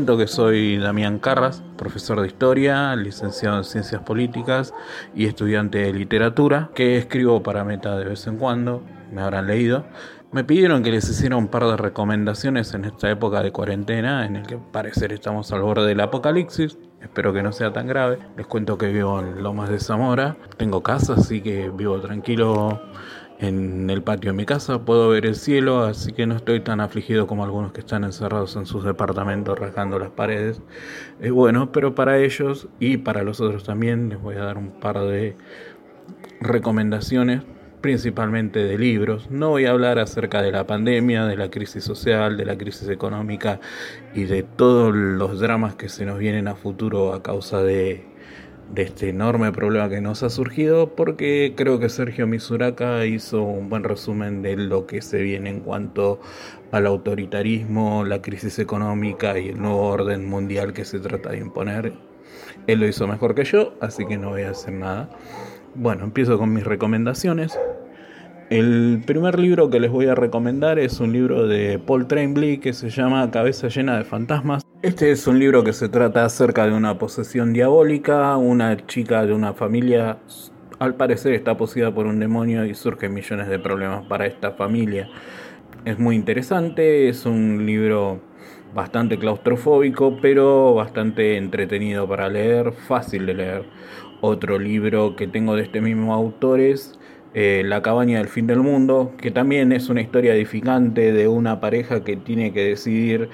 Cuento 0.00 0.16
que 0.16 0.28
soy 0.28 0.78
Damián 0.78 1.18
Carras, 1.18 1.62
profesor 1.76 2.22
de 2.22 2.26
historia, 2.26 2.96
licenciado 2.96 3.58
en 3.58 3.64
ciencias 3.64 4.00
políticas 4.00 4.72
y 5.14 5.26
estudiante 5.26 5.76
de 5.76 5.92
literatura, 5.92 6.70
que 6.74 6.96
escribo 6.96 7.42
para 7.42 7.64
Meta 7.64 7.98
de 7.98 8.06
vez 8.06 8.26
en 8.26 8.38
cuando, 8.38 8.82
me 9.12 9.20
habrán 9.20 9.46
leído. 9.46 9.84
Me 10.32 10.42
pidieron 10.42 10.82
que 10.82 10.90
les 10.90 11.06
hiciera 11.06 11.36
un 11.36 11.48
par 11.48 11.66
de 11.66 11.76
recomendaciones 11.76 12.72
en 12.72 12.86
esta 12.86 13.10
época 13.10 13.42
de 13.42 13.52
cuarentena, 13.52 14.24
en 14.24 14.36
el 14.36 14.46
que 14.46 14.56
parecer 14.56 15.12
estamos 15.12 15.52
al 15.52 15.60
borde 15.60 15.86
del 15.86 16.00
apocalipsis. 16.00 16.78
Espero 17.02 17.34
que 17.34 17.42
no 17.42 17.52
sea 17.52 17.70
tan 17.74 17.86
grave. 17.86 18.20
Les 18.38 18.46
cuento 18.46 18.78
que 18.78 18.86
vivo 18.86 19.20
en 19.20 19.42
Lomas 19.42 19.68
de 19.68 19.80
Zamora. 19.80 20.38
Tengo 20.56 20.82
casa, 20.82 21.12
así 21.18 21.42
que 21.42 21.68
vivo 21.68 22.00
tranquilo 22.00 22.80
en 23.40 23.88
el 23.88 24.02
patio 24.02 24.32
de 24.32 24.36
mi 24.36 24.44
casa, 24.44 24.84
puedo 24.84 25.08
ver 25.08 25.24
el 25.24 25.34
cielo, 25.34 25.84
así 25.84 26.12
que 26.12 26.26
no 26.26 26.36
estoy 26.36 26.60
tan 26.60 26.80
afligido 26.80 27.26
como 27.26 27.42
algunos 27.42 27.72
que 27.72 27.80
están 27.80 28.04
encerrados 28.04 28.54
en 28.56 28.66
sus 28.66 28.84
departamentos 28.84 29.58
rasgando 29.58 29.98
las 29.98 30.10
paredes. 30.10 30.60
Es 31.20 31.32
bueno, 31.32 31.72
pero 31.72 31.94
para 31.94 32.18
ellos 32.18 32.68
y 32.78 32.98
para 32.98 33.22
los 33.22 33.40
otros 33.40 33.64
también 33.64 34.10
les 34.10 34.20
voy 34.20 34.36
a 34.36 34.44
dar 34.44 34.58
un 34.58 34.70
par 34.78 35.00
de 35.00 35.36
recomendaciones, 36.40 37.42
principalmente 37.80 38.62
de 38.62 38.76
libros. 38.76 39.30
No 39.30 39.48
voy 39.48 39.64
a 39.64 39.70
hablar 39.70 39.98
acerca 39.98 40.42
de 40.42 40.52
la 40.52 40.66
pandemia, 40.66 41.24
de 41.24 41.36
la 41.38 41.50
crisis 41.50 41.82
social, 41.82 42.36
de 42.36 42.44
la 42.44 42.58
crisis 42.58 42.90
económica 42.90 43.58
y 44.14 44.24
de 44.24 44.42
todos 44.42 44.94
los 44.94 45.40
dramas 45.40 45.76
que 45.76 45.88
se 45.88 46.04
nos 46.04 46.18
vienen 46.18 46.46
a 46.46 46.56
futuro 46.56 47.14
a 47.14 47.22
causa 47.22 47.62
de 47.62 48.09
de 48.72 48.82
este 48.82 49.08
enorme 49.08 49.52
problema 49.52 49.88
que 49.88 50.00
nos 50.00 50.22
ha 50.22 50.30
surgido 50.30 50.94
porque 50.94 51.54
creo 51.56 51.78
que 51.80 51.88
Sergio 51.88 52.26
Misuraka 52.26 53.04
hizo 53.04 53.42
un 53.42 53.68
buen 53.68 53.82
resumen 53.82 54.42
de 54.42 54.56
lo 54.56 54.86
que 54.86 55.02
se 55.02 55.20
viene 55.20 55.50
en 55.50 55.60
cuanto 55.60 56.20
al 56.70 56.86
autoritarismo, 56.86 58.04
la 58.04 58.22
crisis 58.22 58.58
económica 58.58 59.38
y 59.38 59.48
el 59.48 59.60
nuevo 59.60 59.82
orden 59.82 60.28
mundial 60.28 60.72
que 60.72 60.84
se 60.84 61.00
trata 61.00 61.30
de 61.30 61.38
imponer. 61.38 61.92
Él 62.66 62.80
lo 62.80 62.86
hizo 62.86 63.06
mejor 63.08 63.34
que 63.34 63.44
yo, 63.44 63.74
así 63.80 64.06
que 64.06 64.18
no 64.18 64.30
voy 64.30 64.42
a 64.42 64.50
hacer 64.50 64.74
nada. 64.74 65.10
Bueno, 65.74 66.04
empiezo 66.04 66.38
con 66.38 66.52
mis 66.52 66.64
recomendaciones. 66.64 67.58
El 68.50 69.00
primer 69.06 69.38
libro 69.38 69.70
que 69.70 69.78
les 69.78 69.92
voy 69.92 70.06
a 70.06 70.16
recomendar 70.16 70.80
es 70.80 70.98
un 70.98 71.12
libro 71.12 71.46
de 71.46 71.78
Paul 71.78 72.08
Tremblay 72.08 72.58
que 72.58 72.72
se 72.72 72.90
llama 72.90 73.30
Cabeza 73.30 73.68
llena 73.68 73.96
de 73.96 74.02
fantasmas. 74.02 74.66
Este 74.82 75.12
es 75.12 75.28
un 75.28 75.38
libro 75.38 75.62
que 75.62 75.72
se 75.72 75.88
trata 75.88 76.24
acerca 76.24 76.66
de 76.66 76.72
una 76.72 76.98
posesión 76.98 77.52
diabólica, 77.52 78.36
una 78.36 78.86
chica 78.88 79.24
de 79.24 79.34
una 79.34 79.54
familia 79.54 80.18
al 80.80 80.94
parecer 80.94 81.34
está 81.34 81.56
poseída 81.56 81.94
por 81.94 82.06
un 82.06 82.18
demonio 82.18 82.64
y 82.64 82.74
surgen 82.74 83.12
millones 83.12 83.48
de 83.48 83.58
problemas 83.58 84.06
para 84.06 84.26
esta 84.26 84.52
familia. 84.52 85.08
Es 85.84 85.98
muy 85.98 86.16
interesante, 86.16 87.08
es 87.08 87.26
un 87.26 87.66
libro 87.66 88.20
bastante 88.74 89.18
claustrofóbico, 89.18 90.16
pero 90.22 90.74
bastante 90.74 91.36
entretenido 91.36 92.08
para 92.08 92.28
leer, 92.30 92.72
fácil 92.72 93.26
de 93.26 93.34
leer. 93.34 93.64
Otro 94.22 94.58
libro 94.58 95.16
que 95.16 95.28
tengo 95.28 95.54
de 95.54 95.62
este 95.62 95.82
mismo 95.82 96.14
autor 96.14 96.60
es 96.60 96.98
eh, 97.32 97.62
la 97.64 97.82
cabaña 97.82 98.18
del 98.18 98.28
fin 98.28 98.46
del 98.46 98.60
mundo, 98.60 99.12
que 99.16 99.30
también 99.30 99.72
es 99.72 99.88
una 99.88 100.00
historia 100.00 100.34
edificante 100.34 101.12
de 101.12 101.28
una 101.28 101.60
pareja 101.60 102.02
que 102.02 102.16
tiene 102.16 102.52
que 102.52 102.64
decidir 102.64 103.28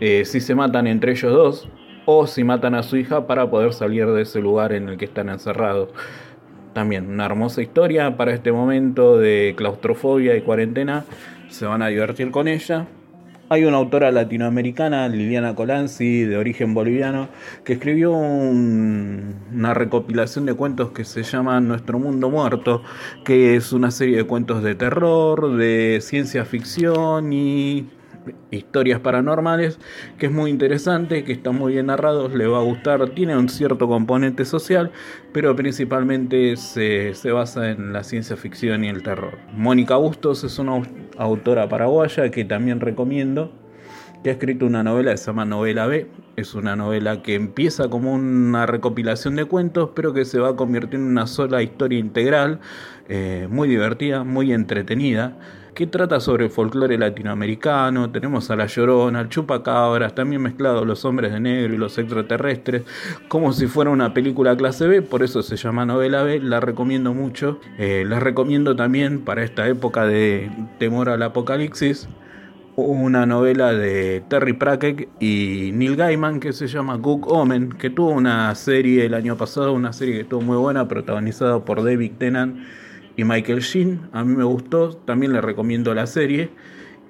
eh, 0.00 0.24
si 0.24 0.40
se 0.40 0.54
matan 0.54 0.86
entre 0.86 1.12
ellos 1.12 1.32
dos 1.32 1.68
o 2.06 2.26
si 2.26 2.44
matan 2.44 2.74
a 2.74 2.82
su 2.82 2.96
hija 2.96 3.26
para 3.26 3.50
poder 3.50 3.72
salir 3.72 4.06
de 4.06 4.22
ese 4.22 4.40
lugar 4.40 4.72
en 4.72 4.88
el 4.88 4.96
que 4.96 5.04
están 5.04 5.28
encerrados. 5.28 5.88
También 6.72 7.10
una 7.10 7.26
hermosa 7.26 7.62
historia 7.62 8.16
para 8.16 8.32
este 8.32 8.52
momento 8.52 9.18
de 9.18 9.54
claustrofobia 9.56 10.36
y 10.36 10.42
cuarentena. 10.42 11.04
Se 11.48 11.66
van 11.66 11.82
a 11.82 11.88
divertir 11.88 12.30
con 12.30 12.46
ella. 12.46 12.86
Hay 13.52 13.64
una 13.64 13.78
autora 13.78 14.12
latinoamericana, 14.12 15.08
Liliana 15.08 15.56
Colanzi, 15.56 16.22
de 16.22 16.36
origen 16.36 16.72
boliviano, 16.72 17.28
que 17.64 17.72
escribió 17.72 18.12
un, 18.12 19.34
una 19.52 19.74
recopilación 19.74 20.46
de 20.46 20.54
cuentos 20.54 20.92
que 20.92 21.04
se 21.04 21.24
llama 21.24 21.60
Nuestro 21.60 21.98
Mundo 21.98 22.30
Muerto, 22.30 22.84
que 23.24 23.56
es 23.56 23.72
una 23.72 23.90
serie 23.90 24.18
de 24.18 24.22
cuentos 24.22 24.62
de 24.62 24.76
terror, 24.76 25.56
de 25.56 25.98
ciencia 26.00 26.44
ficción 26.44 27.32
y 27.32 27.88
historias 28.52 29.00
paranormales, 29.00 29.80
que 30.16 30.26
es 30.26 30.32
muy 30.32 30.50
interesante, 30.50 31.24
que 31.24 31.32
están 31.32 31.56
muy 31.56 31.72
bien 31.72 31.86
narrados, 31.86 32.32
le 32.34 32.46
va 32.46 32.58
a 32.58 32.62
gustar, 32.62 33.10
tiene 33.10 33.36
un 33.36 33.48
cierto 33.48 33.88
componente 33.88 34.44
social, 34.44 34.92
pero 35.32 35.56
principalmente 35.56 36.56
se, 36.56 37.14
se 37.14 37.32
basa 37.32 37.70
en 37.70 37.92
la 37.92 38.04
ciencia 38.04 38.36
ficción 38.36 38.84
y 38.84 38.88
el 38.88 39.02
terror. 39.02 39.38
Mónica 39.52 39.96
Bustos 39.96 40.44
es 40.44 40.58
una 40.58 40.82
autora 41.20 41.68
paraguaya 41.68 42.30
que 42.30 42.44
también 42.44 42.80
recomiendo, 42.80 43.52
que 44.22 44.30
ha 44.30 44.32
escrito 44.32 44.66
una 44.66 44.82
novela 44.82 45.12
que 45.12 45.18
se 45.18 45.26
llama 45.26 45.44
Novela 45.44 45.86
B. 45.86 46.06
Es 46.36 46.54
una 46.54 46.76
novela 46.76 47.22
que 47.22 47.34
empieza 47.34 47.88
como 47.88 48.14
una 48.14 48.66
recopilación 48.66 49.36
de 49.36 49.44
cuentos, 49.44 49.90
pero 49.94 50.12
que 50.12 50.24
se 50.24 50.38
va 50.38 50.56
convirtiendo 50.56 51.06
en 51.06 51.12
una 51.12 51.26
sola 51.26 51.62
historia 51.62 51.98
integral, 51.98 52.60
eh, 53.08 53.48
muy 53.50 53.68
divertida, 53.68 54.24
muy 54.24 54.52
entretenida 54.52 55.36
que 55.80 55.86
trata 55.86 56.20
sobre 56.20 56.44
el 56.44 56.50
folclore 56.50 56.98
latinoamericano. 56.98 58.10
Tenemos 58.10 58.50
a 58.50 58.56
la 58.56 58.66
Llorona, 58.66 59.20
al 59.20 59.30
Chupacabras, 59.30 60.14
también 60.14 60.42
mezclados 60.42 60.86
los 60.86 61.06
hombres 61.06 61.32
de 61.32 61.40
negro 61.40 61.72
y 61.72 61.78
los 61.78 61.96
extraterrestres, 61.96 62.82
como 63.28 63.50
si 63.54 63.66
fuera 63.66 63.90
una 63.90 64.12
película 64.12 64.54
clase 64.54 64.86
B, 64.86 65.00
por 65.00 65.22
eso 65.22 65.42
se 65.42 65.56
llama 65.56 65.86
novela 65.86 66.22
B, 66.22 66.38
la 66.40 66.60
recomiendo 66.60 67.14
mucho. 67.14 67.60
Eh, 67.78 68.04
la 68.06 68.20
recomiendo 68.20 68.76
también 68.76 69.20
para 69.22 69.42
esta 69.42 69.66
época 69.68 70.04
de 70.04 70.50
temor 70.78 71.08
al 71.08 71.22
apocalipsis. 71.22 72.10
Una 72.76 73.24
novela 73.24 73.72
de 73.72 74.22
Terry 74.28 74.52
Pratchett 74.52 75.08
y 75.18 75.70
Neil 75.72 75.96
Gaiman 75.96 76.40
que 76.40 76.52
se 76.52 76.66
llama 76.66 77.00
Cook 77.00 77.26
Omen, 77.26 77.72
que 77.72 77.88
tuvo 77.88 78.10
una 78.10 78.54
serie 78.54 79.06
el 79.06 79.14
año 79.14 79.34
pasado, 79.38 79.72
una 79.72 79.94
serie 79.94 80.16
que 80.16 80.20
estuvo 80.20 80.42
muy 80.42 80.58
buena, 80.58 80.88
protagonizada 80.88 81.64
por 81.64 81.82
David 81.82 82.12
Tennant 82.18 82.58
y 83.16 83.24
Michael 83.24 83.60
Sheen. 83.60 84.00
A 84.12 84.24
mí 84.24 84.34
me 84.34 84.44
gustó, 84.44 84.94
también 84.94 85.32
les 85.32 85.42
recomiendo 85.42 85.94
la 85.94 86.06
serie. 86.06 86.50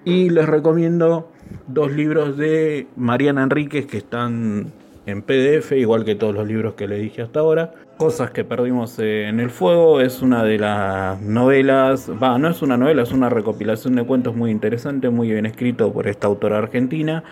Y 0.05 0.31
les 0.31 0.47
recomiendo 0.47 1.31
dos 1.67 1.93
libros 1.93 2.37
de 2.37 2.87
Mariana 2.97 3.43
Enríquez 3.43 3.87
que 3.87 3.99
están 3.99 4.73
en 5.07 5.23
PDF, 5.23 5.73
igual 5.73 6.05
que 6.05 6.15
todos 6.15 6.35
los 6.35 6.47
libros 6.47 6.75
que 6.75 6.87
le 6.89 6.99
dije 6.99 7.23
hasta 7.23 7.41
ahora. 7.41 7.73
Cosas 7.97 8.31
que 8.31 8.45
perdimos 8.45 8.99
en 8.99 9.41
el 9.41 9.51
fuego 9.51 10.01
es 10.01 10.23
una 10.23 10.43
de 10.43 10.59
las 10.59 11.21
novelas, 11.21 12.11
va, 12.11 12.39
no 12.39 12.49
es 12.49 12.63
una 12.63 12.77
novela, 12.77 13.03
es 13.03 13.13
una 13.13 13.29
recopilación 13.29 13.95
de 13.95 14.05
cuentos 14.05 14.35
muy 14.35 14.51
interesante, 14.51 15.11
muy 15.11 15.31
bien 15.31 15.47
escrito 15.47 15.93
por 15.93 16.07
esta 16.07 16.27
autora 16.27 16.59
argentina. 16.59 17.25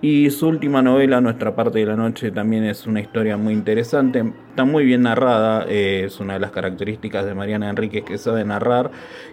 Y 0.00 0.30
su 0.30 0.46
última 0.46 0.80
novela, 0.80 1.20
Nuestra 1.20 1.56
parte 1.56 1.80
de 1.80 1.86
la 1.86 1.96
noche, 1.96 2.30
también 2.30 2.62
es 2.62 2.86
una 2.86 3.00
historia 3.00 3.36
muy 3.36 3.52
interesante, 3.52 4.32
está 4.50 4.64
muy 4.64 4.84
bien 4.84 5.02
narrada, 5.02 5.66
eh, 5.68 6.04
es 6.06 6.20
una 6.20 6.34
de 6.34 6.38
las 6.38 6.52
características 6.52 7.26
de 7.26 7.34
Mariana 7.34 7.68
Enríquez 7.68 8.04
que 8.04 8.16
sabe 8.16 8.44
narrar 8.44 8.92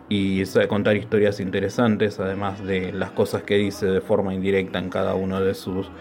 y 0.10 0.44
sabe 0.48 0.68
contar 0.68 0.96
historias 0.96 1.40
interesantes, 1.40 2.20
además 2.20 2.66
de 2.66 2.92
las 2.94 3.12
cosas 3.12 3.44
que 3.44 3.58
dice 3.58 3.86
de 3.86 4.02
forma 4.02 4.34
indirecta 4.34 4.80
en 4.80 4.90
cada 4.90 5.14
una 5.14 5.40
de 5.40 5.54
sus 5.54 5.92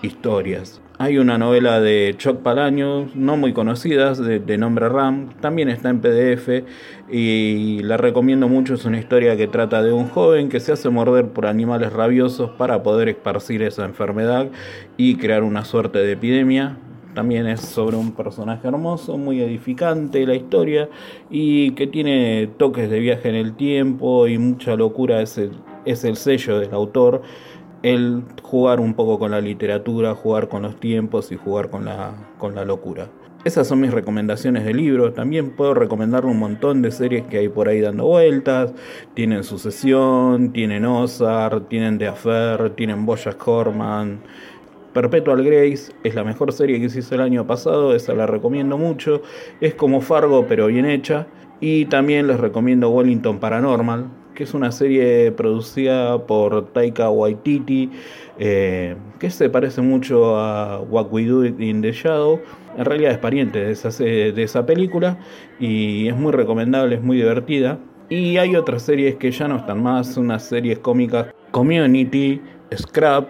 historias. 0.00 0.80
Hay 0.98 1.18
una 1.18 1.36
novela 1.36 1.78
de 1.78 2.14
Chuck 2.16 2.38
Palahniuk, 2.38 3.14
no 3.14 3.36
muy 3.36 3.52
conocida, 3.52 4.14
de, 4.14 4.38
de, 4.38 4.56
nombre 4.56 4.88
Ram, 4.88 5.28
también 5.42 5.68
está 5.68 5.90
en 5.90 6.00
PDF 6.00 6.64
y 7.10 7.80
la 7.82 7.98
recomiendo 7.98 8.48
mucho. 8.48 8.72
Es 8.72 8.86
una 8.86 8.98
historia 8.98 9.36
que 9.36 9.46
trata 9.46 9.82
de 9.82 9.92
un 9.92 10.08
joven 10.08 10.48
que 10.48 10.58
se 10.58 10.72
hace 10.72 10.88
morder 10.88 11.28
por 11.28 11.44
animales 11.44 11.92
rabiosos 11.92 12.52
para 12.52 12.82
poder 12.82 13.10
esparcir 13.10 13.62
esa 13.62 13.84
enfermedad 13.84 14.48
y 14.96 15.16
crear 15.16 15.42
una 15.42 15.66
suerte 15.66 15.98
de 15.98 16.12
epidemia. 16.12 16.78
También 17.12 17.46
es 17.46 17.60
sobre 17.60 17.96
un 17.96 18.12
personaje 18.12 18.66
hermoso, 18.66 19.18
muy 19.18 19.42
edificante 19.42 20.26
la 20.26 20.34
historia 20.34 20.88
y 21.28 21.72
que 21.72 21.86
tiene 21.86 22.48
toques 22.56 22.88
de 22.88 23.00
viaje 23.00 23.28
en 23.28 23.34
el 23.34 23.54
tiempo 23.54 24.26
y 24.28 24.38
mucha 24.38 24.76
locura. 24.76 25.20
Es 25.20 25.36
el, 25.36 25.52
es 25.84 26.04
el 26.04 26.16
sello 26.16 26.58
del 26.58 26.72
autor 26.72 27.20
el 27.86 28.24
jugar 28.42 28.80
un 28.80 28.94
poco 28.94 29.16
con 29.20 29.30
la 29.30 29.40
literatura, 29.40 30.12
jugar 30.16 30.48
con 30.48 30.62
los 30.62 30.80
tiempos 30.80 31.30
y 31.30 31.36
jugar 31.36 31.70
con 31.70 31.84
la, 31.84 32.14
con 32.36 32.56
la 32.56 32.64
locura. 32.64 33.06
Esas 33.44 33.68
son 33.68 33.80
mis 33.80 33.92
recomendaciones 33.92 34.64
de 34.64 34.74
libros. 34.74 35.14
También 35.14 35.50
puedo 35.52 35.72
recomendarle 35.72 36.28
un 36.28 36.40
montón 36.40 36.82
de 36.82 36.90
series 36.90 37.26
que 37.26 37.38
hay 37.38 37.48
por 37.48 37.68
ahí 37.68 37.80
dando 37.80 38.06
vueltas. 38.06 38.74
Tienen 39.14 39.44
Sucesión, 39.44 40.52
tienen 40.52 40.84
Ozark, 40.84 41.68
tienen 41.68 41.96
The 41.98 42.08
Affair, 42.08 42.70
tienen 42.70 43.06
Bojack 43.06 43.46
Horseman. 43.46 44.18
Perpetual 44.92 45.44
Grace 45.44 45.92
es 46.02 46.14
la 46.16 46.24
mejor 46.24 46.52
serie 46.52 46.80
que 46.80 46.88
se 46.88 46.98
hizo 46.98 47.14
el 47.14 47.20
año 47.20 47.46
pasado, 47.46 47.94
esa 47.94 48.14
la 48.14 48.26
recomiendo 48.26 48.78
mucho. 48.78 49.22
Es 49.60 49.74
como 49.76 50.00
Fargo 50.00 50.46
pero 50.48 50.66
bien 50.66 50.86
hecha. 50.86 51.28
Y 51.60 51.84
también 51.84 52.26
les 52.26 52.40
recomiendo 52.40 52.90
Wellington 52.90 53.38
Paranormal, 53.38 54.06
que 54.36 54.44
es 54.44 54.54
una 54.54 54.70
serie 54.70 55.32
producida 55.32 56.24
por 56.26 56.72
Taika 56.72 57.10
Waititi, 57.10 57.90
eh, 58.38 58.94
que 59.18 59.30
se 59.30 59.48
parece 59.48 59.80
mucho 59.80 60.38
a 60.38 60.80
What 60.82 61.08
We 61.10 61.24
Do 61.24 61.44
in 61.44 61.82
the 61.82 61.90
Shadow. 61.90 62.40
En 62.78 62.84
realidad 62.84 63.12
es 63.12 63.18
pariente 63.18 63.58
de 63.58 63.72
esa, 63.72 63.88
de 63.88 64.42
esa 64.42 64.64
película 64.64 65.18
y 65.58 66.06
es 66.06 66.16
muy 66.16 66.30
recomendable, 66.32 66.96
es 66.96 67.02
muy 67.02 67.16
divertida. 67.16 67.78
Y 68.08 68.36
hay 68.36 68.54
otras 68.54 68.82
series 68.82 69.16
que 69.16 69.32
ya 69.32 69.48
no 69.48 69.56
están 69.56 69.82
más, 69.82 70.16
unas 70.16 70.44
series 70.44 70.78
cómicas, 70.78 71.34
Community, 71.50 72.40
Scrap, 72.72 73.28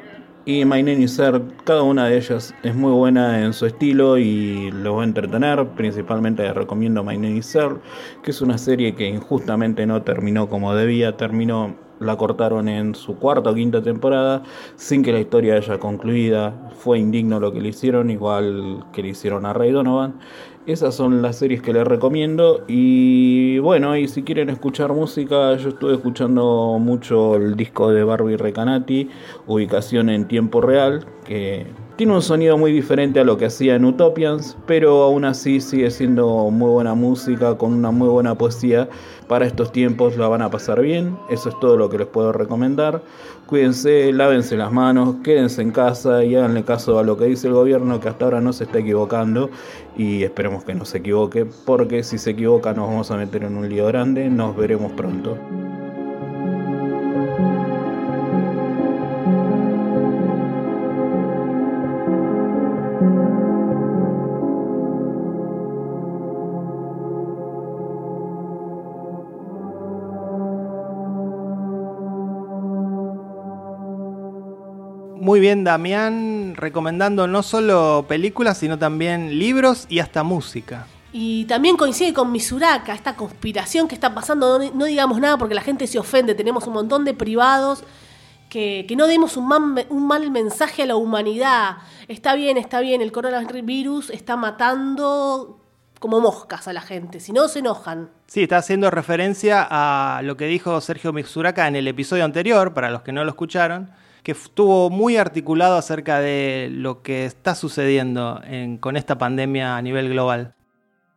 y 0.49 0.65
My 0.65 0.81
Name 0.81 1.03
is 1.03 1.19
Earl, 1.19 1.43
cada 1.65 1.83
una 1.83 2.07
de 2.07 2.19
ellas 2.19 2.55
es 2.63 2.73
muy 2.73 2.93
buena 2.93 3.45
en 3.45 3.53
su 3.53 3.67
estilo 3.67 4.17
y 4.17 4.71
los 4.71 4.97
va 4.97 5.01
a 5.03 5.05
entretener. 5.05 5.67
Principalmente 5.71 6.45
les 6.45 6.55
recomiendo 6.55 7.03
My 7.03 7.17
Name 7.17 7.39
is 7.39 7.59
que 8.23 8.31
es 8.31 8.41
una 8.41 8.57
serie 8.57 8.95
que 8.95 9.09
injustamente 9.09 9.87
no 9.87 10.03
terminó 10.03 10.49
como 10.49 10.73
debía, 10.73 11.17
terminó 11.17 11.75
la 11.99 12.17
cortaron 12.17 12.69
en 12.69 12.95
su 12.95 13.17
cuarta 13.17 13.51
o 13.51 13.55
quinta 13.55 13.83
temporada 13.83 14.45
sin 14.77 15.03
que 15.03 15.13
la 15.13 15.19
historia 15.19 15.57
haya 15.57 15.79
concluida. 15.81 16.71
Fue 16.79 17.01
indigno 17.01 17.41
lo 17.41 17.53
que 17.53 17.61
le 17.61 17.71
hicieron, 17.71 18.11
igual 18.11 18.85
que 18.93 19.03
le 19.03 19.09
hicieron 19.09 19.47
a 19.47 19.53
Ray 19.53 19.73
Donovan. 19.73 20.21
Esas 20.67 20.97
son 20.97 21.23
las 21.23 21.37
series 21.37 21.63
que 21.63 21.73
les 21.73 21.87
recomiendo. 21.87 22.65
Y 22.67 23.61
bueno, 23.61 23.97
y 23.97 24.09
si 24.09 24.25
quieren 24.25 24.51
escuchar 24.51 24.93
música, 24.93 25.57
yo 25.57 25.69
estuve 25.69 25.95
escuchando 25.95 26.79
mucho 26.81 27.37
el 27.37 27.55
disco 27.55 27.93
de 27.93 28.03
Barbie 28.03 28.37
Recanati, 28.37 29.09
ubicación 29.47 30.11
en 30.11 30.27
tiempo 30.27 30.61
real, 30.61 31.07
que 31.25 31.67
tiene 31.95 32.15
un 32.15 32.23
sonido 32.23 32.59
muy 32.59 32.73
diferente 32.73 33.21
a 33.21 33.25
lo 33.25 33.39
que 33.39 33.47
hacía 33.47 33.77
en 33.77 33.85
Utopians, 33.85 34.59
pero 34.67 35.05
aún 35.05 35.25
así 35.25 35.61
sigue 35.61 35.89
siendo 35.93 36.51
muy 36.51 36.69
buena 36.69 36.95
música, 36.95 37.57
con 37.57 37.73
una 37.73 37.93
muy 37.93 38.09
buena 38.09 38.35
poesía. 38.35 38.89
Para 39.29 39.47
estos 39.47 39.73
tiempos 39.73 40.17
la 40.17 40.29
van 40.29 40.43
a 40.43 40.51
pasar 40.51 40.81
bien, 40.81 41.17
eso 41.31 41.49
es 41.49 41.59
todo 41.59 41.77
lo 41.77 41.91
que 41.91 41.99
les 41.99 42.07
puedo 42.07 42.33
recomendar. 42.33 43.03
Cuídense, 43.47 44.13
lávense 44.13 44.57
las 44.57 44.71
manos, 44.71 45.17
quédense 45.25 45.63
en 45.63 45.73
casa 45.73 46.25
y 46.25 46.37
háganle 46.37 46.65
caso 46.65 46.99
a 46.99 47.03
lo 47.03 47.17
que 47.17 47.25
dice 47.25 47.49
el 47.49 47.55
gobierno, 47.55 47.99
que 47.99 48.09
hasta 48.09 48.25
ahora 48.25 48.41
no 48.41 48.53
se 48.53 48.65
está 48.65 48.79
equivocando 48.79 49.51
y 49.97 50.23
esperemos 50.23 50.65
que 50.65 50.75
no 50.75 50.85
se 50.85 50.99
equivoque, 50.99 51.47
porque 51.65 52.03
si 52.05 52.19
se 52.19 52.31
equivoca 52.31 52.73
nos 52.73 52.89
vamos 52.89 53.11
a 53.11 53.17
meter 53.17 53.45
en 53.45 53.57
un 53.57 53.69
lío 53.69 53.87
grande. 53.87 54.29
Nos 54.31 54.57
veremos 54.57 54.93
pronto. 54.93 55.37
Muy 75.37 75.43
bien, 75.43 75.65
Damián, 75.65 76.55
recomendando 76.57 77.27
no 77.27 77.43
solo 77.43 78.07
películas, 78.09 78.57
sino 78.57 78.79
también 78.79 79.39
libros 79.39 79.85
y 79.91 79.99
hasta 79.99 80.23
música. 80.23 80.87
Y 81.13 81.45
también 81.45 81.77
coincide 81.77 82.15
con 82.15 82.33
Misuraka, 82.33 82.95
esta 82.95 83.17
conspiración 83.17 83.87
que 83.87 83.95
está 83.95 84.15
pasando. 84.15 84.59
No, 84.59 84.71
no, 84.73 84.85
digamos 84.87 85.21
nada 85.21 85.37
porque 85.37 85.55
la 85.55 85.61
gente 85.61 85.87
se 85.87 85.99
ofende. 85.99 86.35
Tenemos 86.35 86.67
un 86.67 86.73
montón 86.73 87.05
de 87.05 87.13
privados. 87.13 87.85
Que, 88.49 88.87
que 88.89 88.97
no 88.97 89.07
demos 89.07 89.37
un, 89.37 89.47
man, 89.47 89.75
un 89.91 90.07
mal 90.07 90.31
mensaje 90.31 90.85
a 90.85 90.87
la 90.87 90.97
humanidad. 90.97 91.77
Está 92.09 92.35
bien, 92.35 92.57
está 92.57 92.81
bien, 92.81 93.03
el 93.03 93.13
coronavirus 93.13 94.09
está 94.09 94.39
matando 94.39 95.61
como 96.01 96.23
moscas 96.23 96.67
a 96.67 96.73
la 96.73 96.81
gente, 96.81 97.21
si 97.21 97.35
no 97.35 97.47
se 97.49 97.59
enojan. 97.59 98.09
Sí, 98.27 98.45
está 98.45 98.57
haciendo 98.57 98.91
referencia 98.91 99.67
a 99.69 100.23
lo 100.23 100.39
que 100.39 100.47
dijo 100.47 100.81
Sergio 100.81 101.13
Misuraka 101.13 101.69
en 101.69 101.77
el 101.77 101.87
episodio 101.89 102.25
anterior, 102.25 102.73
para 102.73 102.91
los 102.91 103.03
que 103.03 103.13
no 103.13 103.23
lo 103.23 103.31
escucharon, 103.31 103.91
que 104.27 104.33
estuvo 104.33 104.91
muy 104.91 105.17
articulado 105.17 105.77
acerca 105.77 106.19
de 106.19 106.69
lo 106.73 107.01
que 107.01 107.27
está 107.27 107.55
sucediendo 107.55 108.41
en, 108.43 108.77
con 108.77 108.97
esta 108.97 109.19
pandemia 109.19 109.77
a 109.77 109.83
nivel 109.83 110.09
global. 110.09 110.53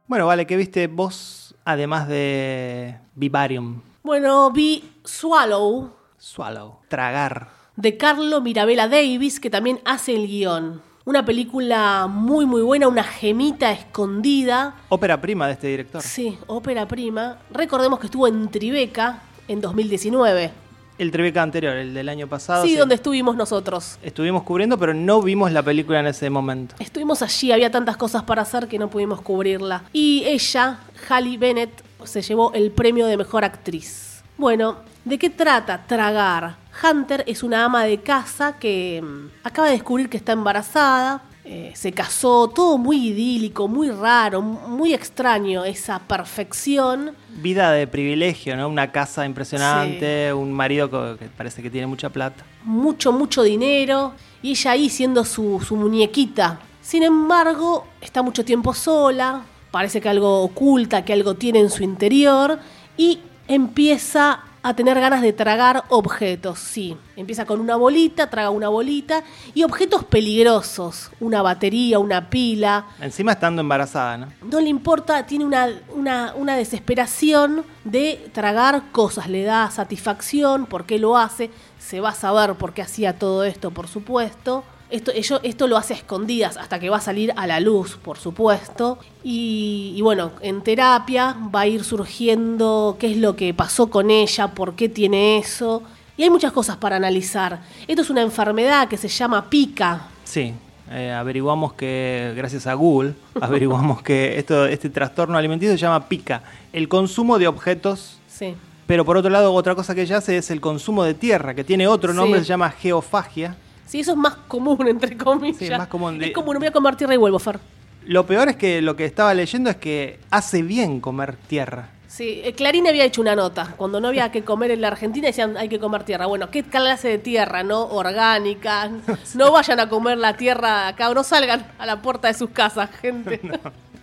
Bueno, 0.06 0.28
vale, 0.28 0.46
¿qué 0.46 0.56
viste 0.56 0.86
vos 0.86 1.56
además 1.66 2.08
de 2.08 3.00
Vivarium? 3.16 3.82
Bueno, 4.04 4.52
vi 4.52 4.92
Swallow. 5.04 5.92
Swallow, 6.20 6.82
tragar. 6.88 7.50
De 7.76 7.98
Carlo 7.98 8.42
Mirabella 8.42 8.88
Davis, 8.88 9.40
que 9.40 9.50
también 9.50 9.80
hace 9.86 10.16
el 10.16 10.28
guion. 10.28 10.80
Una 11.04 11.26
película 11.26 12.06
muy 12.06 12.46
muy 12.46 12.62
buena, 12.62 12.88
una 12.88 13.04
gemita 13.04 13.72
escondida. 13.72 14.76
Ópera 14.90 15.20
prima 15.20 15.48
de 15.48 15.54
este 15.54 15.66
director. 15.66 16.04
Sí, 16.04 16.38
ópera 16.46 16.88
prima. 16.88 17.40
Recordemos 17.50 18.00
que 18.00 18.06
estuvo 18.06 18.28
en 18.28 18.50
Tribeca 18.52 19.24
en 19.48 19.62
2019. 19.62 20.69
El 21.00 21.12
Tribeca 21.12 21.42
anterior, 21.42 21.76
el 21.78 21.94
del 21.94 22.10
año 22.10 22.28
pasado. 22.28 22.64
Sí, 22.64 22.72
sí, 22.72 22.76
donde 22.76 22.96
estuvimos 22.96 23.36
nosotros. 23.38 23.98
Estuvimos 24.04 24.44
cubriendo, 24.44 24.78
pero 24.78 24.94
no 24.94 25.22
vimos 25.22 25.50
la 25.52 25.64
película 25.64 26.02
en 26.02 26.08
ese 26.08 26.30
momento. 26.30 26.76
Estuvimos 26.78 27.22
allí, 27.22 27.54
había 27.54 27.72
tantas 27.72 27.96
cosas 27.96 28.24
para 28.24 28.42
hacer 28.42 28.68
que 28.68 28.78
no 28.78 28.90
pudimos 28.90 29.22
cubrirla. 29.22 29.84
Y 29.94 30.24
ella, 30.26 30.80
Halle 31.08 31.38
Bennett, 31.38 31.72
se 32.04 32.22
llevó 32.22 32.52
el 32.54 32.72
premio 32.72 33.06
de 33.08 33.16
mejor 33.16 33.46
actriz. 33.46 34.22
Bueno, 34.38 34.76
¿de 35.06 35.18
qué 35.18 35.30
trata 35.30 35.86
Tragar? 35.88 36.58
Hunter 36.84 37.24
es 37.28 37.44
una 37.44 37.64
ama 37.64 37.86
de 37.86 38.00
casa 38.00 38.58
que 38.60 39.02
mmm, 39.02 39.28
acaba 39.44 39.68
de 39.68 39.76
descubrir 39.76 40.10
que 40.10 40.18
está 40.18 40.34
embarazada. 40.34 41.22
Eh, 41.52 41.72
se 41.74 41.92
casó, 41.92 42.48
todo 42.48 42.78
muy 42.78 43.08
idílico, 43.08 43.68
muy 43.68 43.90
raro, 43.90 44.40
muy 44.40 44.94
extraño, 44.94 45.66
esa 45.66 45.98
perfección. 45.98 47.16
Vida 47.42 47.72
de 47.72 47.88
privilegio, 47.88 48.56
¿no? 48.56 48.70
Una 48.70 48.92
casa 48.92 49.26
impresionante, 49.26 50.28
sí. 50.28 50.32
un 50.32 50.54
marido 50.54 51.18
que 51.18 51.26
parece 51.26 51.64
que 51.64 51.72
tiene 51.72 51.88
mucha 51.88 52.12
plata. 52.12 52.46
Mucho, 52.64 53.12
mucho 53.12 53.42
dinero. 53.42 54.14
Y 54.44 54.52
ella 54.52 54.72
ahí 54.74 54.92
siendo 54.92 55.26
su, 55.26 55.60
su 55.66 55.76
muñequita. 55.76 56.60
Sin 56.84 57.02
embargo, 57.02 57.88
está 58.00 58.22
mucho 58.22 58.46
tiempo 58.46 58.76
sola, 58.76 59.42
parece 59.72 60.00
que 60.00 60.08
algo 60.08 60.44
oculta, 60.44 61.04
que 61.04 61.14
algo 61.14 61.34
tiene 61.34 61.62
en 61.62 61.72
su 61.72 61.82
interior. 61.82 62.60
Y 62.96 63.22
empieza 63.48 64.44
a 64.62 64.74
tener 64.74 65.00
ganas 65.00 65.22
de 65.22 65.34
tragar 65.34 65.84
objetos, 65.90 66.60
sí. 66.60 66.98
Empieza 67.16 67.46
con 67.46 67.60
una 67.60 67.76
bolita, 67.76 68.30
traga 68.30 68.50
una 68.50 68.70
bolita 68.70 69.24
y 69.54 69.64
objetos 69.64 70.04
peligrosos, 70.04 71.12
una 71.20 71.42
batería, 71.42 72.00
una 72.00 72.30
pila. 72.30 72.86
Encima 73.00 73.34
estando 73.34 73.62
embarazada, 73.62 74.18
¿no? 74.18 74.28
No 74.42 74.60
le 74.60 74.70
importa, 74.70 75.26
tiene 75.26 75.46
una, 75.46 75.70
una, 75.96 76.34
una 76.36 76.56
desesperación 76.56 77.64
de 77.84 78.30
tragar 78.34 78.92
cosas, 78.92 79.30
le 79.30 79.44
da 79.44 79.72
satisfacción, 79.72 80.66
¿por 80.66 80.86
qué 80.86 81.00
lo 81.00 81.18
hace? 81.18 81.50
Se 81.80 82.02
va 82.02 82.10
a 82.10 82.16
saber 82.16 82.56
por 82.56 82.74
qué 82.74 82.82
hacía 82.82 83.18
todo 83.18 83.44
esto, 83.44 83.72
por 83.72 83.88
supuesto. 83.88 84.64
Esto, 84.90 85.12
ello, 85.12 85.40
esto 85.44 85.68
lo 85.68 85.78
hace 85.78 85.94
a 85.94 85.98
escondidas 85.98 86.58
hasta 86.58 86.80
que 86.80 86.90
va 86.90 86.98
a 86.98 87.02
salir 87.02 87.32
a 87.36 87.46
la 87.46 87.60
luz, 87.60 87.98
por 87.98 88.18
supuesto. 88.18 88.98
Y, 89.24 89.94
y, 89.96 90.02
bueno, 90.02 90.32
en 90.42 90.62
terapia 90.62 91.36
va 91.54 91.62
a 91.62 91.68
ir 91.68 91.84
surgiendo 91.84 92.98
qué 93.00 93.12
es 93.12 93.18
lo 93.18 93.36
que 93.36 93.54
pasó 93.54 93.92
con 93.92 94.10
ella, 94.10 94.48
por 94.48 94.74
qué 94.74 94.90
tiene 94.90 95.38
eso. 95.38 95.84
Y 96.18 96.24
hay 96.24 96.32
muchas 96.32 96.52
cosas 96.52 96.78
para 96.78 96.96
analizar. 96.96 97.62
Esto 97.88 98.02
es 98.02 98.10
una 98.10 98.22
enfermedad 98.22 98.88
que 98.88 98.98
se 98.98 99.08
llama 99.08 99.48
pica. 99.48 100.08
Sí, 100.24 100.54
eh, 100.90 101.12
averiguamos 101.12 101.74
que, 101.74 102.34
gracias 102.36 102.66
a 102.66 102.74
Google, 102.74 103.14
averiguamos 103.42 104.02
que 104.02 104.40
esto, 104.40 104.66
este 104.66 104.90
trastorno 104.90 105.38
alimenticio 105.38 105.74
se 105.74 105.82
llama 105.82 106.10
pica. 106.10 106.42
El 106.74 106.90
consumo 106.90 107.38
de 107.38 107.48
objetos. 107.48 108.18
Sí. 108.28 108.56
Pero 108.88 109.06
por 109.06 109.18
otro 109.18 109.30
lado, 109.30 109.54
otra 109.54 109.76
cosa 109.76 109.94
que 109.94 110.02
ella 110.02 110.18
hace 110.18 110.38
es 110.38 110.50
el 110.50 110.60
consumo 110.60 111.04
de 111.04 111.14
tierra, 111.14 111.54
que 111.54 111.64
tiene 111.64 111.88
otro 111.88 112.12
nombre, 112.12 112.40
sí. 112.40 112.46
se 112.46 112.50
llama 112.50 112.72
geofagia 112.72 113.56
Sí, 113.90 114.02
eso 114.02 114.12
es 114.12 114.18
más 114.18 114.36
común, 114.48 114.88
entre 114.88 115.18
comillas. 115.18 115.58
Sí, 115.58 115.66
es 115.66 115.76
más 115.78 115.88
común. 115.88 116.22
Es 116.22 116.32
como 116.32 116.54
no 116.54 116.60
voy 116.60 116.68
a 116.68 116.72
comer 116.72 116.96
tierra 116.96 117.16
y 117.16 117.18
vuelvo, 117.18 117.40
Fer. 117.40 117.60
Lo 118.06 118.24
peor 118.28 118.50
es 118.50 118.56
que 118.56 118.84
lo 118.84 118.96
que 118.96 119.06
estaba 119.06 119.34
leyendo 119.34 119.72
es 119.72 119.78
que 119.78 120.20
hace 120.30 120.62
bien 120.62 121.00
comer 121.02 121.36
tierra. 121.48 121.90
Sí, 122.08 122.42
eh, 122.44 122.54
Clarín 122.54 122.88
había 122.88 123.04
hecho 123.04 123.20
una 123.20 123.36
nota. 123.36 123.74
Cuando 123.78 124.00
no 124.00 124.10
había 124.10 124.32
que 124.32 124.44
comer 124.44 124.70
en 124.70 124.82
la 124.82 124.90
Argentina 124.90 125.26
decían 125.26 125.58
hay 125.58 125.70
que 125.70 125.80
comer 125.80 126.04
tierra. 126.04 126.28
Bueno, 126.28 126.52
¿qué 126.52 126.62
clase 126.62 127.08
de 127.08 127.18
tierra? 127.18 127.64
¿No? 127.64 127.84
Orgánica. 127.86 128.92
No 129.34 129.52
vayan 129.52 129.80
a 129.80 129.90
comer 129.90 130.20
la 130.20 130.38
tierra 130.38 130.88
acá 130.88 131.10
o 131.10 131.16
no 131.16 131.24
salgan 131.24 131.66
a 131.80 131.88
la 131.88 132.00
puerta 132.00 132.28
de 132.28 132.36
sus 132.36 132.52
casas, 132.52 132.92
gente. 133.02 133.42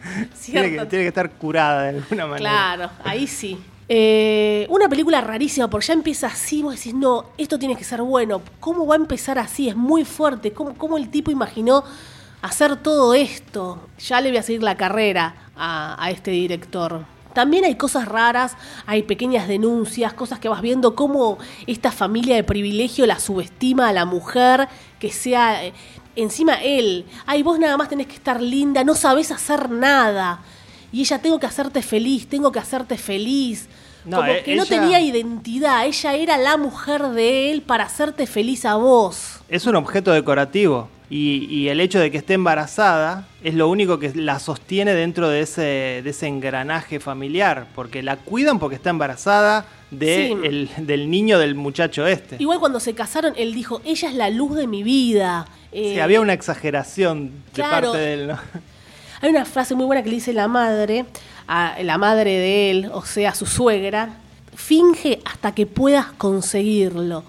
Tiene 0.45 0.71
que, 0.71 0.87
tiene 0.87 1.05
que 1.05 1.09
estar 1.09 1.31
curada 1.31 1.85
de 1.85 1.99
alguna 1.99 2.27
manera. 2.27 2.39
Claro, 2.39 2.91
ahí 3.05 3.27
sí. 3.27 3.59
Eh, 3.89 4.67
una 4.69 4.89
película 4.89 5.21
rarísima, 5.21 5.71
porque 5.71 5.87
ya 5.87 5.93
empieza 5.95 6.27
así, 6.27 6.63
vos 6.63 6.75
decís, 6.75 6.95
no, 6.95 7.27
esto 7.39 7.59
tiene 7.59 7.77
que 7.77 7.85
ser 7.85 8.03
bueno. 8.03 8.43
¿Cómo 8.59 8.87
va 8.87 8.95
a 8.95 8.99
empezar 8.99 9.39
así? 9.39 9.69
Es 9.69 9.77
muy 9.77 10.05
fuerte. 10.05 10.53
¿Cómo, 10.53 10.99
el 10.99 11.09
tipo 11.09 11.31
imaginó 11.31 11.85
hacer 12.43 12.77
todo 12.83 13.15
esto? 13.15 13.81
Ya 13.99 14.21
le 14.21 14.31
voy 14.31 14.39
a 14.39 14.43
seguir 14.43 14.63
la 14.63 14.77
carrera 14.77 15.35
a, 15.57 16.03
a 16.03 16.11
este 16.11 16.33
director. 16.33 17.05
También 17.33 17.65
hay 17.65 17.75
cosas 17.75 18.09
raras, 18.09 18.57
hay 18.87 19.03
pequeñas 19.03 19.47
denuncias, 19.47 20.15
cosas 20.15 20.39
que 20.39 20.49
vas 20.49 20.63
viendo 20.63 20.95
cómo 20.95 21.37
esta 21.67 21.93
familia 21.93 22.35
de 22.35 22.43
privilegio 22.43 23.05
la 23.05 23.21
subestima 23.21 23.91
a 23.91 23.93
la 23.93 24.07
mujer, 24.07 24.69
que 24.99 25.13
sea 25.13 25.67
eh, 25.67 25.75
encima 26.17 26.55
él. 26.55 27.05
Ay, 27.27 27.43
vos 27.43 27.59
nada 27.59 27.77
más 27.77 27.91
tenés 27.91 28.07
que 28.07 28.15
estar 28.15 28.41
linda, 28.41 28.85
no 28.85 28.95
sabés 28.95 29.31
hacer 29.31 29.71
nada. 29.71 30.41
Y 30.97 31.01
ella, 31.03 31.19
tengo 31.21 31.39
que 31.39 31.45
hacerte 31.45 31.83
feliz, 31.83 32.27
tengo 32.27 32.51
que 32.51 32.59
hacerte 32.59 32.97
feliz. 32.97 33.69
No, 34.07 34.17
Como 34.19 34.31
e- 34.33 34.43
que 34.45 34.57
no 34.57 34.63
ella- 34.63 34.81
tenía 34.81 35.01
identidad, 35.01 35.85
ella 35.85 36.15
era 36.15 36.37
la 36.39 36.57
mujer 36.57 37.03
de 37.09 37.51
él 37.51 37.61
para 37.61 37.85
hacerte 37.85 38.27
feliz 38.27 38.65
a 38.65 38.77
vos. 38.77 39.41
Es 39.51 39.67
un 39.67 39.77
objeto 39.77 40.13
decorativo. 40.13 40.89
Y, 41.11 41.45
y 41.51 41.69
el 41.69 41.81
hecho 41.81 42.01
de 42.01 42.11
que 42.11 42.17
esté 42.17 42.33
embarazada 42.35 43.29
es 43.45 43.53
lo 43.55 43.69
único 43.69 43.99
que 43.99 44.13
la 44.15 44.39
sostiene 44.39 44.95
dentro 44.95 45.29
de 45.29 45.41
ese, 45.43 46.01
de 46.03 46.11
ese 46.11 46.29
engranaje 46.29 46.99
familiar. 46.99 47.67
Porque 47.75 48.03
la 48.03 48.17
cuidan 48.17 48.59
porque 48.59 48.77
está 48.77 48.89
embarazada 48.89 49.67
de 49.91 50.29
Sí. 50.35 50.47
el- 50.47 50.71
del 50.87 51.11
niño 51.11 51.39
del 51.39 51.55
muchacho 51.57 52.07
este. 52.07 52.37
Igual 52.39 52.59
cuando 52.59 52.81
se 52.81 52.95
casaron, 52.95 53.35
él 53.37 53.53
dijo, 53.55 53.83
ella 53.85 54.09
es 54.09 54.15
la 54.15 54.31
luz 54.31 54.57
de 54.57 54.67
mi 54.67 54.83
vida. 54.83 55.47
Sí, 55.73 55.79
Eh, 55.79 56.01
había 56.01 56.23
una 56.23 56.33
exageración 56.33 57.33
de 57.49 57.53
claro. 57.53 57.93
parte 57.93 57.99
de 58.03 58.15
él, 58.15 58.27
¿no? 58.29 58.39
Hay 59.21 59.31
una 59.31 59.45
frase 59.45 59.75
muy 59.75 59.87
buena 59.87 60.03
que 60.03 60.11
le 60.11 60.17
dice 60.17 60.33
la 60.33 60.49
madre, 60.49 61.07
a 61.49 61.77
la 61.83 61.99
madre 61.99 62.33
de 62.33 62.71
él, 62.71 62.91
o 62.93 63.05
sea, 63.05 63.35
su 63.35 63.47
suegra, 63.47 64.17
finge 64.55 65.21
hasta 65.25 65.53
que 65.55 65.67
puedas 65.67 66.07
conseguirlo. 66.07 67.25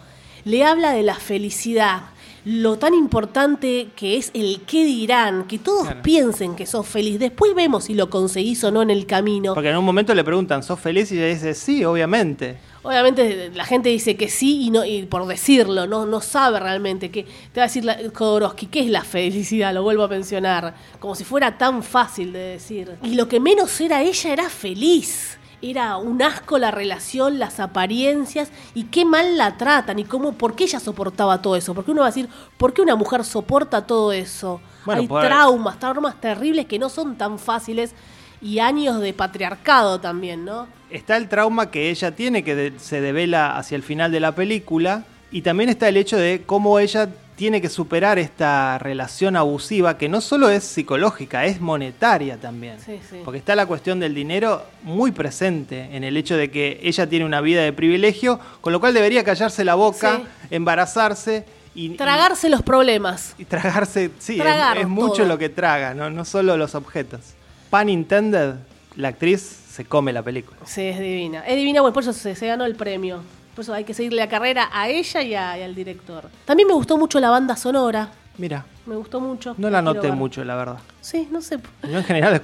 Le 0.46 0.64
habla 0.64 0.92
de 0.92 1.04
la 1.04 1.16
felicidad, 1.16 2.02
lo 2.46 2.78
tan 2.78 2.94
importante 2.94 3.90
que 3.96 4.16
es 4.18 4.32
el 4.34 4.62
qué 4.66 4.86
dirán, 4.86 5.46
que 5.48 5.60
todos 5.60 5.84
Claro. 5.84 6.02
piensen 6.02 6.56
que 6.56 6.66
sos 6.66 6.88
feliz. 6.88 7.20
Después 7.20 7.54
vemos 7.54 7.86
si 7.86 7.94
lo 7.94 8.10
conseguís 8.10 8.64
o 8.64 8.72
no 8.72 8.82
en 8.82 8.90
el 8.90 9.06
camino. 9.06 9.54
Porque 9.54 9.70
en 9.70 9.78
un 9.78 9.84
momento 9.84 10.16
le 10.16 10.24
preguntan, 10.24 10.64
¿sos 10.64 10.80
feliz? 10.80 11.12
Y 11.12 11.18
ella 11.18 11.28
dice, 11.34 11.54
sí, 11.54 11.84
obviamente. 11.84 12.58
Obviamente 12.88 13.52
la 13.54 13.66
gente 13.66 13.90
dice 13.90 14.16
que 14.16 14.30
sí 14.30 14.62
y 14.64 14.70
no 14.70 14.86
y 14.86 15.04
por 15.04 15.28
decirlo, 15.28 15.88
no, 15.88 16.06
no 16.06 16.22
sabe 16.22 16.58
realmente 16.60 17.12
que 17.12 17.24
te 17.52 17.60
va 17.60 17.66
a 17.66 17.68
decir 17.68 17.84
la, 17.84 17.98
¿qué 17.98 18.80
es 18.80 18.90
la 18.90 19.04
felicidad? 19.04 19.74
Lo 19.74 19.84
vuelvo 19.84 20.04
a 20.04 20.08
mencionar, 20.08 20.74
como 21.00 21.14
si 21.14 21.26
fuera 21.26 21.58
tan 21.58 21.84
fácil 21.84 22.32
de 22.32 22.40
decir. 22.40 22.96
Y 23.04 23.16
lo 23.16 23.28
que 23.28 23.42
menos 23.42 23.82
era 23.82 24.02
ella 24.02 24.32
era 24.32 24.50
feliz. 24.50 25.38
Era 25.62 25.98
un 25.98 26.22
asco 26.22 26.60
la 26.60 26.72
relación, 26.72 27.40
las 27.40 27.60
apariencias 27.60 28.52
y 28.76 28.84
qué 28.86 29.06
mal 29.06 29.38
la 29.38 29.58
tratan 29.58 29.98
y 30.00 30.04
cómo, 30.06 30.34
por 30.34 30.56
qué 30.56 30.66
ella 30.66 30.80
soportaba 30.80 31.42
todo 31.42 31.56
eso. 31.56 31.74
Porque 31.74 31.92
uno 31.92 32.02
va 32.02 32.08
a 32.08 32.12
decir, 32.12 32.30
¿por 32.58 32.74
qué 32.74 32.82
una 32.84 32.96
mujer 32.96 33.26
soporta 33.26 33.86
todo 33.86 34.14
eso? 34.14 34.62
Bueno, 34.86 35.02
Hay 35.02 35.08
por- 35.08 35.26
traumas, 35.26 35.80
traumas 35.80 36.22
terribles 36.22 36.68
que 36.68 36.80
no 36.80 36.90
son 36.90 37.18
tan 37.18 37.38
fáciles 37.40 37.94
y 38.40 38.60
años 38.60 39.02
de 39.02 39.14
patriarcado 39.14 40.00
también, 40.00 40.46
¿no? 40.46 40.68
Está 40.90 41.18
el 41.18 41.28
trauma 41.28 41.70
que 41.72 41.90
ella 41.90 42.12
tiene, 42.16 42.44
que 42.44 42.56
de- 42.56 42.80
se 42.80 43.02
devela 43.02 43.58
hacia 43.58 43.76
el 43.76 43.84
final 43.84 44.12
de 44.12 44.20
la 44.20 44.34
película, 44.34 45.04
y 45.32 45.42
también 45.42 45.70
está 45.70 45.90
el 45.90 45.98
hecho 45.98 46.16
de 46.18 46.44
cómo 46.46 46.80
ella 46.80 47.10
tiene 47.36 47.62
que 47.62 47.70
superar 47.70 48.18
esta 48.18 48.80
relación 48.80 49.36
abusiva, 49.36 49.98
que 49.98 50.10
no 50.10 50.22
solo 50.22 50.50
es 50.50 50.64
psicológica, 50.64 51.46
es 51.46 51.60
monetaria 51.62 52.38
también. 52.38 52.78
Sí, 52.84 53.00
sí. 53.08 53.18
Porque 53.24 53.38
está 53.38 53.56
la 53.56 53.66
cuestión 53.68 54.00
del 54.00 54.16
dinero 54.16 54.64
muy 54.84 55.12
presente 55.12 55.90
en 55.96 56.04
el 56.04 56.18
hecho 56.18 56.36
de 56.38 56.50
que 56.50 56.80
ella 56.82 57.08
tiene 57.08 57.26
una 57.26 57.42
vida 57.42 57.62
de 57.62 57.74
privilegio, 57.74 58.40
con 58.62 58.74
lo 58.74 58.80
cual 58.80 58.94
debería 58.96 59.24
callarse 59.24 59.64
la 59.66 59.76
boca, 59.76 60.18
Sí. 60.18 60.56
embarazarse 60.56 61.46
y... 61.76 61.88
y- 61.94 61.98
Tragarse 61.98 62.50
los 62.50 62.64
problemas. 62.64 63.36
y 63.38 63.46
tragarse, 63.46 64.10
sí, 64.18 64.40
es- 64.42 64.88
mucho 64.88 65.18
todo. 65.18 65.26
lo 65.28 65.38
que 65.38 65.50
traga, 65.50 65.94
¿no? 65.94 66.10
no 66.10 66.26
solo 66.26 66.58
los 66.58 66.74
objetos. 66.74 67.22
Pan 67.70 67.90
intended, 67.90 68.56
la 68.96 69.10
actriz 69.10 69.60
se 69.78 69.86
come 69.86 70.12
la 70.12 70.24
película. 70.24 70.58
Sí, 70.66 70.82
es 70.82 71.00
divina. 71.00 71.46
Es 71.46 71.56
divina, 71.56 71.82
bueno, 71.82 71.94
por 71.94 72.02
eso 72.02 72.12
se, 72.12 72.34
se 72.36 72.48
ganó 72.48 72.66
el 72.66 72.76
premio. 72.76 73.22
Por 73.56 73.62
eso 73.64 73.74
hay 73.76 73.84
que 73.84 73.94
seguirle 73.94 74.18
la 74.20 74.28
carrera 74.28 74.70
a 74.74 74.90
ella 74.90 75.22
y, 75.22 75.36
a- 75.36 75.58
y 75.60 75.62
al 75.62 75.76
director. 75.76 76.30
También 76.46 76.68
me 76.68 76.74
gustó 76.74 76.98
mucho 76.98 77.20
la 77.20 77.30
banda 77.30 77.56
sonora. 77.56 78.10
Mira, 78.40 78.66
Me 78.88 78.96
gustó 78.96 79.20
mucho. 79.20 79.54
no 79.58 79.70
la 79.70 79.82
noté 79.84 80.12
mucho, 80.12 80.44
la 80.44 80.56
verdad. 80.56 80.78
Sí, 81.02 81.28
no 81.32 81.42
sé. 81.42 81.60
Yo 81.84 81.98
en 82.00 82.04
general 82.04 82.42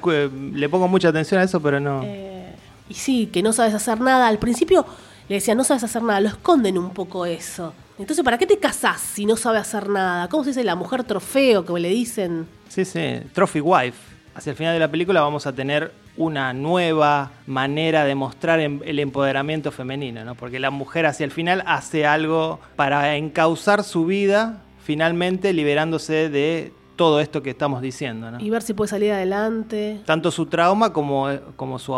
le 0.54 0.70
pongo 0.70 0.88
mucha 0.88 1.10
atención 1.10 1.42
a 1.42 1.44
eso, 1.44 1.60
pero 1.60 1.80
no. 1.80 2.02
Eh, 2.04 2.54
y 2.90 2.94
sí, 2.94 3.28
que 3.34 3.42
no 3.42 3.52
sabes 3.52 3.74
hacer 3.74 4.00
nada. 4.00 4.28
Al 4.28 4.38
principio 4.40 4.86
le 5.28 5.36
decía, 5.36 5.56
no 5.56 5.64
sabes 5.64 5.84
hacer 5.84 6.04
nada. 6.04 6.20
Lo 6.22 6.30
esconden 6.30 6.78
un 6.78 6.92
poco 6.92 7.26
eso. 7.26 7.74
Entonces, 8.00 8.24
¿para 8.24 8.38
qué 8.38 8.46
te 8.48 8.58
casás 8.60 9.02
si 9.02 9.26
no 9.26 9.38
sabe 9.38 9.58
hacer 9.60 9.90
nada? 9.90 10.28
¿Cómo 10.30 10.44
se 10.44 10.52
dice 10.52 10.64
la 10.64 10.76
mujer 10.76 11.04
trofeo 11.04 11.64
que 11.66 11.80
le 11.80 11.90
dicen? 11.90 12.48
Sí, 12.70 12.86
sí, 12.86 13.20
Trophy 13.34 13.60
Wife. 13.62 13.98
Hacia 14.36 14.50
el 14.52 14.58
final 14.58 14.74
de 14.74 14.80
la 14.80 14.90
película 14.90 15.22
vamos 15.22 15.46
a 15.48 15.54
tener 15.54 15.92
una 16.16 16.54
nueva 16.54 17.32
manera 17.48 18.06
de 18.06 18.14
mostrar 18.16 18.60
em- 18.60 18.82
el 18.86 19.00
empoderamiento 19.00 19.72
femenino, 19.72 20.24
¿no? 20.24 20.36
Porque 20.36 20.60
la 20.60 20.70
mujer 20.72 21.06
hacia 21.06 21.24
el 21.24 21.32
final 21.32 21.64
hace 21.66 22.06
algo 22.06 22.60
para 22.76 23.16
encauzar 23.16 23.84
su 23.84 24.06
vida, 24.06 24.62
finalmente 24.84 25.54
liberándose 25.54 26.30
de 26.30 26.72
todo 26.96 27.20
esto 27.20 27.42
que 27.42 27.50
estamos 27.50 27.82
diciendo, 27.82 28.30
¿no? 28.30 28.40
Y 28.40 28.52
ver 28.52 28.62
si 28.62 28.74
puede 28.76 28.90
salir 28.90 29.12
adelante. 29.12 30.02
Tanto 30.06 30.30
su 30.30 30.46
trauma 30.46 30.94
como, 30.94 31.28
como 31.56 31.80
su, 31.80 31.94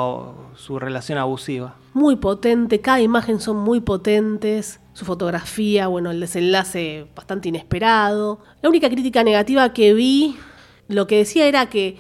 su 0.56 0.80
relación 0.80 1.18
abusiva. 1.18 1.76
muy 1.94 2.16
potente, 2.16 2.80
cada 2.80 3.02
imagen 3.02 3.42
son 3.42 3.58
muy 3.58 3.82
potentes, 3.82 4.80
su 4.94 5.04
fotografía, 5.04 5.88
bueno, 5.88 6.12
el 6.12 6.22
desenlace 6.22 7.08
bastante 7.14 7.50
inesperado. 7.50 8.40
La 8.62 8.70
única 8.70 8.90
crítica 8.90 9.24
negativa 9.26 9.74
que 9.74 9.94
vi, 9.94 10.38
lo 10.88 11.06
que 11.08 11.18
decía 11.18 11.46
era 11.48 11.66
que 11.66 11.98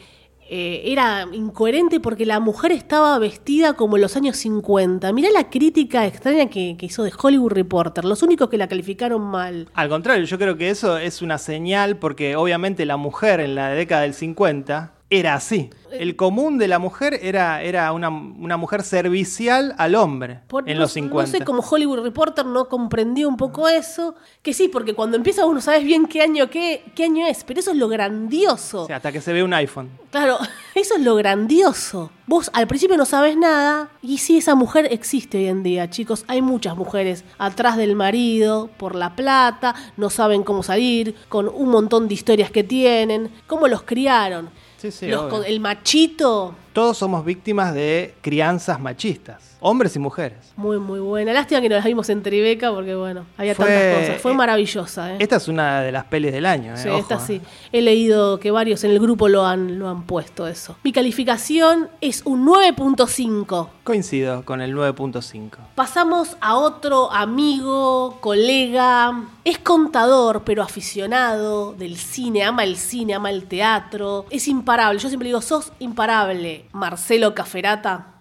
eh, 0.47 0.83
era 0.85 1.27
incoherente 1.31 1.99
porque 1.99 2.25
la 2.25 2.39
mujer 2.39 2.71
estaba 2.71 3.17
vestida 3.19 3.73
como 3.73 3.95
en 3.95 4.03
los 4.03 4.15
años 4.15 4.37
50. 4.37 5.11
Mirá 5.13 5.29
la 5.31 5.49
crítica 5.49 6.05
extraña 6.05 6.49
que, 6.49 6.75
que 6.77 6.85
hizo 6.85 7.03
de 7.03 7.11
Hollywood 7.19 7.51
Reporter, 7.51 8.05
los 8.05 8.21
únicos 8.21 8.49
que 8.49 8.57
la 8.57 8.67
calificaron 8.67 9.21
mal. 9.21 9.67
Al 9.73 9.89
contrario, 9.89 10.25
yo 10.25 10.37
creo 10.37 10.55
que 10.57 10.69
eso 10.69 10.97
es 10.97 11.21
una 11.21 11.37
señal 11.37 11.97
porque 11.97 12.35
obviamente 12.35 12.85
la 12.85 12.97
mujer 12.97 13.39
en 13.39 13.55
la 13.55 13.69
década 13.69 14.03
del 14.03 14.13
50 14.13 14.94
era 15.09 15.35
así. 15.35 15.69
El 15.91 16.15
común 16.17 16.57
de 16.57 16.67
la 16.67 16.77
mujer 16.79 17.17
era, 17.21 17.61
era 17.61 17.93
una, 17.93 18.09
una 18.09 18.57
mujer 18.57 18.83
servicial 18.83 19.73
al 19.77 19.95
hombre 19.95 20.41
Por- 20.47 20.67
en 20.69 20.75
no- 20.75 20.81
los 20.83 20.91
50. 20.93 21.31
No 21.31 21.37
sé 21.39 21.45
cómo 21.45 21.61
Hollywood 21.61 21.99
Reporter 22.01 22.45
no 22.45 22.67
comprendió 22.67 23.29
un 23.29 23.37
poco 23.37 23.69
eso. 23.69 24.15
Que 24.41 24.53
sí, 24.53 24.67
porque 24.67 24.93
cuando 24.93 25.15
empieza 25.15 25.45
uno 25.45 25.61
sabes 25.61 25.83
bien 25.85 26.07
qué 26.07 26.21
año, 26.21 26.49
qué, 26.49 26.83
qué 26.95 27.05
año 27.05 27.25
es, 27.27 27.43
pero 27.45 27.59
eso 27.61 27.71
es 27.71 27.77
lo 27.77 27.87
grandioso. 27.87 28.83
O 28.83 28.87
sea, 28.87 28.97
hasta 28.97 29.11
que 29.11 29.21
se 29.21 29.31
ve 29.31 29.43
un 29.43 29.53
iPhone. 29.53 29.89
Claro, 30.11 30.37
eso 30.75 30.95
es 30.95 31.01
lo 31.03 31.15
grandioso. 31.15 32.11
Vos 32.27 32.49
al 32.53 32.67
principio 32.67 32.97
no 32.97 33.05
sabes 33.05 33.37
nada 33.37 33.89
y 34.01 34.17
sí, 34.17 34.37
esa 34.37 34.55
mujer 34.55 34.87
existe 34.91 35.37
hoy 35.37 35.47
en 35.47 35.63
día, 35.63 35.89
chicos. 35.89 36.25
Hay 36.27 36.41
muchas 36.41 36.75
mujeres 36.75 37.23
atrás 37.37 37.77
del 37.77 37.95
marido 37.95 38.69
por 38.77 38.95
la 38.95 39.15
plata, 39.15 39.75
no 39.95 40.09
saben 40.09 40.43
cómo 40.43 40.63
salir, 40.63 41.15
con 41.29 41.47
un 41.47 41.69
montón 41.69 42.07
de 42.09 42.15
historias 42.15 42.51
que 42.51 42.63
tienen, 42.63 43.29
cómo 43.47 43.67
los 43.67 43.83
criaron. 43.83 44.49
Sí, 44.91 44.99
sí, 44.99 45.07
Los 45.07 45.21
obvio. 45.21 45.29
con- 45.29 45.45
el 45.45 45.59
machito, 45.59 46.55
Todos 46.75 46.97
somos 46.97 47.23
víctimas 47.23 47.73
de 47.73 48.13
crianzas 48.19 48.81
machistas, 48.81 49.55
hombres 49.61 49.95
y 49.95 49.99
mujeres. 49.99 50.51
muy, 50.57 50.77
muy 50.77 50.99
buena. 50.99 51.31
Lástima 51.31 51.61
que 51.61 51.69
no 51.69 51.75
las 51.77 51.85
vimos 51.85 52.09
en 52.09 52.21
Tribeca 52.21 52.69
porque, 52.73 52.93
bueno, 52.95 53.25
había 53.37 53.55
Fue- 53.55 53.65
tantas 53.65 53.99
cosas. 54.07 54.21
Fue 54.21 54.31
eh, 54.33 54.35
maravillosa, 54.35 55.13
¿eh? 55.13 55.17
Esta 55.19 55.37
es 55.37 55.47
una 55.47 55.79
de 55.81 55.93
las 55.93 56.03
pelis 56.03 56.33
del 56.33 56.45
año. 56.45 56.73
¿eh? 56.73 56.77
Sí, 56.77 56.89
Ojo, 56.89 56.97
esta 56.99 57.15
¿eh? 57.15 57.19
sí. 57.25 57.41
He 57.71 57.81
leído 57.81 58.41
que 58.41 58.51
varios 58.51 58.83
en 58.83 58.91
el 58.91 58.99
grupo 58.99 59.29
lo 59.29 59.45
han, 59.45 59.79
lo 59.79 59.87
han 59.87 60.03
puesto 60.03 60.47
eso. 60.47 60.75
Mi 60.83 60.91
calificación 60.91 61.87
es 62.01 62.23
un 62.25 62.45
9.5. 62.45 63.69
Coincido 63.85 64.43
con 64.43 64.59
el 64.61 64.75
9.5. 64.75 65.51
Pasamos 65.75 66.35
a 66.41 66.55
otro 66.57 67.09
amigo, 67.11 68.17
colega, 68.19 69.23
es 69.45 69.59
contador, 69.59 70.41
pero 70.43 70.61
aficionado 70.63 71.73
del 71.73 71.95
cine, 71.97 72.43
ama 72.43 72.63
el 72.65 72.75
cine, 72.77 73.13
ama 73.13 73.29
el 73.29 73.45
teatro, 73.45 74.25
es 74.29 74.47
imparable. 74.49 74.99
Yo 74.99 75.07
siempre 75.07 75.27
digo, 75.27 75.41
sos 75.41 75.71
imparable, 75.79 76.64
Marcelo 76.73 77.33
Caferata. 77.33 78.14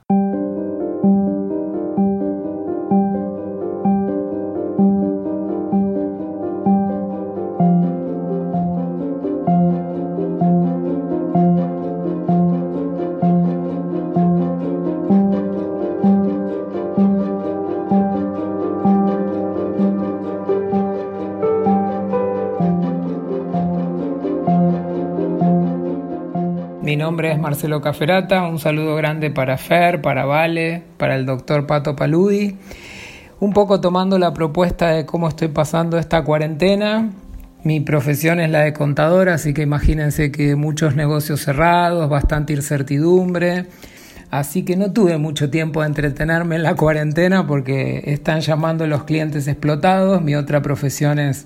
Marcelo 27.44 27.82
Caferata. 27.82 28.48
Un 28.48 28.58
saludo 28.58 28.96
grande 28.96 29.30
para 29.30 29.58
Fer, 29.58 30.00
para 30.00 30.24
Vale, 30.24 30.82
para 30.96 31.14
el 31.14 31.26
doctor 31.26 31.66
Pato 31.66 31.94
Paludi. 31.94 32.56
Un 33.38 33.52
poco 33.52 33.82
tomando 33.82 34.18
la 34.18 34.32
propuesta 34.32 34.88
de 34.88 35.04
cómo 35.04 35.28
estoy 35.28 35.48
pasando 35.48 35.98
esta 35.98 36.24
cuarentena. 36.24 37.10
Mi 37.62 37.80
profesión 37.80 38.40
es 38.40 38.48
la 38.48 38.60
de 38.60 38.72
contadora, 38.72 39.34
así 39.34 39.52
que 39.52 39.60
imagínense 39.60 40.32
que 40.32 40.56
muchos 40.56 40.96
negocios 40.96 41.42
cerrados, 41.42 42.08
bastante 42.08 42.54
incertidumbre. 42.54 43.66
Así 44.30 44.64
que 44.64 44.76
no 44.76 44.92
tuve 44.92 45.18
mucho 45.18 45.50
tiempo 45.50 45.82
de 45.82 45.88
entretenerme 45.88 46.56
en 46.56 46.62
la 46.62 46.74
cuarentena 46.74 47.46
porque 47.46 48.04
están 48.06 48.40
llamando 48.40 48.86
los 48.86 49.04
clientes 49.04 49.46
explotados. 49.48 50.22
Mi 50.22 50.34
otra 50.34 50.62
profesión 50.62 51.18
es 51.18 51.44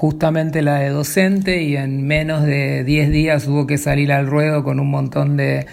justamente 0.00 0.62
la 0.62 0.76
de 0.76 0.88
docente 0.88 1.62
y 1.62 1.76
en 1.76 2.06
menos 2.06 2.42
de 2.42 2.84
10 2.84 3.10
días 3.10 3.46
hubo 3.46 3.66
que 3.66 3.76
salir 3.76 4.12
al 4.12 4.28
ruedo 4.28 4.64
con 4.64 4.80
un 4.80 4.88
montón 4.90 5.36
de 5.36 5.66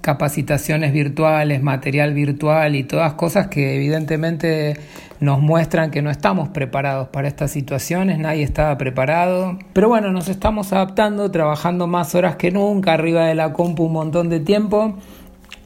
capacitaciones 0.00 0.92
virtuales, 0.92 1.62
material 1.62 2.12
virtual 2.12 2.74
y 2.74 2.82
todas 2.82 3.12
cosas 3.12 3.46
que 3.46 3.76
evidentemente 3.76 4.76
nos 5.20 5.40
muestran 5.40 5.92
que 5.92 6.02
no 6.02 6.10
estamos 6.10 6.48
preparados 6.48 7.06
para 7.10 7.28
estas 7.28 7.52
situaciones, 7.52 8.18
nadie 8.18 8.42
estaba 8.42 8.76
preparado. 8.78 9.56
Pero 9.74 9.86
bueno, 9.86 10.10
nos 10.10 10.28
estamos 10.28 10.72
adaptando, 10.72 11.30
trabajando 11.30 11.86
más 11.86 12.16
horas 12.16 12.34
que 12.34 12.50
nunca, 12.50 12.94
arriba 12.94 13.26
de 13.26 13.36
la 13.36 13.52
compu 13.52 13.84
un 13.84 13.92
montón 13.92 14.28
de 14.28 14.40
tiempo. 14.40 14.96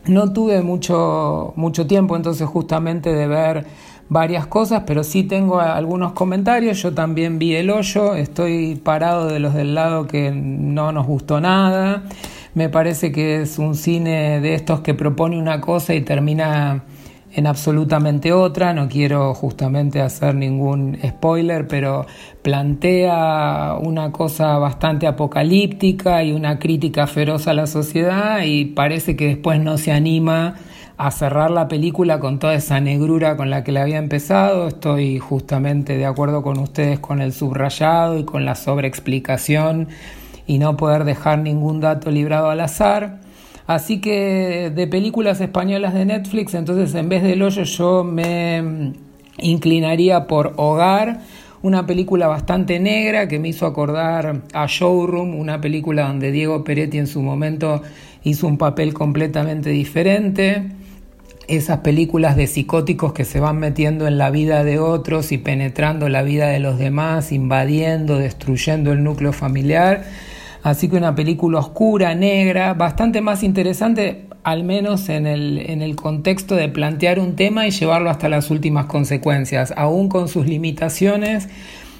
No 0.05 0.35
tuve 0.35 0.61
mucho, 0.61 1.55
mucho 1.57 1.87
tiempo 1.87 2.15
entonces 2.15 2.47
justamente 2.47 3.15
de 3.15 3.27
ver 3.27 3.65
varias 4.13 4.47
cosas, 4.47 4.83
pero 4.87 5.03
sí 5.05 5.25
tengo 5.25 5.61
algunos 5.61 6.13
comentarios. 6.13 6.83
Yo 6.83 6.93
también 6.93 7.39
vi 7.39 7.55
el 7.55 7.71
hoyo, 7.71 8.15
estoy 8.15 8.77
parado 8.77 9.27
de 9.29 9.41
los 9.41 9.55
del 9.55 9.75
lado 9.75 10.07
que 10.07 10.31
no 10.31 10.93
nos 10.93 11.07
gustó 11.07 11.41
nada. 11.41 12.05
Me 12.55 12.69
parece 12.69 13.11
que 13.11 13.43
es 13.43 13.59
un 13.59 13.75
cine 13.75 14.41
de 14.41 14.55
estos 14.55 14.81
que 14.81 14.93
propone 14.93 15.39
una 15.39 15.61
cosa 15.61 15.95
y 15.95 16.03
termina 16.03 16.85
en 17.35 17.47
absolutamente 17.47 18.35
otra. 18.35 18.75
No 18.75 18.89
quiero 18.89 19.33
justamente 19.33 20.03
hacer 20.03 20.35
ningún 20.35 20.99
spoiler, 21.03 21.67
pero 21.67 22.05
plantea 22.43 23.77
una 23.81 24.13
cosa 24.13 24.59
bastante 24.59 25.07
apocalíptica 25.07 26.23
y 26.23 26.33
una 26.33 26.59
crítica 26.59 27.07
feroz 27.07 27.49
a 27.49 27.55
la 27.55 27.67
sociedad 27.67 28.43
y 28.45 28.67
parece 28.67 29.17
que 29.17 29.29
después 29.29 29.59
no 29.59 29.79
se 29.79 29.91
anima 29.93 30.57
a 30.97 31.11
cerrar 31.11 31.51
la 31.51 31.69
película 31.69 32.21
con 32.21 32.39
toda 32.39 32.55
esa 32.55 32.81
negrura 32.81 33.37
con 33.37 33.51
la 33.51 33.65
que 33.65 33.73
la 33.73 33.83
había 33.83 33.99
empezado. 33.99 34.69
Estoy 34.69 35.19
justamente 35.19 35.97
de 35.97 36.07
acuerdo 36.07 36.43
con 36.43 36.59
ustedes 36.59 37.01
con 37.01 37.21
el 37.21 37.33
subrayado 37.33 38.19
y 38.19 38.25
con 38.25 38.45
la 38.45 38.55
sobreexplicación 38.55 39.89
y 40.47 40.59
no 40.59 40.77
poder 40.77 41.05
dejar 41.05 41.39
ningún 41.39 41.81
dato 41.81 42.11
librado 42.11 42.51
al 42.51 42.61
azar. 42.61 43.21
Así 43.67 44.01
que 44.01 44.73
de 44.75 44.87
películas 44.87 45.41
españolas 45.41 45.95
de 45.95 46.05
Netflix, 46.05 46.55
entonces 46.55 46.95
en 46.95 47.09
vez 47.09 47.23
del 47.23 47.43
hoyo 47.43 47.63
yo 47.63 48.05
me 48.05 48.93
inclinaría 49.39 50.27
por 50.27 50.53
Hogar, 50.57 51.21
una 51.63 51.87
película 51.87 52.27
bastante 52.27 52.81
negra 52.81 53.29
que 53.29 53.39
me 53.39 53.49
hizo 53.49 53.67
acordar 53.67 54.43
a 54.53 54.67
Showroom, 54.67 55.37
una 55.37 55.61
película 55.61 56.09
donde 56.09 56.33
Diego 56.33 56.65
Peretti 56.65 56.99
en 56.99 57.07
su 57.07 57.23
momento 57.23 57.83
hizo 58.25 58.49
un 58.49 58.59
papel 58.59 58.93
completamente 58.93 59.71
diferente 59.71 60.73
esas 61.49 61.79
películas 61.79 62.37
de 62.37 62.47
psicóticos 62.47 63.13
que 63.13 63.25
se 63.25 63.41
van 63.41 63.59
metiendo 63.59 64.07
en 64.07 64.19
la 64.19 64.31
vida 64.31 64.65
de 64.65 64.79
otros 64.79 65.33
y 65.33 65.39
penetrando 65.39 66.09
la 66.09 66.23
vida 66.23 66.49
de 66.49 66.61
los 66.61 66.79
demás, 66.79 67.33
invadiendo, 67.33 68.19
destruyendo 68.19 68.93
el 68.93 69.03
núcleo 69.03 69.33
familiar. 69.33 70.05
Así 70.63 70.89
que 70.89 70.97
una 70.97 71.15
película 71.15 71.59
oscura, 71.59 72.15
negra, 72.15 72.75
bastante 72.75 73.21
más 73.21 73.43
interesante, 73.43 74.27
al 74.45 74.65
menos 74.65 75.09
en 75.09 75.27
el, 75.27 75.59
en 75.59 75.83
el 75.83 75.97
contexto 75.97 76.55
de 76.55 76.69
plantear 76.69 77.19
un 77.19 77.35
tema 77.35 77.67
y 77.67 77.71
llevarlo 77.71 78.11
hasta 78.11 78.29
las 78.29 78.51
últimas 78.51 78.87
consecuencias, 78.87 79.73
aún 79.77 80.09
con 80.09 80.29
sus 80.29 80.47
limitaciones 80.47 81.49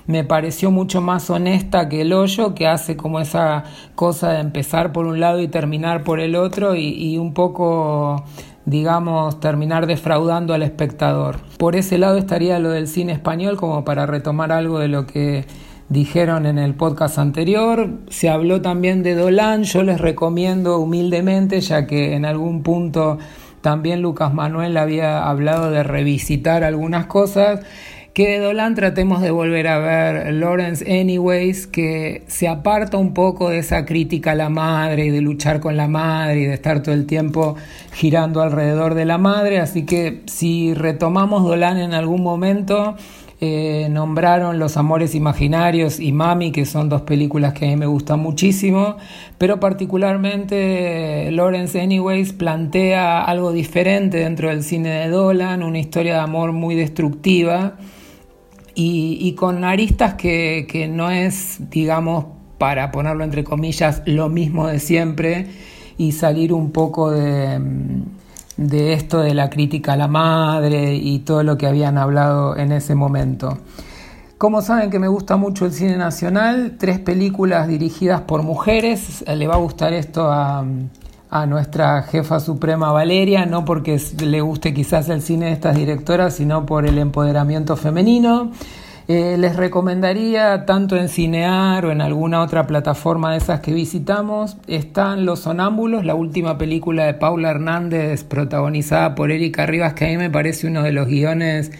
me 0.07 0.25
pareció 0.25 0.71
mucho 0.71 1.01
más 1.01 1.31
honesta 1.31 1.89
que 1.89 2.01
el 2.01 2.13
hoyo, 2.13 2.55
que 2.55 2.67
hace 2.67 2.97
como 2.97 3.21
esa 3.21 3.65
cosa 3.95 4.33
de 4.33 4.41
empezar 4.41 4.93
por 4.93 5.07
un 5.07 5.21
lado 5.21 5.41
y 5.41 5.49
terminar 5.49 6.03
por 6.03 6.19
el 6.19 6.35
otro 6.35 6.75
y, 6.75 6.89
y 6.89 7.19
un 7.19 7.35
poco 7.35 8.25
digamos, 8.65 9.41
terminar 9.41 9.87
defraudando 9.87 10.55
al 10.55 10.63
espectador. 10.63 11.39
Por 11.59 11.77
ese 11.77 11.99
lado 11.99 12.17
estaría 12.17 12.59
lo 12.59 12.71
del 12.71 12.89
cine 12.89 13.13
español, 13.13 13.57
como 13.57 13.85
para 13.85 14.07
retomar 14.07 14.53
algo 14.53 14.79
de 14.79 14.89
lo 14.89 15.07
que 15.07 15.47
dijeron 15.89 16.47
en 16.47 16.59
el 16.59 16.75
podcast 16.75 17.19
anterior. 17.19 17.91
Se 18.09 18.31
habló 18.31 18.63
también 18.63 19.03
de 19.03 19.15
Dolan, 19.15 19.65
yo 19.65 19.83
les 19.83 20.01
recomiendo 20.01 20.79
humildemente, 20.79 21.61
ya 21.61 21.87
que 21.87 22.15
en 22.15 22.25
algún 22.25 22.63
punto 22.63 23.19
también 23.61 24.03
Lucas 24.03 24.35
Manuel 24.35 24.77
había 24.77 25.29
hablado 25.29 25.71
de 25.71 25.83
revisitar 25.83 26.65
algunas 26.65 27.07
cosas 27.07 27.61
que 28.15 28.29
de 28.29 28.39
Dolan 28.41 28.75
tratemos 28.75 29.23
de 29.23 29.31
volver 29.31 29.67
a 29.69 29.79
ver 29.79 30.35
Lawrence 30.35 30.85
Anyways, 30.85 31.67
que 31.67 32.25
se 32.27 32.47
aparta 32.47 32.99
un 32.99 33.15
poco 33.15 33.49
de 33.49 33.59
esa 33.59 33.87
crítica 33.87 34.33
a 34.33 34.35
la 34.35 34.51
madre 34.51 35.07
y 35.07 35.11
de 35.11 35.23
luchar 35.23 35.61
con 35.61 35.79
la 35.79 35.89
madre 35.89 36.41
y 36.41 36.45
de 36.45 36.53
estar 36.53 36.83
todo 36.83 36.95
el 36.95 37.07
tiempo 37.07 37.57
girando 37.95 38.43
alrededor 38.43 38.95
de 38.95 39.07
la 39.07 39.17
madre. 39.17 39.61
Así 39.61 39.87
que 39.87 40.21
si 40.27 40.75
retomamos 40.75 41.43
Dolan 41.43 41.79
en 41.79 41.95
algún 41.95 42.23
momento, 42.23 42.97
eh, 43.41 43.89
nombraron 43.91 44.59
Los 44.59 44.77
Amores 44.77 45.15
Imaginarios 45.15 45.99
y 45.99 46.13
Mami, 46.13 46.53
que 46.53 46.67
son 46.67 46.91
dos 46.91 47.03
películas 47.03 47.55
que 47.55 47.65
a 47.65 47.69
mí 47.69 47.77
me 47.77 47.87
gustan 47.87 48.21
muchísimo, 48.21 48.99
pero 49.39 49.59
particularmente 49.59 51.31
Lawrence 51.33 51.81
Anyways 51.81 52.35
plantea 52.35 53.25
algo 53.25 53.53
diferente 53.53 54.19
dentro 54.19 54.51
del 54.51 54.63
cine 54.63 54.91
de 54.91 55.09
Dolan, 55.09 55.63
una 55.63 55.79
historia 55.79 56.13
de 56.13 56.21
amor 56.21 56.53
muy 56.53 56.75
destructiva 56.75 57.79
y, 58.75 59.33
con 59.35 59.65
aristas 59.65 60.15
que, 60.15 60.91
no 60.93 61.11
es, 61.11 61.71
digamos, 61.71 62.27
para 62.59 62.91
ponerlo 62.93 63.25
entre 63.25 63.45
comillas, 63.45 64.03
lo 64.07 64.29
mismo 64.29 64.67
de 64.69 64.79
siempre 64.79 65.47
y 65.99 66.13
salir 66.13 66.53
un 66.53 66.71
poco 66.71 67.11
de, 67.11 67.61
de 68.57 68.93
esto 68.93 69.21
de 69.21 69.35
la 69.35 69.51
crítica 69.51 69.95
a 69.95 69.97
la 69.97 70.09
madre 70.09 70.95
y 70.95 71.21
todo 71.21 71.43
lo 71.43 71.59
que 71.59 71.67
habían 71.67 71.99
hablado 71.99 72.57
en 72.57 72.73
ese 72.73 72.95
momento. 72.95 73.59
Como 74.39 74.61
saben 74.61 74.91
que 74.91 74.99
me 74.99 75.09
gusta 75.09 75.37
mucho 75.37 75.67
el 75.67 75.73
cine 75.73 75.97
nacional, 75.97 76.77
tres 76.79 76.99
películas 76.99 77.69
dirigidas 77.69 78.23
por 78.23 78.43
mujeres, 78.43 79.25
le 79.27 79.47
va 79.47 79.55
a 79.55 79.59
gustar 79.59 79.93
esto 79.93 80.33
a, 80.33 80.65
a 81.33 81.47
nuestra 81.47 82.03
jefa 82.03 82.41
suprema 82.41 82.93
Valeria, 82.93 83.47
no 83.47 83.65
porque 83.65 83.99
le 84.23 84.43
guste 84.43 84.75
quizás 84.75 85.09
el 85.09 85.23
cine 85.23 85.47
de 85.47 85.53
estas 85.53 85.75
directoras, 85.75 86.35
sino 86.35 86.67
por 86.67 86.85
el 86.87 86.99
empoderamiento 86.99 87.75
femenino. 87.75 88.53
Eh, 89.09 89.37
les 89.39 89.57
recomendaría, 89.57 90.67
tanto 90.67 90.95
en 90.95 91.09
Cinear 91.09 91.87
o 91.87 91.91
en 91.91 92.03
alguna 92.03 92.43
otra 92.43 92.67
plataforma 92.67 93.33
de 93.33 93.39
esas 93.39 93.61
que 93.61 93.73
visitamos, 93.73 94.59
están 94.67 95.25
Los 95.25 95.41
Sonámbulos, 95.41 96.05
la 96.05 96.15
última 96.15 96.59
película 96.59 97.07
de 97.07 97.15
Paula 97.15 97.51
Hernández, 97.51 98.25
protagonizada 98.25 99.15
por 99.15 99.33
Erika 99.33 99.65
Rivas, 99.65 99.95
que 99.95 100.05
a 100.05 100.09
mí 100.09 100.19
me 100.19 100.29
parece 100.29 100.67
uno 100.67 100.83
de 100.83 100.93
los 100.93 101.09
guiones 101.09 101.73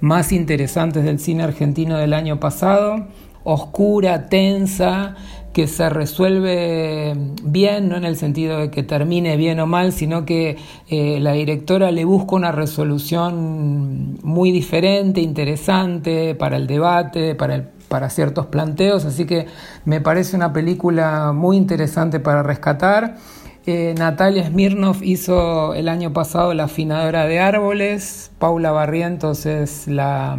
más 0.00 0.30
interesantes 0.30 1.02
del 1.02 1.18
cine 1.18 1.42
argentino 1.42 1.98
del 1.98 2.14
año 2.14 2.38
pasado. 2.38 3.08
Oscura, 3.44 4.28
tensa, 4.28 5.16
que 5.52 5.66
se 5.66 5.88
resuelve 5.90 7.14
bien, 7.42 7.88
no 7.88 7.96
en 7.96 8.04
el 8.04 8.16
sentido 8.16 8.58
de 8.58 8.70
que 8.70 8.82
termine 8.82 9.36
bien 9.36 9.60
o 9.60 9.66
mal, 9.66 9.92
sino 9.92 10.24
que 10.24 10.56
eh, 10.88 11.18
la 11.20 11.32
directora 11.32 11.90
le 11.90 12.04
busca 12.04 12.36
una 12.36 12.52
resolución 12.52 14.18
muy 14.22 14.50
diferente, 14.50 15.20
interesante 15.20 16.34
para 16.34 16.56
el 16.56 16.66
debate, 16.66 17.34
para, 17.34 17.70
para 17.88 18.08
ciertos 18.08 18.46
planteos, 18.46 19.04
así 19.04 19.26
que 19.26 19.46
me 19.84 20.00
parece 20.00 20.36
una 20.36 20.52
película 20.52 21.32
muy 21.32 21.56
interesante 21.56 22.18
para 22.18 22.42
rescatar. 22.42 23.16
Eh, 23.64 23.94
Natalia 23.96 24.44
Smirnov 24.48 25.04
hizo 25.04 25.74
el 25.74 25.88
año 25.88 26.12
pasado 26.12 26.52
La 26.52 26.64
afinadora 26.64 27.26
de 27.26 27.38
árboles, 27.38 28.32
Paula 28.40 28.72
Barrientos 28.72 29.46
es 29.46 29.86
la 29.86 30.36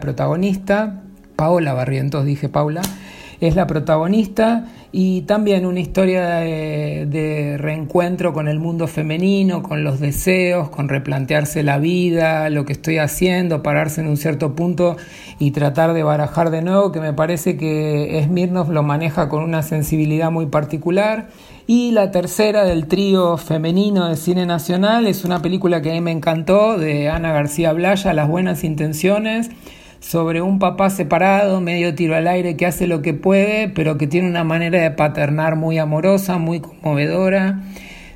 protagonista, 0.00 1.01
Paola 1.36 1.74
Barrientos 1.74 2.24
dije 2.24 2.48
Paula, 2.48 2.82
es 3.42 3.56
la 3.56 3.66
protagonista 3.66 4.68
y 4.92 5.22
también 5.22 5.66
una 5.66 5.80
historia 5.80 6.28
de, 6.28 7.56
reencuentro 7.58 8.32
con 8.32 8.46
el 8.46 8.60
mundo 8.60 8.86
femenino, 8.86 9.62
con 9.62 9.82
los 9.82 9.98
deseos, 9.98 10.68
con 10.68 10.88
replantearse 10.88 11.62
la 11.62 11.78
vida, 11.78 12.50
lo 12.50 12.64
que 12.66 12.74
estoy 12.74 12.98
haciendo, 12.98 13.62
pararse 13.62 14.02
en 14.02 14.06
un 14.06 14.16
cierto 14.16 14.54
punto 14.54 14.96
y 15.38 15.50
tratar 15.50 15.94
de 15.94 16.04
barajar 16.04 16.50
de 16.50 16.62
nuevo, 16.62 16.92
que 16.92 17.00
me 17.00 17.14
parece 17.14 17.56
que 17.56 18.22
Smirnov 18.26 18.70
lo 18.70 18.82
maneja 18.82 19.28
con 19.28 19.42
una 19.42 19.62
sensibilidad 19.62 20.30
muy 20.30 20.46
particular. 20.46 21.28
Y 21.66 21.92
la 21.92 22.10
tercera 22.10 22.64
del 22.64 22.86
trío 22.86 23.38
femenino 23.38 24.08
de 24.08 24.16
cine 24.16 24.46
nacional 24.46 25.06
es 25.06 25.24
una 25.24 25.40
película 25.42 25.80
que 25.80 25.90
a 25.90 25.94
mí 25.94 26.00
me 26.00 26.10
encantó, 26.12 26.76
de 26.76 27.08
Ana 27.08 27.32
García 27.32 27.72
Blaya, 27.72 28.12
Las 28.12 28.28
Buenas 28.28 28.62
Intenciones 28.62 29.50
sobre 30.02 30.42
un 30.42 30.58
papá 30.58 30.90
separado, 30.90 31.60
medio 31.60 31.94
tiro 31.94 32.16
al 32.16 32.26
aire, 32.26 32.56
que 32.56 32.66
hace 32.66 32.88
lo 32.88 33.02
que 33.02 33.14
puede, 33.14 33.68
pero 33.68 33.96
que 33.96 34.08
tiene 34.08 34.28
una 34.28 34.42
manera 34.42 34.80
de 34.82 34.90
paternar 34.90 35.54
muy 35.54 35.78
amorosa, 35.78 36.38
muy 36.38 36.60
conmovedora, 36.60 37.62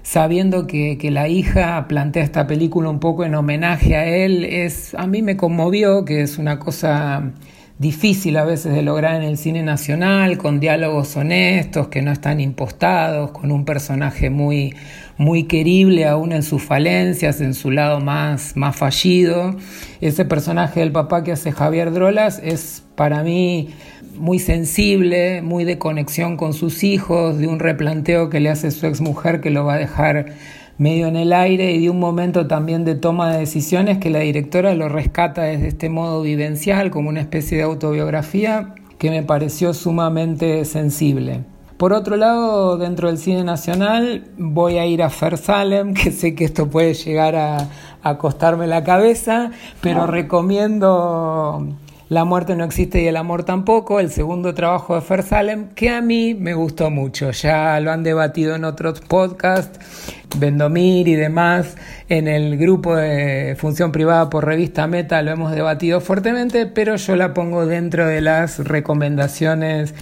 sabiendo 0.03 0.66
que, 0.66 0.99
que 0.99 1.12
la 1.12 1.28
hija 1.28 1.87
plantea 1.89 2.24
esta 2.24 2.49
película 2.49 2.91
un 2.91 2.99
poco 2.99 3.24
en 3.24 3.37
homenaje 3.37 3.97
a 3.97 4.05
él, 4.05 4.45
es, 4.45 4.95
a 4.95 5.07
mí 5.07 5.22
me 5.22 5.37
conmovió, 5.37 6.05
que 6.05 6.22
es 6.22 6.39
una 6.39 6.59
cosa 6.59 7.32
difícil 7.79 8.37
a 8.37 8.45
veces 8.45 8.74
de 8.74 8.83
lograr 8.83 9.16
en 9.16 9.22
el 9.22 9.37
cine 9.37 9.62
nacional, 9.62 10.39
con 10.39 10.61
diálogos 10.61 11.16
honestos, 11.16 11.89
que 11.89 12.03
no 12.03 12.12
están 12.12 12.41
impostados, 12.41 13.33
con 13.33 13.53
un 13.53 13.64
personaje 13.64 14.31
muy 14.31 14.74
muy 15.18 15.45
querible 15.45 16.07
aún 16.07 16.33
en 16.33 16.43
sus 16.43 16.62
falencias, 16.62 17.41
en 17.41 17.55
su 17.55 17.70
lado 17.70 18.01
más, 18.01 18.57
más 18.57 18.77
fallido. 18.77 19.57
Ese 20.01 20.24
personaje 20.24 20.81
del 20.81 20.93
papá 20.93 21.24
que 21.24 21.33
hace 21.33 21.53
Javier 21.53 21.93
Drolas 21.93 22.41
es 22.43 22.85
para 22.97 23.22
mí 23.22 23.70
muy 24.18 24.39
sensible, 24.39 25.43
muy 25.43 25.64
de 25.64 25.79
conexión 25.79 26.37
con 26.37 26.53
sus 26.53 26.85
hijos, 26.85 27.39
de 27.39 27.47
un 27.47 27.59
replanteo 27.59 28.31
que 28.31 28.41
le 28.41 28.51
hace 28.51 28.70
su 28.70 28.87
ex 28.87 29.01
mujer 29.01 29.41
que 29.41 29.51
lo 29.51 29.64
va 29.64 29.74
a 29.74 29.79
dejar 29.79 30.35
medio 30.79 31.07
en 31.07 31.16
el 31.16 31.33
aire 31.33 31.72
y 31.72 31.83
de 31.83 31.91
un 31.91 31.99
momento 31.99 32.47
también 32.47 32.85
de 32.85 32.95
toma 32.95 33.33
de 33.33 33.39
decisiones 33.39 33.99
que 33.99 34.11
la 34.11 34.20
directora 34.20 34.74
lo 34.74 34.89
rescata 34.89 35.43
desde 35.43 35.68
este 35.68 35.89
modo 35.89 36.22
vivencial 36.22 36.91
como 36.91 37.09
una 37.09 37.20
especie 37.20 37.59
de 37.59 37.64
autobiografía 37.64 38.74
que 38.99 39.11
me 39.11 39.22
pareció 39.22 39.74
sumamente 39.74 40.64
sensible. 40.64 41.45
Por 41.77 41.93
otro 41.93 42.16
lado, 42.16 42.79
dentro 42.79 43.09
del 43.09 43.18
cine 43.18 43.45
nacional 43.45 44.24
voy 44.39 44.79
a 44.79 44.87
ir 44.87 45.03
a 45.03 45.11
Fer 45.11 45.37
Salem, 45.37 45.93
que 45.95 46.11
sé 46.11 46.35
que 46.35 46.45
esto 46.45 46.68
puede 46.68 46.95
llegar 46.95 47.37
a, 47.37 47.68
a 48.03 48.18
costarme 48.18 48.66
la 48.66 48.83
cabeza, 48.83 49.51
pero 49.83 50.07
recomiendo 50.07 51.66
La 52.09 52.24
muerte 52.24 52.54
no 52.54 52.62
existe 52.62 53.02
y 53.02 53.09
el 53.09 53.16
amor 53.16 53.42
tampoco, 53.42 53.98
el 53.98 54.12
segundo 54.12 54.54
trabajo 54.54 54.94
de 54.94 55.00
Fer 55.00 55.24
Salem, 55.24 55.70
que 55.70 55.90
a 55.90 56.00
mí 56.00 56.34
me 56.34 56.54
gustó 56.54 56.88
mucho. 56.88 57.32
Ya 57.32 57.80
lo 57.80 57.90
han 57.90 58.04
debatido 58.04 58.54
en 58.54 58.64
otros 58.64 59.00
podcasts, 59.00 60.14
Vendomir 60.36 61.09
y 61.09 61.16
demás. 61.16 61.76
En 62.09 62.28
el 62.28 62.59
grupo 62.59 62.94
de 62.94 63.57
función 63.59 63.90
privada 63.90 64.30
por 64.30 64.46
revista 64.46 64.86
Meta 64.86 65.20
lo 65.22 65.32
hemos 65.32 65.50
debatido 65.50 66.00
fuertemente, 66.00 66.66
pero 66.66 66.94
yo 66.94 67.16
la 67.16 67.34
pongo 67.34 67.66
dentro 67.66 68.07
de 68.07 68.20
las 68.20 68.61
recomendaciones 68.61 69.92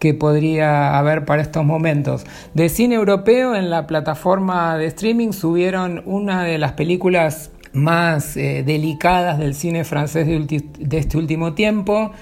que 0.00 0.12
podría 0.12 0.98
haber 0.98 1.24
para 1.24 1.40
estos 1.40 1.64
momentos. 1.64 2.26
De 2.54 2.68
cine 2.68 2.96
europeo 2.96 3.54
en 3.54 3.70
la 3.70 3.86
plataforma 3.86 4.76
de 4.76 4.86
streaming 4.86 5.30
subieron 5.30 6.02
una 6.04 6.42
de 6.42 6.58
las 6.58 6.72
películas 6.72 7.52
más 7.74 8.36
eh, 8.36 8.62
delicadas 8.64 9.38
del 9.38 9.54
cine 9.54 9.84
francés 9.84 10.26
de, 10.26 10.98
este 10.98 11.18
último 11.18 11.52
tiempo, 11.52 12.12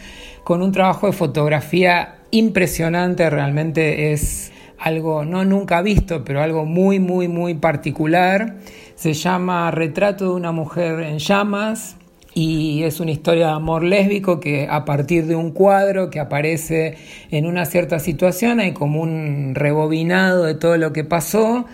con 0.42 0.62
un 0.62 0.72
trabajo 0.72 1.06
de 1.06 1.12
fotografía 1.12 2.16
impresionante, 2.32 3.30
realmente 3.30 4.12
es 4.12 4.50
algo 4.78 5.24
no 5.24 5.44
nunca 5.44 5.80
visto, 5.82 6.24
pero 6.24 6.42
algo 6.42 6.64
muy, 6.64 6.98
muy, 6.98 7.28
muy 7.28 7.54
particular. 7.54 8.56
Se 8.96 9.12
llama 9.12 9.70
Retrato 9.70 10.24
de 10.24 10.30
una 10.32 10.50
mujer 10.50 11.00
en 11.00 11.18
llamas, 11.18 11.96
y 12.34 12.82
es 12.84 13.00
una 13.00 13.10
historia 13.10 13.48
de 13.48 13.52
amor 13.52 13.84
lésbico 13.84 14.40
que 14.40 14.66
a 14.70 14.84
partir 14.84 15.26
de 15.26 15.34
un 15.34 15.50
cuadro 15.50 16.08
que 16.08 16.18
aparece 16.18 16.96
en 17.30 17.46
una 17.46 17.66
cierta 17.66 17.98
situación 17.98 18.58
hay 18.58 18.72
como 18.72 19.02
un 19.02 19.54
rebobinado 19.54 20.44
de 20.44 20.54
todo 20.54 20.78
lo 20.78 20.92
que 20.92 21.04
pasó. 21.04 21.66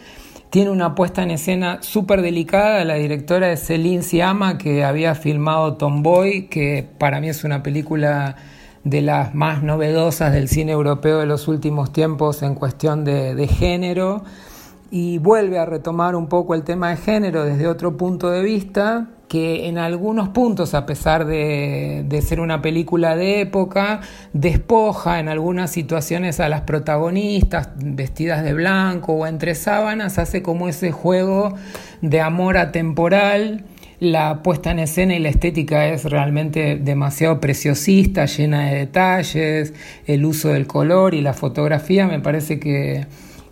Tiene 0.50 0.70
una 0.70 0.94
puesta 0.94 1.22
en 1.22 1.30
escena 1.30 1.82
súper 1.82 2.22
delicada. 2.22 2.82
La 2.86 2.94
directora 2.94 3.52
es 3.52 3.66
Celine 3.66 4.02
Siama, 4.02 4.56
que 4.56 4.82
había 4.82 5.14
filmado 5.14 5.76
Tomboy, 5.76 6.48
que 6.48 6.88
para 6.98 7.20
mí 7.20 7.28
es 7.28 7.44
una 7.44 7.62
película 7.62 8.36
de 8.82 9.02
las 9.02 9.34
más 9.34 9.62
novedosas 9.62 10.32
del 10.32 10.48
cine 10.48 10.72
europeo 10.72 11.18
de 11.18 11.26
los 11.26 11.48
últimos 11.48 11.92
tiempos 11.92 12.42
en 12.42 12.54
cuestión 12.54 13.04
de, 13.04 13.34
de 13.34 13.46
género. 13.46 14.24
Y 14.90 15.18
vuelve 15.18 15.58
a 15.58 15.66
retomar 15.66 16.16
un 16.16 16.28
poco 16.28 16.54
el 16.54 16.62
tema 16.62 16.88
de 16.88 16.96
género 16.96 17.44
desde 17.44 17.66
otro 17.66 17.98
punto 17.98 18.30
de 18.30 18.42
vista, 18.42 19.08
que 19.28 19.68
en 19.68 19.78
algunos 19.78 20.30
puntos, 20.30 20.74
a 20.74 20.86
pesar 20.86 21.26
de, 21.26 22.22
ser 22.26 22.40
una 22.40 22.62
película 22.62 23.14
de 23.14 23.42
época, 23.42 24.00
despoja 24.32 25.20
en 25.20 25.28
algunas 25.28 25.70
situaciones 25.70 26.40
a 26.40 26.48
las 26.48 26.62
protagonistas 26.62 27.70
vestidas 27.76 28.42
de 28.42 28.54
blanco 28.54 29.12
o 29.12 29.26
entre 29.26 29.54
sábanas, 29.54 30.18
hace 30.18 30.42
como 30.42 30.68
ese 30.68 30.90
juego 30.90 31.54
de 32.00 32.20
amor 32.20 32.56
atemporal. 32.56 33.64
La 34.00 34.42
puesta 34.44 34.70
en 34.70 34.78
escena 34.78 35.16
y 35.16 35.18
la 35.18 35.28
estética 35.28 35.88
es 35.88 36.04
realmente 36.04 36.76
demasiado 36.76 37.40
preciosista, 37.40 38.26
llena 38.26 38.70
de 38.70 38.76
detalles, 38.76 39.74
el 40.06 40.24
uso 40.24 40.50
del 40.50 40.68
color 40.68 41.14
y 41.14 41.20
la 41.20 41.34
fotografía 41.34 42.06
me 42.06 42.20
parece 42.20 42.60
que 42.60 43.06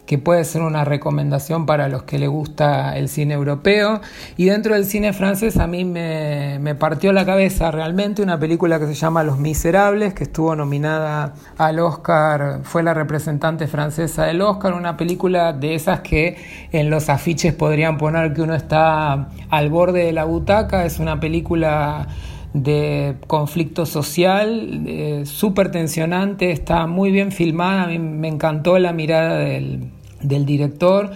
que 0.07 0.19
puede 0.19 0.45
ser 0.45 0.63
una 0.63 0.85
recomendación 0.85 1.67
para 1.67 1.89
los 1.89 2.05
que 2.05 2.19
le 2.19 2.29
gusta 2.29 2.97
el 2.97 3.09
cine 3.09 3.35
europeo. 3.35 4.01
Y 4.37 4.47
dentro 4.47 4.75
del 4.75 4.87
cine 4.87 5.13
francés 5.13 5.57
a 5.57 5.67
mí 5.67 5.85
me, 5.85 6.59
me, 6.61 6.75
partió 6.75 7.13
la 7.13 7.27
cabeza 7.27 7.71
realmente 7.71 8.23
una 8.23 8.39
película 8.39 8.79
que 8.79 8.87
se 8.87 8.95
llama 8.95 9.25
Los 9.25 9.39
Miserables, 9.39 10.15
que 10.15 10.25
estuvo 10.25 10.55
nominada 10.55 11.35
al 11.59 11.81
Oscar, 11.81 12.61
fue 12.63 12.83
la 12.83 12.95
representante 12.95 13.67
francesa 13.67 14.25
del 14.25 14.41
Oscar, 14.41 14.75
una 14.75 14.97
película 14.97 15.53
de 15.53 15.75
esas 15.75 16.01
que 16.01 16.37
en 16.73 16.89
los 16.89 17.09
afiches 17.09 17.53
podrían 17.55 17.99
poner 17.99 18.33
que 18.33 18.43
uno 18.43 18.55
está 18.55 19.29
al 19.51 19.71
borde 19.71 20.05
de 20.05 20.13
la 20.13 20.25
butaca, 20.25 20.85
es 20.85 21.01
una 21.01 21.19
película 21.19 22.07
de 22.55 23.17
conflicto 23.27 23.85
social, 23.85 24.85
eh, 24.87 25.23
súper 25.27 25.71
tensionante, 25.71 26.53
está 26.53 26.87
muy 26.87 27.11
bien 27.11 27.31
filmada, 27.31 27.83
a 27.83 27.87
mí 27.89 27.99
me 27.99 28.29
encantó 28.29 28.79
la 28.79 28.93
mirada 28.95 29.37
del, 29.39 29.91
del 30.23 30.47
director. 30.47 31.13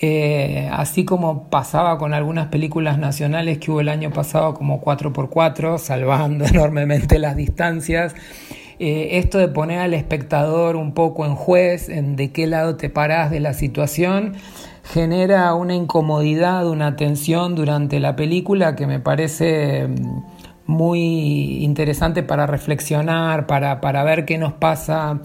Eh, 0.00 0.68
así 0.72 1.04
como 1.04 1.48
pasaba 1.50 1.98
con 1.98 2.14
algunas 2.14 2.46
películas 2.48 2.98
nacionales 2.98 3.58
que 3.58 3.72
hubo 3.72 3.80
el 3.80 3.88
año 3.88 4.10
pasado 4.10 4.54
como 4.54 4.80
4x4, 4.80 5.78
salvando 5.78 6.44
enormemente 6.46 7.18
las 7.18 7.34
distancias, 7.34 8.14
eh, 8.78 9.18
esto 9.18 9.38
de 9.38 9.48
poner 9.48 9.80
al 9.80 9.94
espectador 9.94 10.76
un 10.76 10.92
poco 10.94 11.26
en 11.26 11.34
juez, 11.34 11.88
en 11.88 12.14
de 12.14 12.30
qué 12.30 12.46
lado 12.46 12.76
te 12.76 12.90
parás 12.90 13.32
de 13.32 13.40
la 13.40 13.54
situación, 13.54 14.34
genera 14.84 15.52
una 15.54 15.74
incomodidad, 15.74 16.68
una 16.68 16.94
tensión 16.94 17.56
durante 17.56 17.98
la 17.98 18.14
película 18.14 18.76
que 18.76 18.86
me 18.86 19.00
parece 19.00 19.88
mm, 19.88 20.22
muy 20.66 21.64
interesante 21.64 22.22
para 22.22 22.46
reflexionar, 22.46 23.48
para, 23.48 23.80
para 23.80 24.04
ver 24.04 24.24
qué 24.24 24.38
nos 24.38 24.52
pasa 24.52 25.18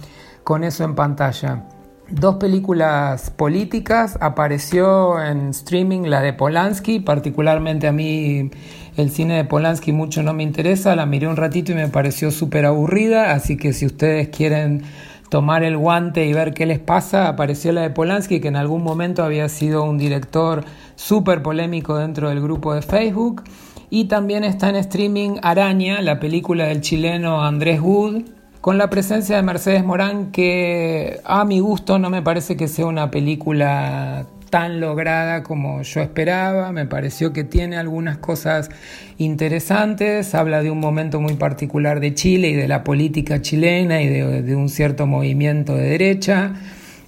con 0.43 0.63
eso 0.63 0.83
en 0.83 0.95
pantalla 0.95 1.65
dos 2.09 2.35
películas 2.35 3.29
políticas. 3.31 4.17
Apareció 4.21 5.21
en 5.23 5.49
streaming 5.49 6.03
la 6.03 6.21
de 6.21 6.33
Polanski, 6.33 6.99
particularmente 6.99 7.87
a 7.87 7.91
mí 7.91 8.51
el 8.97 9.09
cine 9.09 9.35
de 9.35 9.45
Polanski 9.45 9.91
mucho 9.91 10.23
no 10.23 10.33
me 10.33 10.43
interesa. 10.43 10.95
La 10.95 11.05
miré 11.05 11.27
un 11.27 11.37
ratito 11.37 11.71
y 11.71 11.75
me 11.75 11.87
pareció 11.87 12.31
súper 12.31 12.65
aburrida, 12.65 13.33
así 13.33 13.57
que 13.57 13.73
si 13.73 13.85
ustedes 13.85 14.29
quieren 14.29 14.83
tomar 15.29 15.63
el 15.63 15.77
guante 15.77 16.27
y 16.27 16.33
ver 16.33 16.53
qué 16.53 16.67
les 16.67 16.77
pasa, 16.77 17.27
apareció 17.27 17.71
la 17.71 17.81
de 17.81 17.89
Polanski, 17.89 18.39
que 18.39 18.49
en 18.49 18.55
algún 18.55 18.83
momento 18.83 19.23
había 19.23 19.49
sido 19.49 19.83
un 19.83 19.97
director 19.97 20.63
súper 20.95 21.41
polémico 21.41 21.97
dentro 21.97 22.29
del 22.29 22.39
grupo 22.39 22.75
de 22.75 22.83
Facebook. 22.83 23.43
Y 23.89 24.05
también 24.05 24.43
está 24.43 24.69
en 24.69 24.75
streaming 24.75 25.37
Araña, 25.41 26.01
la 26.01 26.19
película 26.19 26.65
del 26.65 26.81
chileno 26.81 27.43
Andrés 27.43 27.81
Wood, 27.81 28.23
con 28.63 28.77
la 28.77 28.89
presencia 28.89 29.35
de 29.35 29.41
Mercedes 29.43 29.83
Morán 29.83 30.31
que 30.31 31.19
a 31.25 31.43
mi 31.43 31.59
gusto 31.59 31.99
no 31.99 32.09
me 32.09 32.21
parece 32.21 32.55
que 32.55 32.69
sea 32.69 32.85
una 32.85 33.11
película 33.11 34.25
tan 34.49 34.79
lograda 34.79 35.43
como 35.43 35.81
yo 35.81 35.99
esperaba, 35.99 36.71
me 36.71 36.85
pareció 36.85 37.33
que 37.33 37.43
tiene 37.43 37.75
algunas 37.75 38.19
cosas 38.19 38.69
interesantes, 39.17 40.33
habla 40.33 40.63
de 40.63 40.71
un 40.71 40.79
momento 40.79 41.19
muy 41.19 41.33
particular 41.33 41.99
de 41.99 42.13
Chile 42.13 42.51
y 42.51 42.53
de 42.53 42.69
la 42.69 42.85
política 42.85 43.41
chilena 43.41 44.01
y 44.01 44.07
de, 44.07 44.55
un 44.55 44.69
cierto 44.69 45.07
movimiento 45.07 45.75
de 45.75 45.83
derecha 45.83 46.53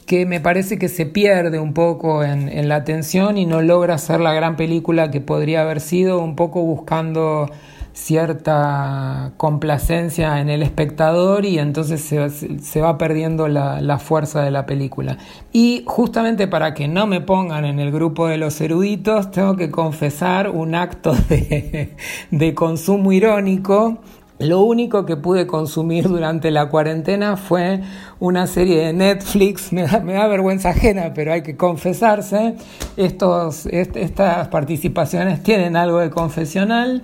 que 0.05 0.25
me 0.25 0.41
parece 0.41 0.77
que 0.77 0.89
se 0.89 1.05
pierde 1.05 1.57
un 1.57 1.73
poco 1.73 2.25
en, 2.25 2.67
la 2.67 2.75
atención 2.75 3.37
y 3.37 3.45
no 3.45 3.61
logra 3.61 3.97
ser 3.97 4.19
la 4.19 4.33
gran 4.33 4.57
película 4.57 5.09
que 5.09 5.21
podría 5.21 5.61
haber 5.61 5.79
sido, 5.79 6.19
un 6.19 6.35
poco 6.35 6.63
buscando 6.63 7.49
cierta 7.95 9.31
complacencia 9.37 10.41
en 10.41 10.49
el 10.49 10.61
espectador 10.63 11.45
y 11.45 11.59
entonces 11.59 12.01
se, 12.01 12.81
va 12.81 12.97
perdiendo 12.97 13.47
la, 13.47 13.99
fuerza 13.99 14.43
de 14.43 14.51
la 14.51 14.65
película. 14.65 15.17
Y 15.53 15.83
justamente 15.87 16.47
para 16.47 16.73
que 16.73 16.89
no 16.89 17.07
me 17.07 17.21
pongan 17.21 17.63
en 17.63 17.79
el 17.79 17.91
grupo 17.91 18.27
de 18.27 18.37
los 18.37 18.59
eruditos, 18.59 19.31
tengo 19.31 19.55
que 19.55 19.71
confesar 19.71 20.49
un 20.49 20.75
acto 20.75 21.13
de, 21.29 21.95
de 22.31 22.53
consumo 22.53 23.13
irónico 23.13 23.99
Lo 24.37 24.61
único 24.61 25.05
que 25.05 25.15
pude 25.15 25.47
consumir 25.47 26.09
durante 26.09 26.51
la 26.51 26.67
cuarentena 26.67 27.37
fue 27.37 27.79
una 28.19 28.47
serie 28.47 28.85
de 28.85 28.93
Netflix, 28.93 29.71
me 29.73 29.83
da, 29.83 30.27
vergüenza 30.27 30.69
ajena, 30.69 31.13
pero 31.13 31.31
hay 31.31 31.41
que 31.41 31.55
confesarse, 31.55 32.55
Estos, 32.97 33.65
estas 33.67 34.49
participaciones 34.49 35.41
tienen 35.41 35.77
algo 35.77 35.99
de 35.99 36.09
confesional, 36.09 37.03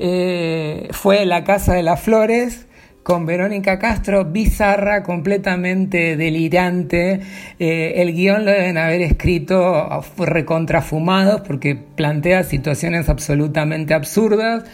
eh, 0.00 0.88
fue 0.90 1.24
La 1.24 1.44
Casa 1.44 1.74
de 1.74 1.84
las 1.84 2.00
Flores, 2.00 2.66
con 3.02 3.26
Verónica 3.26 3.78
Castro, 3.78 4.24
bizarra, 4.24 5.02
completamente 5.02 6.16
delirante. 6.16 7.20
Eh, 7.58 7.94
el 7.96 8.12
guion 8.12 8.44
lo 8.44 8.52
deben 8.52 8.78
haber 8.78 9.02
escrito 9.02 10.02
recontrafumados 10.18 11.40
porque 11.40 11.74
plantea 11.74 12.44
situaciones 12.44 13.08
absolutamente 13.08 13.94
absurdas, 13.94 14.64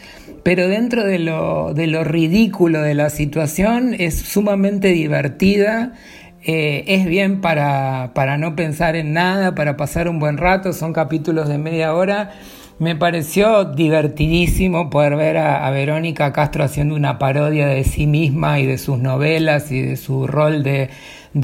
pero 0.43 0.69
dentro 0.69 1.05
de 1.05 1.19
lo, 1.19 1.75
de 1.75 1.87
lo 1.87 2.05
ridículo 2.05 2.83
de 2.83 2.95
la 2.95 3.11
situación 3.11 3.95
es 3.99 4.19
sumamente 4.19 4.89
divertida. 4.89 5.95
Eh, 6.43 6.85
es 6.87 7.07
bien 7.07 7.41
para, 7.41 8.13
para 8.15 8.39
no 8.39 8.55
pensar 8.55 8.97
en 8.97 9.13
nada, 9.13 9.55
para 9.55 9.77
pasar 9.77 10.09
un 10.09 10.19
buen 10.19 10.39
rato, 10.39 10.73
son 10.73 10.93
capítulos 10.93 11.49
de 11.49 11.59
media 11.59 11.95
hora 11.95 12.31
me 12.79 12.95
pareció 12.95 13.65
divertidísimo 13.65 14.89
poder 14.89 15.17
ver 15.17 15.37
a, 15.39 15.69
Verónica 15.71 16.33
Castro 16.33 16.63
haciendo 16.63 16.95
una 16.95 17.19
parodia 17.19 17.67
de 17.67 17.83
sí 17.83 18.07
misma 18.07 18.61
y 18.61 18.67
de 18.67 18.79
sus 18.79 18.99
novelas 18.99 19.73
y 19.73 19.83
de 19.83 19.97
su 19.97 20.27
rol 20.29 20.63
de, 20.63 20.89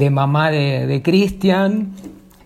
mamá 0.09 0.49
de, 0.49 0.87
de 0.87 1.01
Christian. 1.01 1.89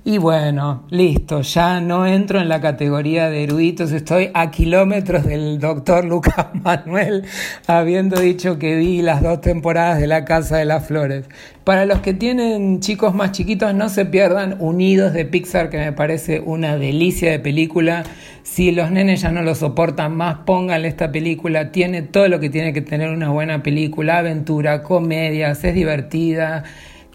Y 0.09 0.17
bueno, 0.17 0.85
listo, 0.89 1.41
ya 1.41 1.79
no 1.81 2.07
entro 2.07 2.41
en 2.41 2.49
la 2.49 2.59
categoría 2.61 3.29
de 3.29 3.43
eruditos, 3.43 3.91
estoy 3.91 4.31
a 4.33 4.49
kilómetros 4.49 5.23
del 5.23 5.59
doctor 5.59 6.03
Lucas 6.03 6.47
Manuel, 6.63 7.25
habiendo 7.67 8.19
dicho 8.19 8.57
que 8.57 8.75
vi 8.75 9.03
las 9.03 9.21
dos 9.21 9.39
temporadas 9.39 9.99
de 9.99 10.07
La 10.07 10.25
Casa 10.25 10.57
de 10.57 10.65
las 10.65 10.87
Flores. 10.87 11.25
Para 11.63 11.85
los 11.85 11.99
que 11.99 12.15
tienen 12.15 12.79
chicos 12.79 13.13
más 13.13 13.33
chiquitos, 13.33 13.75
no 13.75 13.87
se 13.87 14.03
pierdan 14.03 14.55
Unidos 14.57 15.13
de 15.13 15.25
Pixar, 15.25 15.69
que 15.69 15.77
me 15.77 15.93
parece 15.93 16.39
una 16.39 16.75
delicia 16.75 17.29
de 17.29 17.37
película. 17.37 18.01
Si 18.41 18.71
los 18.71 18.89
nenes 18.89 19.21
ya 19.21 19.29
no 19.29 19.43
lo 19.43 19.53
soportan 19.53 20.17
más, 20.17 20.37
pónganle 20.37 20.87
esta 20.87 21.11
película. 21.11 21.71
Tiene 21.71 22.01
todo 22.01 22.27
lo 22.29 22.39
que 22.39 22.49
tiene 22.49 22.73
que 22.73 22.81
tener 22.81 23.11
una 23.11 23.29
buena 23.29 23.61
película, 23.61 24.17
aventura, 24.17 24.81
comedias, 24.81 25.63
es 25.63 25.75
divertida 25.75 26.63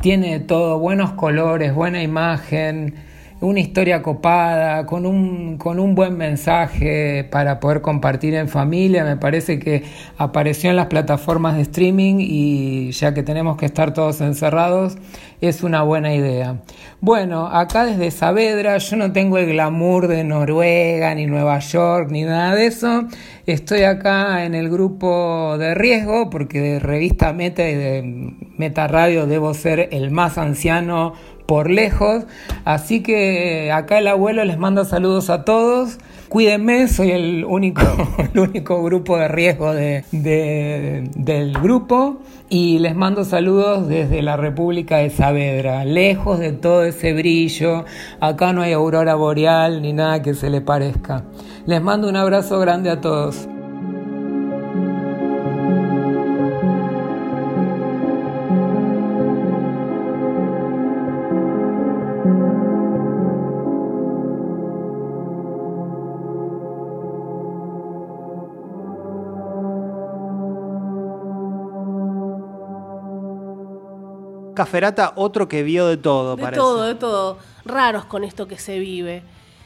tiene 0.01 0.41
todo, 0.41 0.79
buenos 0.79 1.13
colores, 1.13 1.75
buena 1.75 2.03
imagen, 2.03 2.95
una 3.45 3.61
historia 3.61 4.03
copada, 4.03 4.87
con 4.87 5.07
un, 5.07 5.59
con 5.59 5.79
un 5.79 5.95
buen 5.95 6.17
mensaje 6.17 7.25
para 7.31 7.61
poder 7.61 7.81
compartir 7.81 8.35
en 8.35 8.49
familia. 8.49 9.05
Me 9.05 9.17
parece 9.17 9.59
que 9.59 9.85
apareció 10.17 10.71
en 10.71 10.77
las 10.77 10.87
plataformas 10.87 11.57
de 11.57 11.63
streaming 11.63 12.17
y 12.19 12.91
ya 12.93 13.13
que 13.15 13.23
tenemos 13.23 13.57
que 13.57 13.67
estar 13.67 13.93
todos 13.93 14.21
encerrados, 14.21 14.97
es 15.41 15.63
una 15.63 15.83
buena 15.83 16.15
idea. 16.15 16.63
Bueno, 17.01 17.47
acá 17.47 17.85
desde 17.85 18.11
Saavedra 18.11 18.79
yo 18.79 18.97
no 18.97 19.13
tengo 19.13 19.37
el 19.37 19.47
glamour 19.47 20.09
de 20.09 20.25
Noruega, 20.25 21.15
ni 21.15 21.27
Nueva 21.27 21.59
York, 21.59 22.09
ni 22.11 22.23
nada 22.23 22.55
de 22.55 22.67
eso. 22.67 23.05
Estoy 23.47 23.83
acá 23.83 24.47
en 24.47 24.55
el 24.55 24.71
grupo 24.71 25.57
de 25.59 25.75
riesgo 25.75 26.31
porque 26.31 26.61
de 26.61 26.79
revista 26.79 27.35
Meta 27.35 27.69
y 27.69 27.75
de 27.75 28.33
Meta 28.57 28.89
Radio 28.89 29.27
debo 29.27 29.53
ser 29.53 29.91
el 29.93 30.11
más 30.11 30.39
anciano 30.39 31.13
por 31.47 31.71
lejos. 31.71 32.25
Así 32.65 33.03
que 33.03 33.71
acá 33.73 33.99
el 33.99 34.09
abuelo 34.09 34.45
les 34.45 34.59
manda 34.59 34.85
saludos 34.85 35.31
a 35.31 35.45
todos. 35.45 35.99
Cuídenme, 36.29 36.89
soy 36.89 37.13
el 37.13 37.45
único, 37.45 37.83
el 38.35 38.41
único 38.41 38.83
grupo 38.83 39.17
de 39.17 39.29
riesgo 39.29 39.73
de, 39.73 40.05
del 40.11 41.53
grupo 41.55 42.19
y 42.49 42.79
les 42.79 42.95
mando 42.95 43.25
saludos 43.25 43.89
desde 43.89 44.23
la 44.23 44.37
República 44.37 44.99
de 44.99 45.11
Saavedra, 45.11 45.85
lejos 45.85 46.39
de 46.39 46.53
todo 46.53 46.85
ese 46.85 47.13
brillo. 47.13 47.85
Acá 48.21 48.53
no 48.53 48.63
hay 48.63 48.73
aurora 48.73 49.15
boreal 49.15 49.83
ni 49.83 49.93
nada 49.93 50.23
que 50.23 50.35
se 50.35 50.51
le 50.51 50.61
parezca. 50.61 51.25
Les 51.67 51.81
mando 51.83 52.09
un 52.09 52.17
abrazo 52.17 52.59
grande 52.59 52.91
a 52.91 53.01
todos. 53.01 53.49
Caferata, 74.55 75.13
otro 75.17 75.49
que 75.49 75.63
vio 75.63 75.87
de 75.87 75.97
todo, 75.97 76.37
de 76.37 76.43
parece. 76.43 76.61
De 76.61 76.67
todo, 76.67 76.83
de 76.85 76.95
todo. 76.95 77.39
Raros 77.65 78.05
con 78.05 78.25
esto 78.25 78.47
que 78.49 78.59
se 78.59 78.79
vive. 78.79 79.23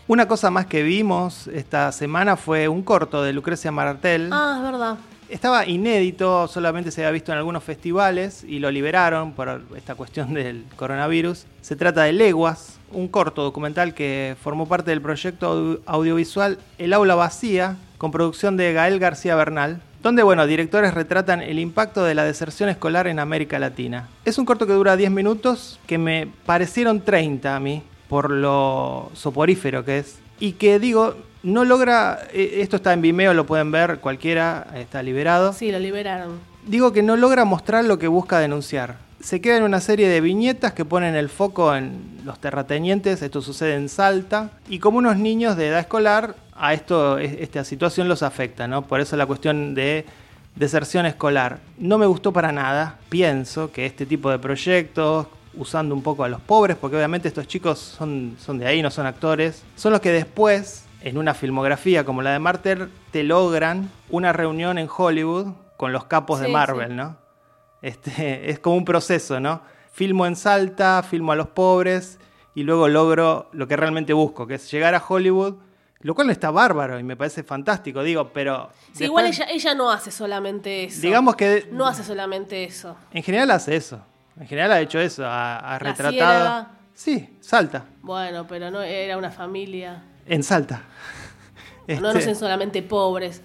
Una 0.06 0.26
cosa 0.26 0.50
más 0.50 0.66
que 0.66 0.82
vimos 0.82 1.48
esta 1.48 1.92
semana 1.92 2.36
fue 2.36 2.66
un 2.66 2.82
corto 2.82 3.22
de 3.22 3.32
Lucrecia 3.32 3.70
Martel. 3.70 4.30
Ah, 4.32 4.54
es 4.56 4.62
verdad. 4.62 4.96
Estaba 5.28 5.66
inédito, 5.66 6.48
solamente 6.48 6.90
se 6.90 7.02
había 7.02 7.10
visto 7.10 7.30
en 7.30 7.36
algunos 7.36 7.62
festivales 7.62 8.42
y 8.44 8.60
lo 8.60 8.70
liberaron 8.70 9.32
por 9.32 9.60
esta 9.76 9.94
cuestión 9.94 10.32
del 10.32 10.64
coronavirus. 10.76 11.44
Se 11.60 11.76
trata 11.76 12.04
de 12.04 12.14
Leguas, 12.14 12.78
un 12.90 13.08
corto 13.08 13.42
documental 13.42 13.92
que 13.92 14.36
formó 14.42 14.66
parte 14.66 14.90
del 14.90 15.02
proyecto 15.02 15.80
audiovisual 15.84 16.58
El 16.78 16.94
Aula 16.94 17.14
Vacía, 17.14 17.76
con 17.98 18.10
producción 18.10 18.56
de 18.56 18.72
Gael 18.72 18.98
García 18.98 19.36
Bernal, 19.36 19.82
donde, 20.02 20.22
bueno, 20.22 20.46
directores 20.46 20.94
retratan 20.94 21.42
el 21.42 21.58
impacto 21.58 22.04
de 22.04 22.14
la 22.14 22.24
deserción 22.24 22.68
escolar 22.68 23.06
en 23.06 23.18
América 23.18 23.58
Latina. 23.58 24.08
Es 24.24 24.38
un 24.38 24.44
corto 24.44 24.66
que 24.66 24.72
dura 24.72 24.96
10 24.96 25.10
minutos, 25.10 25.80
que 25.86 25.98
me 25.98 26.28
parecieron 26.46 27.00
30 27.00 27.54
a 27.54 27.60
mí, 27.60 27.82
por 28.08 28.30
lo 28.30 29.10
soporífero 29.14 29.84
que 29.84 29.98
es, 29.98 30.18
y 30.40 30.52
que 30.52 30.78
digo, 30.78 31.16
no 31.42 31.64
logra, 31.64 32.20
eh, 32.32 32.58
esto 32.58 32.76
está 32.76 32.92
en 32.92 33.02
Vimeo, 33.02 33.34
lo 33.34 33.46
pueden 33.46 33.70
ver, 33.70 33.98
cualquiera 33.98 34.66
está 34.74 35.02
liberado. 35.02 35.52
Sí, 35.52 35.72
lo 35.72 35.78
liberaron. 35.78 36.38
Digo 36.66 36.92
que 36.92 37.02
no 37.02 37.16
logra 37.16 37.44
mostrar 37.44 37.84
lo 37.84 37.98
que 37.98 38.08
busca 38.08 38.38
denunciar. 38.38 39.07
Se 39.20 39.40
queda 39.40 39.56
en 39.56 39.64
una 39.64 39.80
serie 39.80 40.08
de 40.08 40.20
viñetas 40.20 40.72
que 40.72 40.84
ponen 40.84 41.16
el 41.16 41.28
foco 41.28 41.74
en 41.74 42.20
los 42.24 42.38
terratenientes, 42.40 43.20
esto 43.20 43.42
sucede 43.42 43.74
en 43.74 43.88
Salta, 43.88 44.50
y 44.68 44.78
como 44.78 44.98
unos 44.98 45.16
niños 45.16 45.56
de 45.56 45.68
edad 45.68 45.80
escolar 45.80 46.36
a 46.54 46.72
esto, 46.72 47.18
esta 47.18 47.64
situación 47.64 48.08
los 48.08 48.22
afecta, 48.22 48.68
¿no? 48.68 48.82
Por 48.82 49.00
eso 49.00 49.16
la 49.16 49.26
cuestión 49.26 49.74
de 49.74 50.04
deserción 50.54 51.06
escolar. 51.06 51.58
No 51.78 51.98
me 51.98 52.06
gustó 52.06 52.32
para 52.32 52.52
nada. 52.52 52.98
Pienso 53.08 53.70
que 53.72 53.86
este 53.86 54.06
tipo 54.06 54.30
de 54.30 54.38
proyectos, 54.38 55.26
usando 55.54 55.94
un 55.94 56.02
poco 56.02 56.24
a 56.24 56.28
los 56.28 56.40
pobres, 56.40 56.76
porque 56.76 56.96
obviamente 56.96 57.28
estos 57.28 57.46
chicos 57.46 57.78
son, 57.78 58.36
son 58.38 58.58
de 58.58 58.66
ahí, 58.66 58.82
no 58.82 58.90
son 58.90 59.06
actores, 59.06 59.62
son 59.76 59.92
los 59.92 60.00
que 60.00 60.12
después, 60.12 60.84
en 61.02 61.18
una 61.18 61.34
filmografía 61.34 62.04
como 62.04 62.22
la 62.22 62.32
de 62.32 62.38
Marter, 62.38 62.88
te 63.10 63.22
logran 63.22 63.90
una 64.10 64.32
reunión 64.32 64.78
en 64.78 64.88
Hollywood 64.94 65.52
con 65.76 65.92
los 65.92 66.04
capos 66.04 66.40
de 66.40 66.48
Marvel, 66.48 66.96
¿no? 66.96 67.16
Este, 67.82 68.50
es 68.50 68.58
como 68.58 68.76
un 68.76 68.84
proceso, 68.84 69.40
¿no? 69.40 69.62
Filmo 69.92 70.26
en 70.26 70.36
Salta, 70.36 71.02
filmo 71.02 71.32
a 71.32 71.36
los 71.36 71.48
pobres 71.48 72.18
y 72.54 72.62
luego 72.62 72.88
logro 72.88 73.48
lo 73.52 73.66
que 73.66 73.76
realmente 73.76 74.12
busco, 74.12 74.46
que 74.46 74.54
es 74.54 74.70
llegar 74.70 74.94
a 74.94 75.02
Hollywood 75.06 75.56
lo 76.00 76.14
cual 76.14 76.30
está 76.30 76.50
bárbaro 76.50 76.98
y 76.98 77.02
me 77.02 77.16
parece 77.16 77.42
fantástico, 77.42 78.02
digo, 78.02 78.30
pero... 78.32 78.70
Sí, 78.92 79.04
igual 79.04 79.26
ella, 79.26 79.46
ella 79.50 79.74
no 79.74 79.90
hace 79.90 80.10
solamente 80.10 80.84
eso. 80.84 81.00
Digamos 81.00 81.34
que... 81.34 81.68
No 81.72 81.86
hace 81.86 82.04
solamente 82.04 82.64
eso. 82.64 82.96
En 83.12 83.22
general 83.22 83.50
hace 83.50 83.74
eso. 83.74 84.00
En 84.38 84.46
general 84.46 84.72
ha 84.72 84.80
hecho 84.80 85.00
eso, 85.00 85.24
ha, 85.26 85.78
retratado... 85.78 86.68
Sí, 86.94 87.36
Salta. 87.40 87.84
Bueno, 88.02 88.46
pero 88.46 88.72
no 88.72 88.82
era 88.82 89.16
una 89.16 89.30
familia. 89.30 90.02
En 90.26 90.42
Salta. 90.42 90.82
No, 91.86 92.00
no 92.00 92.10
este 92.10 92.22
son 92.22 92.34
solamente 92.34 92.82
pobres 92.82 93.40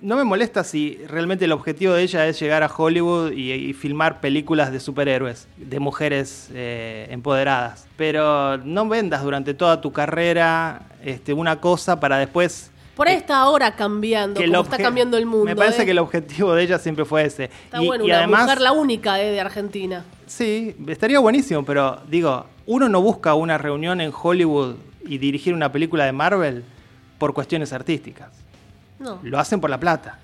no 0.00 0.16
me 0.16 0.24
molesta 0.24 0.62
si 0.64 0.98
realmente 1.08 1.44
el 1.44 1.52
objetivo 1.52 1.94
de 1.94 2.02
ella 2.02 2.26
es 2.26 2.38
llegar 2.38 2.62
a 2.62 2.70
Hollywood 2.74 3.32
y, 3.32 3.72
filmar 3.72 4.20
películas 4.20 4.70
de 4.70 4.80
superhéroes, 4.80 5.48
de 5.56 5.80
mujeres 5.80 6.48
eh, 6.54 7.08
empoderadas. 7.10 7.86
Pero 7.96 8.58
no 8.58 8.88
vendas 8.88 9.22
durante 9.22 9.54
toda 9.54 9.80
tu 9.80 9.92
carrera 9.92 10.82
este, 11.04 11.32
una 11.32 11.60
cosa 11.60 11.98
para 12.00 12.18
después... 12.18 12.70
Por 12.94 13.06
ahí 13.06 13.14
está 13.14 13.38
ahora 13.38 13.76
cambiando, 13.76 14.40
como 14.40 14.62
está 14.62 14.76
cambiando 14.76 15.16
el 15.16 15.26
mundo. 15.26 15.44
Me 15.44 15.54
parece 15.54 15.82
¿eh? 15.82 15.84
que 15.84 15.92
el 15.92 16.00
objetivo 16.00 16.52
de 16.54 16.64
ella 16.64 16.78
siempre 16.78 17.04
fue 17.04 17.24
ese. 17.24 17.44
Está 17.44 17.80
bueno, 17.80 18.04
una 18.04 18.18
además, 18.18 18.42
mujer 18.42 18.60
la 18.60 18.72
única 18.72 19.22
eh, 19.22 19.30
de 19.30 19.40
Argentina. 19.40 20.04
Sí, 20.26 20.74
estaría 20.88 21.20
buenísimo, 21.20 21.64
pero 21.64 22.00
digo, 22.08 22.46
uno 22.66 22.88
no 22.88 23.00
busca 23.00 23.34
una 23.34 23.56
reunión 23.56 24.00
en 24.00 24.12
Hollywood 24.12 24.76
y 25.06 25.18
dirigir 25.18 25.54
una 25.54 25.70
película 25.70 26.06
de 26.06 26.12
Marvel 26.12 26.64
por 27.18 27.34
cuestiones 27.34 27.72
artísticas. 27.72 28.47
No. 28.98 29.20
Lo 29.22 29.38
hacen 29.38 29.60
por 29.60 29.70
la 29.70 29.78
plata. 29.78 30.18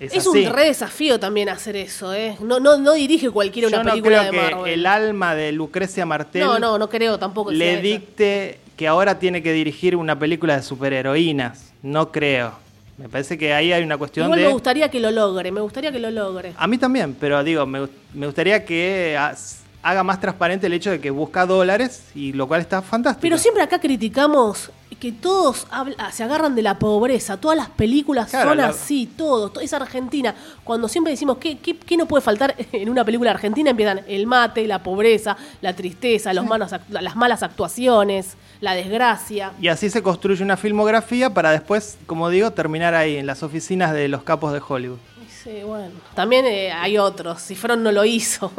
Es, 0.00 0.26
un 0.26 0.44
re 0.44 0.66
desafío 0.66 1.20
también 1.20 1.48
hacer 1.48 1.76
eso, 1.76 2.12
¿eh? 2.12 2.36
No, 2.40 2.58
no, 2.58 2.76
no 2.76 2.94
dirige 2.94 3.30
cualquiera 3.30 3.68
una 3.68 3.82
película 3.82 4.28
creo 4.28 4.64
que 4.64 4.74
el 4.74 4.86
alma 4.86 5.34
de 5.34 5.52
Lucrecia 5.52 6.04
Martel. 6.04 6.42
No, 6.42 6.58
no, 6.58 6.78
no 6.78 6.88
creo 6.88 7.18
tampoco. 7.18 7.50
Que 7.50 7.56
le 7.56 7.80
dicte 7.80 8.58
que 8.76 8.88
ahora 8.88 9.18
tiene 9.18 9.42
que 9.42 9.52
dirigir 9.52 9.96
una 9.96 10.18
película 10.18 10.56
de 10.56 10.62
superheroínas. 10.62 11.72
No 11.82 12.10
creo. 12.10 12.52
Me 12.98 13.08
parece 13.08 13.38
que 13.38 13.54
ahí 13.54 13.72
hay 13.72 13.82
una 13.82 13.96
cuestión 13.96 14.26
Igual 14.26 14.40
de... 14.40 14.46
me 14.46 14.52
gustaría 14.52 14.88
que 14.88 15.00
lo 15.00 15.10
logre, 15.10 15.50
me 15.50 15.60
gustaría 15.60 15.90
que 15.90 15.98
lo 15.98 16.10
logre. 16.10 16.54
A 16.56 16.66
mí 16.66 16.78
también, 16.78 17.16
pero 17.18 17.42
digo, 17.42 17.66
me, 17.66 17.88
me 18.12 18.26
gustaría 18.26 18.64
que 18.64 19.16
haga 19.82 20.02
más 20.02 20.20
transparente 20.20 20.66
el 20.66 20.72
hecho 20.72 20.90
de 20.90 21.00
que 21.00 21.10
busca 21.10 21.44
dólares, 21.44 22.04
y 22.14 22.32
lo 22.32 22.46
cual 22.46 22.60
está 22.60 22.82
fantástico. 22.82 23.20
Pero 23.20 23.36
siempre 23.36 23.62
acá 23.62 23.80
criticamos 23.80 24.70
que 25.04 25.12
todos 25.12 25.66
habla- 25.70 26.10
se 26.12 26.24
agarran 26.24 26.54
de 26.54 26.62
la 26.62 26.78
pobreza, 26.78 27.36
todas 27.38 27.58
las 27.58 27.68
películas 27.68 28.30
Claro, 28.30 28.48
son 28.48 28.56
la- 28.56 28.68
así, 28.68 29.04
todo, 29.18 29.50
to- 29.50 29.60
es 29.60 29.70
Argentina. 29.74 30.34
Cuando 30.64 30.88
siempre 30.88 31.10
decimos, 31.10 31.36
¿qué, 31.36 31.58
qué, 31.58 31.76
qué 31.76 31.98
no 31.98 32.06
puede 32.06 32.22
faltar 32.22 32.54
en 32.72 32.88
una 32.88 33.04
película 33.04 33.30
argentina? 33.32 33.68
Empiezan 33.68 34.00
el 34.08 34.26
mate, 34.26 34.66
la 34.66 34.82
pobreza, 34.82 35.36
la 35.60 35.76
tristeza, 35.76 36.32
los 36.32 36.46
malos 36.46 36.72
act- 36.72 36.88
las 36.88 37.16
malas 37.16 37.42
actuaciones, 37.42 38.38
la 38.62 38.74
desgracia. 38.74 39.52
Y 39.60 39.68
así 39.68 39.90
se 39.90 40.02
construye 40.02 40.42
una 40.42 40.56
filmografía 40.56 41.34
para 41.34 41.50
después, 41.50 41.98
como 42.06 42.30
digo, 42.30 42.52
terminar 42.52 42.94
ahí, 42.94 43.16
en 43.18 43.26
las 43.26 43.42
oficinas 43.42 43.92
de 43.92 44.08
los 44.08 44.22
capos 44.22 44.54
de 44.54 44.62
Hollywood. 44.66 44.96
Sí, 45.42 45.60
bueno. 45.66 45.90
También 46.14 46.46
eh, 46.46 46.72
hay 46.72 46.96
otros, 46.96 47.42
Cifrón 47.42 47.82
no 47.82 47.92
lo 47.92 48.06
hizo. 48.06 48.50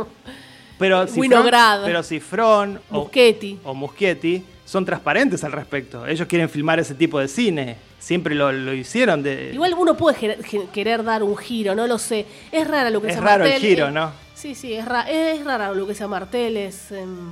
Pero 0.78 1.08
si 1.08 1.20
Winograd. 1.22 1.86
Pero 1.86 2.04
Cifrón 2.04 2.80
o, 2.92 3.00
Muschetti. 3.00 3.60
o 3.64 3.74
Muschietti 3.74 4.46
son 4.66 4.84
transparentes 4.84 5.44
al 5.44 5.52
respecto. 5.52 6.06
Ellos 6.08 6.28
quieren 6.28 6.50
filmar 6.50 6.80
ese 6.80 6.96
tipo 6.96 7.20
de 7.20 7.28
cine. 7.28 7.78
Siempre 8.00 8.36
lo, 8.36 8.52
lo 8.52 8.74
hicieron. 8.74 9.22
De, 9.24 9.52
Igual 9.54 9.74
uno 9.78 9.96
puede 9.96 10.38
querer 10.74 11.04
dar 11.04 11.24
un 11.24 11.38
giro, 11.38 11.76
no 11.76 11.88
lo 11.88 11.98
sé. 11.98 12.26
Es 12.52 12.68
rara 12.68 12.90
lo 12.90 13.02
que 13.02 13.10
Es 13.10 13.16
se 13.16 13.22
raro 13.22 13.46
el 13.46 13.54
giro, 13.62 13.92
¿no? 13.92 14.12
Sí, 14.34 14.54
sí, 14.56 14.74
es, 14.74 14.86
ra- 14.86 15.10
es 15.10 15.44
rara 15.46 15.72
lo 15.72 15.88
que 15.88 15.96
se 15.96 16.06
Martel, 16.08 16.58
es... 16.58 16.92
em, 16.92 17.30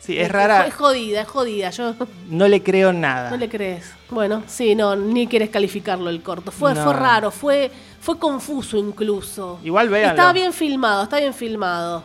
Sí, 0.00 0.18
es 0.18 0.30
rara. 0.30 0.66
Es 0.66 0.74
jodida, 0.74 1.22
es 1.22 1.28
jodida. 1.28 1.70
Yo 1.70 1.94
No 2.28 2.46
le 2.46 2.62
creo 2.62 2.92
nada. 2.92 3.30
no 3.30 3.38
le 3.38 3.48
crees. 3.48 3.90
Bueno, 4.10 4.42
sí, 4.46 4.74
no, 4.74 4.94
ni 4.94 5.26
quieres 5.26 5.48
calificarlo 5.48 6.10
el 6.10 6.20
corto. 6.22 6.50
Fue, 6.52 6.74
No. 6.74 6.84
fue 6.84 6.92
raro, 6.92 7.30
fue, 7.30 7.70
fue 8.00 8.18
confuso 8.18 8.76
incluso. 8.76 9.58
Igual 9.64 9.88
véanlo. 9.88 10.10
Estaba 10.10 10.32
bien 10.34 10.52
filmado, 10.52 11.04
está 11.04 11.18
bien 11.18 11.32
filmado. 11.32 12.04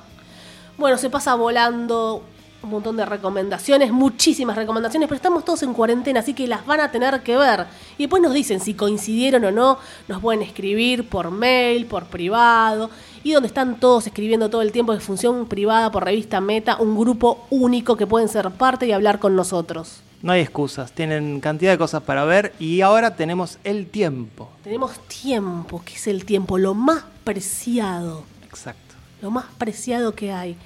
Bueno, 0.77 0.97
se 0.97 1.09
pasa 1.09 1.35
volando 1.35 2.23
un 2.61 2.69
montón 2.69 2.97
de 2.97 3.05
recomendaciones, 3.05 3.91
muchísimas 3.91 4.55
recomendaciones, 4.55 5.07
pero 5.07 5.15
estamos 5.15 5.45
todos 5.45 5.63
en 5.63 5.73
cuarentena, 5.73 6.19
así 6.19 6.33
que 6.33 6.47
las 6.47 6.65
van 6.65 6.81
a 6.81 6.91
tener 6.91 7.21
que 7.21 7.37
ver. 7.37 7.67
Y 7.97 8.03
después 8.03 8.21
nos 8.21 8.33
dicen 8.33 8.59
si 8.59 8.73
coincidieron 8.73 9.45
o 9.45 9.51
no, 9.51 9.77
nos 10.07 10.21
pueden 10.21 10.41
escribir 10.41 11.07
por 11.07 11.31
mail, 11.31 11.85
por 11.85 12.05
privado, 12.05 12.89
y 13.23 13.31
donde 13.31 13.47
están 13.47 13.79
todos 13.79 14.07
escribiendo 14.07 14.49
todo 14.49 14.61
el 14.61 14.71
tiempo 14.71 14.93
de 14.93 14.99
función 14.99 15.47
privada 15.47 15.91
por 15.91 16.03
revista 16.03 16.41
Meta, 16.41 16.77
un 16.77 16.97
grupo 16.97 17.45
único 17.49 17.95
que 17.95 18.07
pueden 18.07 18.27
ser 18.27 18.49
parte 18.51 18.87
y 18.87 18.91
hablar 18.91 19.19
con 19.19 19.35
nosotros. 19.35 20.01
No 20.21 20.33
hay 20.33 20.41
excusas. 20.41 20.91
Tienen 20.91 21.39
cantidad 21.39 21.71
de 21.71 21.77
cosas 21.77 22.03
para 22.03 22.25
ver. 22.25 22.53
Y 22.59 22.81
ahora 22.81 23.15
tenemos 23.15 23.57
el 23.63 23.87
tiempo. 23.87 24.49
Tenemos 24.63 24.99
tiempo, 25.07 25.81
que 25.85 25.93
es 25.93 26.07
el 26.07 26.25
tiempo, 26.25 26.57
lo 26.57 26.73
más 26.73 27.05
preciado, 27.23 28.23
Exacto. 28.45 28.95
lo 29.21 29.31
más 29.31 29.45
preciado 29.57 30.13
que 30.13 30.33
hay. 30.33 30.57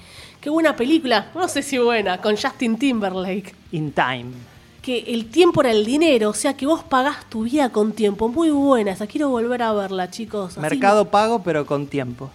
Qué 0.44 0.50
buena 0.50 0.76
película, 0.76 1.28
no 1.34 1.48
sé 1.48 1.62
si 1.62 1.78
buena, 1.78 2.20
con 2.20 2.36
Justin 2.36 2.76
Timberlake. 2.76 3.54
In 3.72 3.92
time. 3.92 4.26
Que 4.82 4.98
el 4.98 5.30
tiempo 5.30 5.62
era 5.62 5.70
el 5.70 5.86
dinero, 5.86 6.28
o 6.28 6.34
sea 6.34 6.54
que 6.54 6.66
vos 6.66 6.84
pagás 6.84 7.24
tu 7.30 7.44
vida 7.44 7.70
con 7.70 7.92
tiempo. 7.94 8.28
Muy 8.28 8.50
buena 8.50 8.90
esa, 8.90 9.06
quiero 9.06 9.30
volver 9.30 9.62
a 9.62 9.72
verla, 9.72 10.10
chicos. 10.10 10.52
Así, 10.52 10.60
Mercado 10.60 11.06
pago, 11.06 11.42
pero 11.42 11.64
con 11.64 11.86
tiempo. 11.86 12.30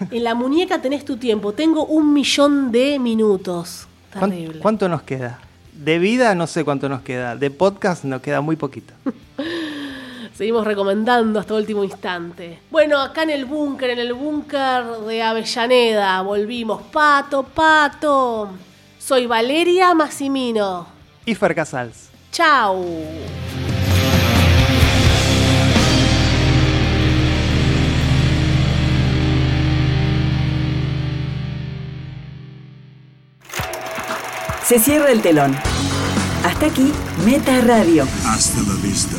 En 0.10 0.24
la 0.24 0.34
muñeca 0.34 0.80
tenés 0.80 1.04
tu 1.04 1.18
tiempo, 1.18 1.52
tengo 1.52 1.84
un 1.84 2.14
millón 2.14 2.72
de 2.72 2.98
minutos. 2.98 3.86
¿Cuán- 4.18 4.30
Terrible. 4.30 4.60
¿Cuánto 4.60 4.88
nos 4.88 5.02
queda? 5.02 5.38
De 5.74 5.98
vida 5.98 6.34
no 6.34 6.46
sé 6.46 6.64
cuánto 6.64 6.88
nos 6.88 7.02
queda. 7.02 7.36
De 7.36 7.50
podcast 7.50 8.04
nos 8.04 8.22
queda 8.22 8.40
muy 8.40 8.56
poquito. 8.56 8.94
Seguimos 10.40 10.64
recomendando 10.64 11.38
hasta 11.38 11.52
último 11.52 11.84
instante. 11.84 12.60
Bueno, 12.70 12.98
acá 12.98 13.24
en 13.24 13.28
el 13.28 13.44
búnker, 13.44 13.90
en 13.90 13.98
el 13.98 14.14
búnker 14.14 14.86
de 15.06 15.22
Avellaneda, 15.22 16.22
volvimos. 16.22 16.80
Pato, 16.84 17.42
pato. 17.42 18.48
Soy 18.98 19.26
Valeria 19.26 19.92
Massimino. 19.92 20.86
Y 21.26 21.34
Fer 21.34 21.54
Casals. 21.54 22.08
Chau. 22.32 22.86
Se 34.64 34.78
cierra 34.78 35.10
el 35.10 35.20
telón. 35.20 35.54
Hasta 36.44 36.64
aquí, 36.64 36.90
Meta 37.26 37.60
Radio. 37.60 38.04
Hasta 38.24 38.62
la 38.62 38.74
vista, 38.82 39.18